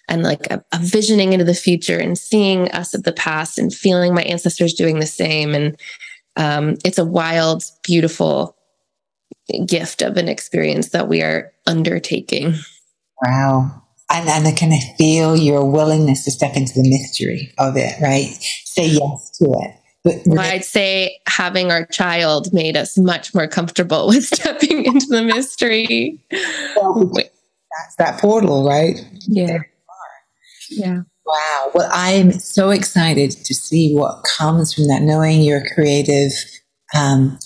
and 0.10 0.24
like 0.24 0.48
a, 0.50 0.64
a, 0.72 0.80
visioning 0.80 1.34
into 1.34 1.46
the 1.46 1.54
future 1.54 2.00
and 2.00 2.18
seeing 2.18 2.72
us 2.72 2.94
of 2.94 3.04
the 3.04 3.12
past 3.12 3.60
and 3.60 3.74
feeling 3.74 4.14
my 4.14 4.24
ancestors 4.24 4.74
doing 4.74 5.00
the 5.00 5.06
same. 5.06 5.54
And 5.54 5.78
um, 6.38 6.78
it's 6.86 6.98
a 6.98 7.04
wild, 7.04 7.64
beautiful 7.84 8.56
gift 9.66 10.02
of 10.02 10.16
an 10.16 10.30
experience 10.30 10.90
that 10.90 11.10
we 11.10 11.22
are 11.22 11.52
undertaking. 11.66 12.54
Wow. 13.26 13.84
And, 14.12 14.30
and 14.30 14.48
I 14.48 14.52
kind 14.52 14.74
of 14.74 14.80
feel 14.98 15.36
your 15.36 15.70
willingness 15.70 16.24
to 16.26 16.32
step 16.32 16.56
into 16.56 16.74
the 16.74 16.90
mystery 16.90 17.54
of 17.58 17.76
it, 17.76 18.00
right? 18.02 18.38
Say 18.64 18.88
yes 18.88 19.32
to 19.40 19.46
it. 19.46 19.76
But 20.04 20.40
I'd 20.40 20.64
say 20.64 21.20
having 21.28 21.72
our 21.72 21.86
child 21.86 22.54
made 22.54 22.78
us 22.78 22.98
much 22.98 23.34
more 23.34 23.48
comfortable 23.48 24.08
with 24.08 24.24
stepping 24.26 24.86
into 24.86 25.08
the 25.08 25.24
mystery. 25.24 26.24
Well, 26.76 27.12
that's 27.14 27.96
that 27.98 28.20
portal, 28.20 28.66
right? 28.66 29.00
Yeah. 29.28 29.60
Yeah. 30.70 31.02
Wow. 31.26 31.72
Well, 31.74 31.90
I'm 31.92 32.32
so 32.34 32.70
excited 32.70 33.32
to 33.32 33.54
see 33.54 33.94
what 33.94 34.24
comes 34.24 34.74
from 34.74 34.88
that, 34.88 35.02
knowing 35.02 35.42
your 35.42 35.62
creative, 35.74 36.32
um, 36.96 37.38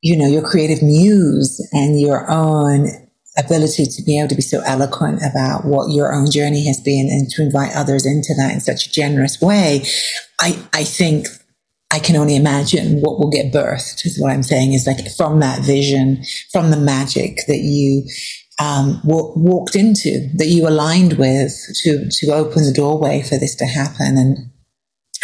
you 0.00 0.16
know, 0.16 0.26
your 0.26 0.42
creative 0.42 0.82
muse 0.82 1.66
and 1.72 2.00
your 2.00 2.30
own 2.30 3.05
ability 3.38 3.86
to 3.86 4.02
be 4.02 4.18
able 4.18 4.28
to 4.28 4.34
be 4.34 4.42
so 4.42 4.60
eloquent 4.62 5.20
about 5.22 5.64
what 5.64 5.90
your 5.90 6.12
own 6.14 6.30
journey 6.30 6.66
has 6.66 6.80
been 6.80 7.08
and 7.10 7.28
to 7.30 7.42
invite 7.42 7.74
others 7.74 8.06
into 8.06 8.34
that 8.34 8.52
in 8.52 8.60
such 8.60 8.86
a 8.86 8.92
generous 8.92 9.40
way. 9.40 9.84
I, 10.40 10.58
I 10.72 10.84
think 10.84 11.26
I 11.92 11.98
can 11.98 12.16
only 12.16 12.34
imagine 12.34 13.00
what 13.00 13.18
will 13.18 13.30
get 13.30 13.52
birthed 13.52 14.04
is 14.04 14.18
what 14.20 14.32
I'm 14.32 14.42
saying 14.42 14.72
is 14.72 14.86
like 14.86 15.10
from 15.12 15.40
that 15.40 15.62
vision, 15.62 16.24
from 16.52 16.70
the 16.70 16.76
magic 16.76 17.40
that 17.46 17.58
you 17.58 18.04
um, 18.58 19.00
w- 19.06 19.32
walked 19.36 19.76
into, 19.76 20.28
that 20.34 20.46
you 20.46 20.66
aligned 20.66 21.14
with 21.14 21.52
to 21.82 22.08
to 22.10 22.32
open 22.32 22.64
the 22.64 22.72
doorway 22.72 23.22
for 23.22 23.38
this 23.38 23.54
to 23.56 23.66
happen. 23.66 24.16
And 24.16 24.50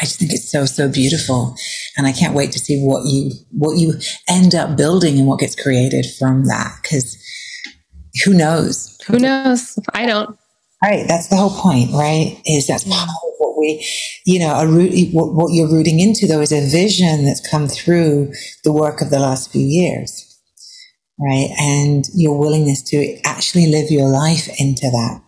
I 0.00 0.04
just 0.04 0.20
think 0.20 0.32
it's 0.32 0.50
so 0.50 0.64
so 0.66 0.88
beautiful, 0.88 1.56
and 1.96 2.06
I 2.06 2.12
can't 2.12 2.34
wait 2.34 2.52
to 2.52 2.58
see 2.58 2.80
what 2.80 3.06
you 3.06 3.32
what 3.50 3.78
you 3.78 3.94
end 4.28 4.54
up 4.54 4.76
building 4.76 5.18
and 5.18 5.26
what 5.26 5.40
gets 5.40 5.60
created 5.60 6.06
from 6.18 6.44
that. 6.44 6.78
Because 6.82 7.16
who 8.24 8.34
knows? 8.34 8.98
Who 9.06 9.18
knows? 9.18 9.78
I 9.94 10.06
don't. 10.06 10.38
Right, 10.82 11.06
that's 11.06 11.28
the 11.28 11.36
whole 11.36 11.56
point, 11.60 11.92
right? 11.92 12.40
Is 12.44 12.66
that's 12.66 12.82
part 12.82 13.08
of 13.08 13.32
what 13.38 13.56
we, 13.56 13.86
you 14.26 14.40
know, 14.40 14.54
a 14.54 14.66
root, 14.66 14.92
what, 15.12 15.32
what 15.32 15.52
you're 15.52 15.70
rooting 15.70 16.00
into 16.00 16.26
though 16.26 16.40
is 16.40 16.50
a 16.50 16.68
vision 16.68 17.24
that's 17.24 17.46
come 17.48 17.68
through 17.68 18.32
the 18.64 18.72
work 18.72 19.00
of 19.00 19.10
the 19.10 19.20
last 19.20 19.52
few 19.52 19.64
years 19.64 20.32
right? 21.22 21.50
And 21.58 22.04
your 22.14 22.38
willingness 22.38 22.82
to 22.90 23.18
actually 23.24 23.66
live 23.66 23.90
your 23.90 24.08
life 24.08 24.48
into 24.58 24.90
that 24.90 25.22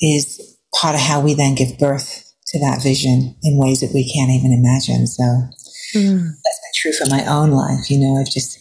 is 0.00 0.58
part 0.74 0.94
of 0.94 1.00
how 1.00 1.20
we 1.20 1.34
then 1.34 1.54
give 1.54 1.78
birth 1.78 2.32
to 2.46 2.58
that 2.60 2.82
vision 2.82 3.36
in 3.42 3.58
ways 3.58 3.80
that 3.80 3.92
we 3.94 4.10
can't 4.10 4.30
even 4.30 4.52
imagine. 4.52 5.06
So 5.06 5.22
mm. 5.94 6.18
that's 6.22 6.60
been 6.60 6.74
true 6.74 6.92
for 6.92 7.08
my 7.10 7.26
own 7.26 7.50
life. 7.50 7.90
You 7.90 7.98
know, 7.98 8.20
I've 8.20 8.30
just 8.30 8.58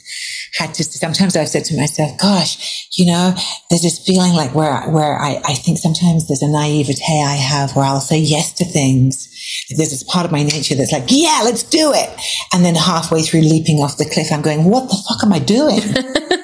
had 0.53 0.73
to, 0.75 0.83
sometimes 0.83 1.35
I've 1.35 1.47
said 1.47 1.65
to 1.65 1.77
myself, 1.77 2.17
gosh, 2.17 2.87
you 2.97 3.05
know, 3.05 3.33
there's 3.69 3.81
this 3.81 3.99
feeling 3.99 4.33
like 4.33 4.53
where, 4.53 4.89
where 4.89 5.17
I, 5.19 5.41
I 5.45 5.53
think 5.53 5.77
sometimes 5.77 6.27
there's 6.27 6.41
a 6.41 6.49
naivete 6.49 7.21
I 7.23 7.35
have 7.35 7.75
where 7.75 7.85
I'll 7.85 7.99
say 7.99 8.19
yes 8.19 8.51
to 8.53 8.65
things. 8.65 9.27
There's 9.69 9.91
this 9.91 10.03
part 10.03 10.25
of 10.25 10.31
my 10.31 10.43
nature 10.43 10.75
that's 10.75 10.91
like, 10.91 11.05
yeah, 11.07 11.41
let's 11.43 11.63
do 11.63 11.91
it. 11.93 12.09
And 12.53 12.65
then 12.65 12.75
halfway 12.75 13.21
through 13.21 13.41
leaping 13.41 13.77
off 13.77 13.97
the 13.97 14.05
cliff, 14.05 14.31
I'm 14.31 14.41
going, 14.41 14.65
what 14.65 14.89
the 14.89 14.97
fuck 15.07 15.23
am 15.23 15.33
I 15.33 15.39
doing? 15.39 15.81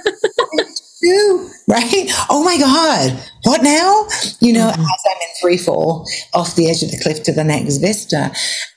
do? 1.07 1.49
Right? 1.67 2.09
Oh 2.29 2.43
my 2.43 2.57
God. 2.57 3.19
What 3.43 3.61
now? 3.61 4.07
You 4.39 4.53
know, 4.53 4.69
mm-hmm. 4.69 4.81
as 4.81 5.03
I'm 5.05 5.21
in 5.21 5.27
free 5.41 5.57
fall 5.57 6.07
off 6.33 6.55
the 6.55 6.69
edge 6.69 6.81
of 6.83 6.91
the 6.91 6.99
cliff 7.01 7.23
to 7.23 7.33
the 7.33 7.43
next 7.43 7.77
vista, 7.77 8.31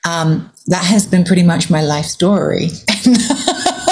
um, 0.07 0.51
that 0.67 0.83
has 0.83 1.07
been 1.07 1.23
pretty 1.23 1.43
much 1.43 1.69
my 1.69 1.81
life 1.81 2.05
story. 2.05 2.67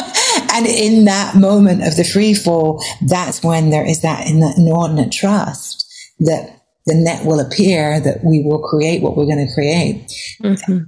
and 0.60 0.68
in 0.68 1.06
that 1.06 1.36
moment 1.36 1.88
of 1.88 1.96
the 1.96 2.04
free 2.04 2.34
fall, 2.34 2.84
that's 3.08 3.42
when 3.42 3.70
there 3.70 3.86
is 3.86 4.02
that 4.02 4.28
inordinate 4.28 5.12
trust 5.12 5.86
that 6.20 6.62
the 6.86 6.96
net 6.96 7.26
will 7.26 7.40
appear, 7.40 8.00
that 8.02 8.24
we 8.26 8.42
will 8.44 8.60
create 8.60 9.02
what 9.02 9.16
we're 9.16 9.26
going 9.26 9.46
to 9.46 9.54
create. 9.54 10.12
Mm-hmm. 10.44 10.80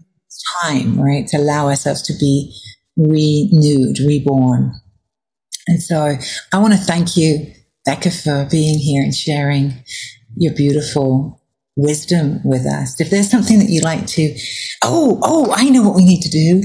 Time, 0.64 1.00
right? 1.00 1.28
To 1.28 1.38
allow 1.38 1.68
ourselves 1.68 2.02
to 2.04 2.14
be 2.20 2.54
renewed, 2.98 4.00
reborn. 4.00 4.74
And 5.68 5.82
so 5.82 6.16
I 6.52 6.58
want 6.58 6.74
to 6.74 6.80
thank 6.80 7.16
you, 7.16 7.54
Becca, 7.86 8.12
for 8.12 8.48
being 8.50 8.80
here 8.80 9.04
and 9.04 9.14
sharing 9.14 9.84
your 10.36 10.54
beautiful 10.54 11.42
wisdom 11.76 12.42
with 12.44 12.66
us. 12.66 13.00
If 13.00 13.10
there's 13.10 13.30
something 13.30 13.60
that 13.60 13.70
you'd 13.70 13.84
like 13.84 14.08
to, 14.08 14.36
oh, 14.84 15.20
oh, 15.24 15.54
I 15.56 15.70
know 15.70 15.84
what 15.84 15.96
we 15.96 16.06
need 16.06 16.22
to 16.22 16.30
do. 16.30 16.64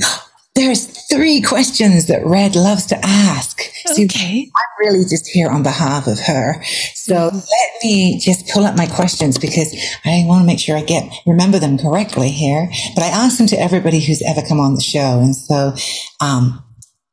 There's 0.54 0.95
three 1.10 1.40
questions 1.40 2.06
that 2.06 2.24
Red 2.24 2.56
loves 2.56 2.86
to 2.86 2.98
ask. 3.02 3.60
Okay. 3.90 4.50
I'm 4.54 4.86
really 4.86 5.04
just 5.04 5.28
here 5.28 5.48
on 5.48 5.62
behalf 5.62 6.06
of 6.06 6.18
her. 6.20 6.62
So 6.94 7.14
mm-hmm. 7.14 7.36
let 7.36 7.70
me 7.82 8.18
just 8.18 8.48
pull 8.48 8.64
up 8.64 8.76
my 8.76 8.86
questions 8.86 9.38
because 9.38 9.74
I 10.04 10.24
want 10.26 10.42
to 10.42 10.46
make 10.46 10.58
sure 10.58 10.76
I 10.76 10.82
get, 10.82 11.10
remember 11.26 11.58
them 11.58 11.78
correctly 11.78 12.30
here. 12.30 12.68
But 12.94 13.04
I 13.04 13.08
ask 13.08 13.38
them 13.38 13.46
to 13.48 13.60
everybody 13.60 14.00
who's 14.00 14.22
ever 14.22 14.42
come 14.46 14.60
on 14.60 14.74
the 14.74 14.80
show. 14.80 15.20
And 15.20 15.36
so, 15.36 15.74
um, 16.20 16.62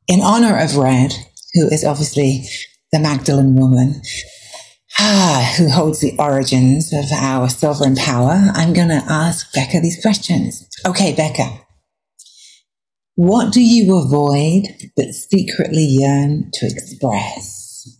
in 0.08 0.20
honor 0.20 0.58
of 0.58 0.76
Red, 0.76 1.12
who 1.54 1.68
is 1.68 1.84
obviously 1.84 2.44
the 2.92 2.98
Magdalene 2.98 3.54
woman, 3.54 4.02
ah, 4.98 5.54
who 5.56 5.68
holds 5.70 6.00
the 6.00 6.14
origins 6.18 6.92
of 6.92 7.04
our 7.12 7.48
sovereign 7.48 7.96
power, 7.96 8.50
I'm 8.54 8.72
going 8.72 8.88
to 8.88 9.02
ask 9.08 9.52
Becca 9.54 9.80
these 9.80 10.00
questions. 10.00 10.68
Okay, 10.86 11.14
Becca. 11.14 11.63
What 13.16 13.52
do 13.52 13.60
you 13.62 13.96
avoid 13.96 14.64
but 14.96 15.14
secretly 15.14 15.84
yearn 15.84 16.50
to 16.54 16.66
express? 16.66 17.96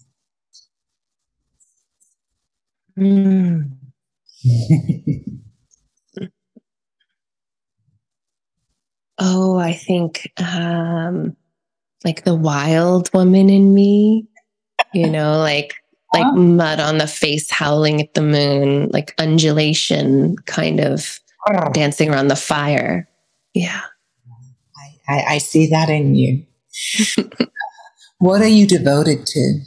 Mm. 2.99 3.71
oh, 9.19 9.57
I 9.59 9.73
think 9.73 10.33
um, 10.39 11.37
like 12.05 12.25
the 12.25 12.35
wild 12.35 13.09
woman 13.15 13.49
in 13.51 13.73
me, 13.73 14.27
you 14.93 15.09
know, 15.09 15.39
like 15.39 15.75
like 16.13 16.35
mud 16.35 16.81
on 16.81 16.99
the 16.99 17.07
face 17.07 17.51
howling 17.51 18.01
at 18.01 18.15
the 18.15 18.23
moon, 18.23 18.89
like 18.93 19.15
undulation 19.19 20.37
kind 20.47 20.81
of 20.81 21.21
oh. 21.49 21.71
dancing 21.73 22.11
around 22.11 22.29
the 22.29 22.37
fire. 22.37 23.09
Yeah. 23.55 23.83
I, 25.09 25.35
I 25.35 25.39
see 25.39 25.67
that 25.69 25.89
in 25.91 26.15
you. 26.15 26.45
what 28.19 28.41
are 28.41 28.49
you 28.49 28.67
devoted 28.67 29.27
to? 29.27 29.61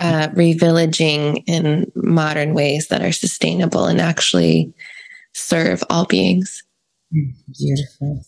Uh, 0.00 0.28
revillaging 0.28 1.42
in 1.46 1.90
modern 1.94 2.52
ways 2.52 2.88
that 2.88 3.02
are 3.02 3.12
sustainable 3.12 3.86
and 3.86 4.00
actually 4.00 4.74
serve 5.34 5.84
all 5.88 6.04
beings. 6.04 6.64
Mm, 7.14 7.32
beautiful. 7.56 8.24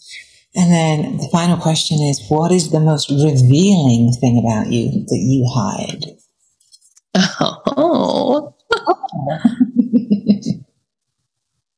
And 0.54 0.72
then 0.72 1.16
the 1.18 1.28
final 1.30 1.58
question 1.58 1.98
is 2.00 2.24
what 2.28 2.52
is 2.52 2.70
the 2.70 2.80
most 2.80 3.10
revealing 3.10 4.12
thing 4.12 4.38
about 4.38 4.72
you 4.72 4.90
that 4.90 5.18
you 5.18 5.44
hide? 5.54 6.04
Oh. 7.78 8.54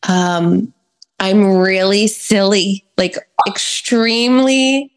um, 0.09 0.73
I'm 1.21 1.57
really 1.57 2.07
silly, 2.07 2.85
like 2.97 3.17
extremely 3.47 4.93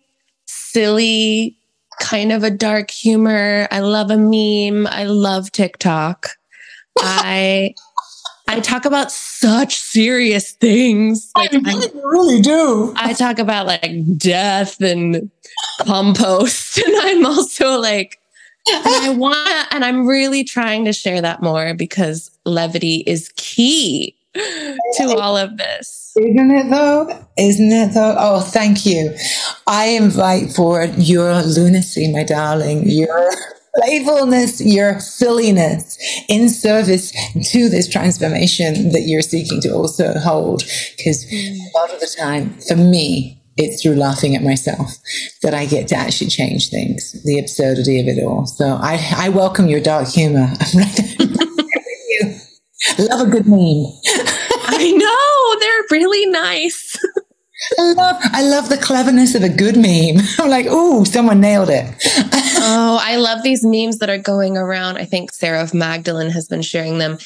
silly, 0.46 1.58
kind 2.00 2.32
of 2.32 2.44
a 2.44 2.52
dark 2.52 2.92
humor. 2.92 3.68
I 3.72 3.80
love 3.80 4.12
a 4.12 4.18
meme. 4.18 4.88
I 4.88 5.06
love 5.06 5.52
TikTok. 5.52 6.30
I 7.00 7.74
I 8.48 8.60
talk 8.60 8.86
about 8.86 9.12
such 9.12 9.78
serious 9.78 10.52
things. 10.52 11.32
Like, 11.38 11.54
I 11.54 11.58
really, 11.58 11.88
I, 11.88 12.02
really 12.04 12.42
do. 12.42 12.94
I 12.98 13.14
talk 13.14 13.40
about 13.40 13.66
like 13.66 14.18
death 14.18 14.82
and 14.82 15.32
compost, 15.82 16.78
and 16.86 16.94
I'm 16.98 17.26
also 17.26 17.80
like, 17.80 18.20
and 18.68 18.84
I 18.86 19.10
want, 19.10 19.74
and 19.74 19.86
I'm 19.86 20.06
really 20.06 20.44
trying 20.44 20.86
to 20.86 20.94
share 20.94 21.22
that 21.22 21.42
more 21.42 21.74
because 21.74 22.30
levity 22.46 23.04
is 23.08 23.32
key 23.38 24.16
to 24.98 25.16
all 25.18 25.38
of 25.38 25.58
this. 25.58 26.14
Isn't 26.18 26.52
it 26.52 26.70
though? 26.70 27.26
Isn't 27.38 27.72
it 27.72 27.94
though? 27.94 28.16
Oh, 28.18 28.40
thank 28.42 28.86
you. 28.86 29.16
I 29.68 29.88
invite 29.88 30.52
forward 30.52 30.96
your 30.98 31.42
lunacy, 31.42 32.12
my 32.12 32.24
darling. 32.24 32.84
Your 32.90 33.32
playfulness, 33.76 34.62
your 34.62 35.00
silliness 35.00 35.98
in 36.28 36.50
service 36.50 37.12
to 37.52 37.70
this 37.70 37.88
transformation 37.88 38.92
that 38.92 39.04
you're 39.06 39.22
seeking 39.22 39.62
to 39.62 39.74
also 39.74 40.14
hold. 40.20 40.64
Because 40.98 41.26
mm. 41.26 41.58
a 41.58 41.78
lot 41.78 41.94
of 41.94 42.00
the 42.00 42.16
time, 42.18 42.58
for 42.68 42.76
me, 42.76 43.42
it's 43.58 43.82
through 43.82 43.96
laughing 43.96 44.36
at 44.36 44.44
myself 44.44 44.94
that 45.42 45.54
I 45.54 45.66
get 45.66 45.88
to 45.90 45.96
actually 45.96 46.30
change 46.30 46.70
things, 46.70 47.22
the 47.24 47.40
absurdity 47.40 48.00
of 48.00 48.08
it 48.08 48.24
all. 48.24 48.46
So 48.46 48.78
I, 48.82 49.00
I 49.18 49.30
welcome 49.30 49.68
your 49.68 49.82
dark 49.82 50.08
humor. 50.08 50.52
I'm 50.60 50.80
right 50.80 51.20
you. 52.10 52.36
Love 53.00 53.28
a 53.28 53.32
good 53.32 53.48
meme. 53.48 53.86
I 54.66 54.91
know, 54.91 55.59
they're 55.59 55.99
really 55.99 56.26
nice. 56.28 56.97
I 57.78 57.93
love, 57.93 58.22
I 58.24 58.41
love 58.43 58.70
the 58.70 58.78
cleverness 58.78 59.36
of 59.36 59.43
a 59.43 59.49
good 59.49 59.76
meme. 59.76 60.26
I'm 60.39 60.49
like, 60.49 60.66
oh, 60.70 61.03
someone 61.03 61.39
nailed 61.39 61.70
it. 61.70 61.86
oh, 62.59 62.99
I 63.01 63.18
love 63.18 63.43
these 63.43 63.64
memes 63.64 63.99
that 63.99 64.09
are 64.09 64.18
going 64.18 64.57
around. 64.57 64.97
I 64.97 65.05
think 65.05 65.32
Sarah 65.32 65.62
of 65.62 65.74
Magdalene 65.74 66.32
has 66.32 66.47
been 66.47 66.62
sharing 66.62 66.97
them 66.97 67.18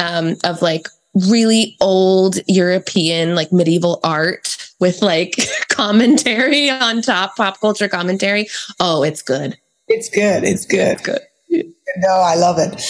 um, 0.00 0.36
of 0.44 0.62
like 0.62 0.88
really 1.28 1.76
old 1.80 2.38
European, 2.48 3.34
like 3.34 3.52
medieval 3.52 4.00
art 4.02 4.56
with 4.80 5.00
like 5.02 5.38
commentary 5.68 6.70
on 6.70 7.02
top, 7.02 7.36
pop 7.36 7.60
culture 7.60 7.88
commentary. 7.88 8.48
Oh, 8.80 9.02
it's 9.02 9.22
good. 9.22 9.56
It's 9.88 10.08
good. 10.08 10.44
It's 10.44 10.64
good. 10.64 10.92
It's 10.92 11.02
good. 11.02 11.20
No, 11.98 12.08
I 12.08 12.34
love 12.34 12.58
it. 12.58 12.82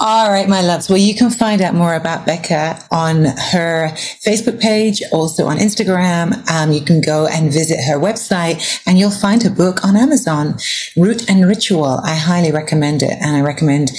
All 0.00 0.30
right, 0.30 0.48
my 0.48 0.62
loves. 0.62 0.88
Well, 0.88 0.98
you 0.98 1.14
can 1.14 1.28
find 1.30 1.60
out 1.60 1.74
more 1.74 1.94
about 1.94 2.24
Becca 2.24 2.82
on 2.90 3.26
her 3.26 3.90
Facebook 4.24 4.58
page, 4.58 5.02
also 5.12 5.46
on 5.46 5.58
Instagram. 5.58 6.48
Um, 6.50 6.72
you 6.72 6.80
can 6.80 7.02
go 7.02 7.26
and 7.26 7.52
visit 7.52 7.76
her 7.84 7.98
website 7.98 8.80
and 8.86 8.98
you'll 8.98 9.10
find 9.10 9.42
her 9.42 9.50
book 9.50 9.84
on 9.84 9.96
Amazon, 9.96 10.56
Root 10.96 11.28
and 11.28 11.46
Ritual. 11.46 12.00
I 12.02 12.14
highly 12.14 12.50
recommend 12.50 13.02
it. 13.02 13.16
And 13.20 13.36
I 13.36 13.42
recommend 13.42 13.90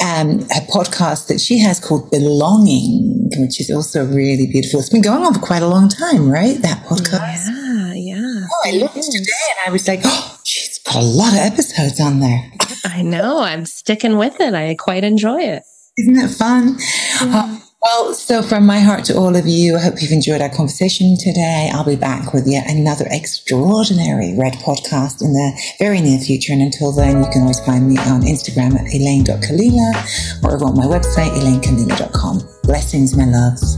um, 0.00 0.40
a 0.54 0.62
podcast 0.70 1.26
that 1.26 1.40
she 1.40 1.58
has 1.58 1.80
called 1.80 2.08
Belonging, 2.10 3.28
which 3.38 3.60
is 3.60 3.70
also 3.70 4.06
really 4.06 4.46
beautiful. 4.46 4.78
It's 4.78 4.88
been 4.88 5.02
going 5.02 5.24
on 5.24 5.34
for 5.34 5.40
quite 5.40 5.62
a 5.62 5.68
long 5.68 5.88
time, 5.88 6.30
right? 6.30 6.56
That 6.62 6.84
podcast. 6.84 7.48
Yeah, 7.48 7.92
yeah. 7.94 8.46
Oh, 8.50 8.62
I 8.64 8.70
looked 8.72 8.94
today 8.94 9.46
and 9.50 9.68
I 9.68 9.70
was 9.72 9.88
like, 9.88 10.00
oh, 10.04 10.38
she's 10.44 10.75
got 10.86 11.02
a 11.02 11.04
lot 11.04 11.32
of 11.32 11.38
episodes 11.40 12.00
on 12.00 12.20
there. 12.20 12.50
I 12.84 13.02
know. 13.02 13.40
I'm 13.40 13.66
sticking 13.66 14.16
with 14.16 14.40
it. 14.40 14.54
I 14.54 14.74
quite 14.74 15.04
enjoy 15.04 15.42
it. 15.42 15.62
Isn't 15.98 16.14
that 16.14 16.30
fun? 16.30 16.76
Yeah. 17.22 17.42
Uh, 17.44 17.58
well, 17.82 18.14
so 18.14 18.42
from 18.42 18.66
my 18.66 18.80
heart 18.80 19.04
to 19.04 19.16
all 19.16 19.36
of 19.36 19.46
you, 19.46 19.76
I 19.76 19.80
hope 19.80 20.02
you've 20.02 20.10
enjoyed 20.10 20.40
our 20.40 20.48
conversation 20.48 21.16
today. 21.20 21.70
I'll 21.72 21.84
be 21.84 21.94
back 21.94 22.32
with 22.32 22.46
yet 22.46 22.68
another 22.68 23.06
extraordinary 23.10 24.34
Red 24.36 24.54
podcast 24.54 25.22
in 25.22 25.32
the 25.32 25.52
very 25.78 26.00
near 26.00 26.18
future. 26.18 26.52
And 26.52 26.62
until 26.62 26.90
then, 26.90 27.22
you 27.22 27.30
can 27.30 27.42
always 27.42 27.60
find 27.60 27.86
me 27.88 27.96
on 27.98 28.22
Instagram 28.22 28.74
at 28.74 28.86
elayne.kalila 28.92 30.42
or 30.44 30.54
over 30.56 30.64
on 30.64 30.76
my 30.76 30.86
website, 30.86 31.30
elaynekalila.com. 31.30 32.40
Blessings, 32.64 33.16
my 33.16 33.24
loves. 33.24 33.76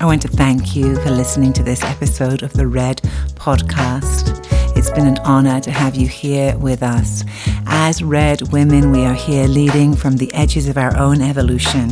I 0.00 0.06
want 0.06 0.22
to 0.22 0.28
thank 0.28 0.74
you 0.74 0.96
for 1.02 1.10
listening 1.10 1.52
to 1.52 1.62
this 1.62 1.84
episode 1.84 2.42
of 2.42 2.54
the 2.54 2.66
Red 2.66 3.02
Podcast. 3.34 4.40
It's 4.74 4.90
been 4.90 5.06
an 5.06 5.18
honor 5.18 5.60
to 5.60 5.70
have 5.70 5.94
you 5.94 6.08
here 6.08 6.56
with 6.56 6.82
us. 6.82 7.22
As 7.66 8.02
Red 8.02 8.50
women, 8.50 8.92
we 8.92 9.04
are 9.04 9.12
here 9.12 9.46
leading 9.46 9.94
from 9.94 10.16
the 10.16 10.32
edges 10.32 10.68
of 10.68 10.78
our 10.78 10.96
own 10.96 11.20
evolution, 11.20 11.90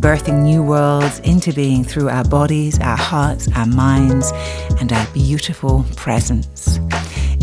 birthing 0.00 0.42
new 0.42 0.62
worlds 0.62 1.20
into 1.20 1.50
being 1.54 1.82
through 1.82 2.10
our 2.10 2.24
bodies, 2.24 2.78
our 2.78 2.98
hearts, 2.98 3.48
our 3.56 3.66
minds, 3.66 4.32
and 4.78 4.92
our 4.92 5.06
beautiful 5.14 5.86
presence. 5.96 6.78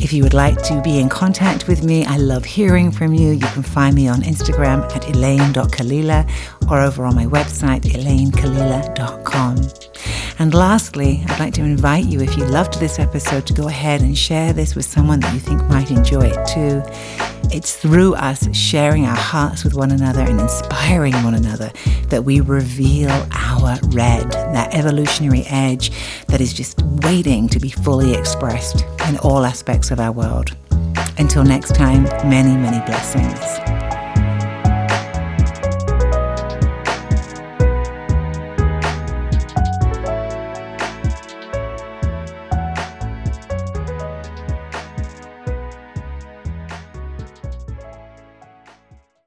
If 0.08 0.14
you 0.14 0.24
would 0.24 0.34
like 0.34 0.62
to 0.62 0.82
be 0.82 0.99
in 0.99 1.10
contact 1.10 1.68
with 1.68 1.84
me, 1.84 2.05
I 2.05 2.16
love 2.16 2.45
hearing 2.45 2.93
from 2.93 3.14
you. 3.14 3.32
You 3.32 3.45
can 3.47 3.62
find 3.62 3.93
me 3.93 4.08
on 4.08 4.22
Instagram 4.22 4.89
at 4.95 5.01
elayne.kalila 5.01 6.72
or 6.72 6.80
over 6.80 7.03
on 7.03 7.14
my 7.14 7.26
website, 7.26 7.82
elaynekalila.com. 7.82 9.58
And 10.39 10.53
lastly, 10.53 11.26
I'd 11.28 11.39
like 11.41 11.53
to 11.55 11.62
invite 11.62 12.05
you, 12.05 12.22
if 12.22 12.38
you 12.38 12.45
loved 12.45 12.80
this 12.80 12.99
episode, 12.99 13.45
to 13.47 13.53
go 13.53 13.68
ahead 13.68 14.01
and 14.01 14.18
share 14.18 14.53
this 14.53 14.76
with 14.76 14.86
someone 14.86 15.20
that 15.20 15.34
you 15.34 15.41
think 15.41 15.62
might 15.66 15.91
enjoy 15.91 16.32
it 16.32 16.47
too. 16.47 16.82
It's 17.51 17.76
through 17.76 18.16
us 18.16 18.47
sharing 18.55 19.05
our 19.05 19.16
hearts 19.16 19.64
with 19.64 19.74
one 19.74 19.91
another 19.91 20.22
and 20.22 20.39
inspiring 20.39 21.14
one 21.24 21.34
another 21.34 21.72
that 22.08 22.24
we 22.24 22.39
reveal 22.39 23.10
our 23.32 23.78
red, 23.88 24.32
that 24.32 24.74
evolutionary 24.74 25.43
edge 25.47 25.91
that 26.28 26.39
is 26.39 26.53
just 26.53 26.82
waiting 27.03 27.49
to 27.49 27.60
be 27.60 27.70
fully 27.70 28.14
expressed 28.14 28.86
in 29.08 29.18
all 29.20 29.45
aspects 29.45 29.91
of 29.98 30.02
our 30.02 30.12
world. 30.12 30.56
Until 31.18 31.43
next 31.43 31.76
time, 31.76 32.04
many, 32.30 32.56
many 32.56 32.86
blessings. 32.86 33.77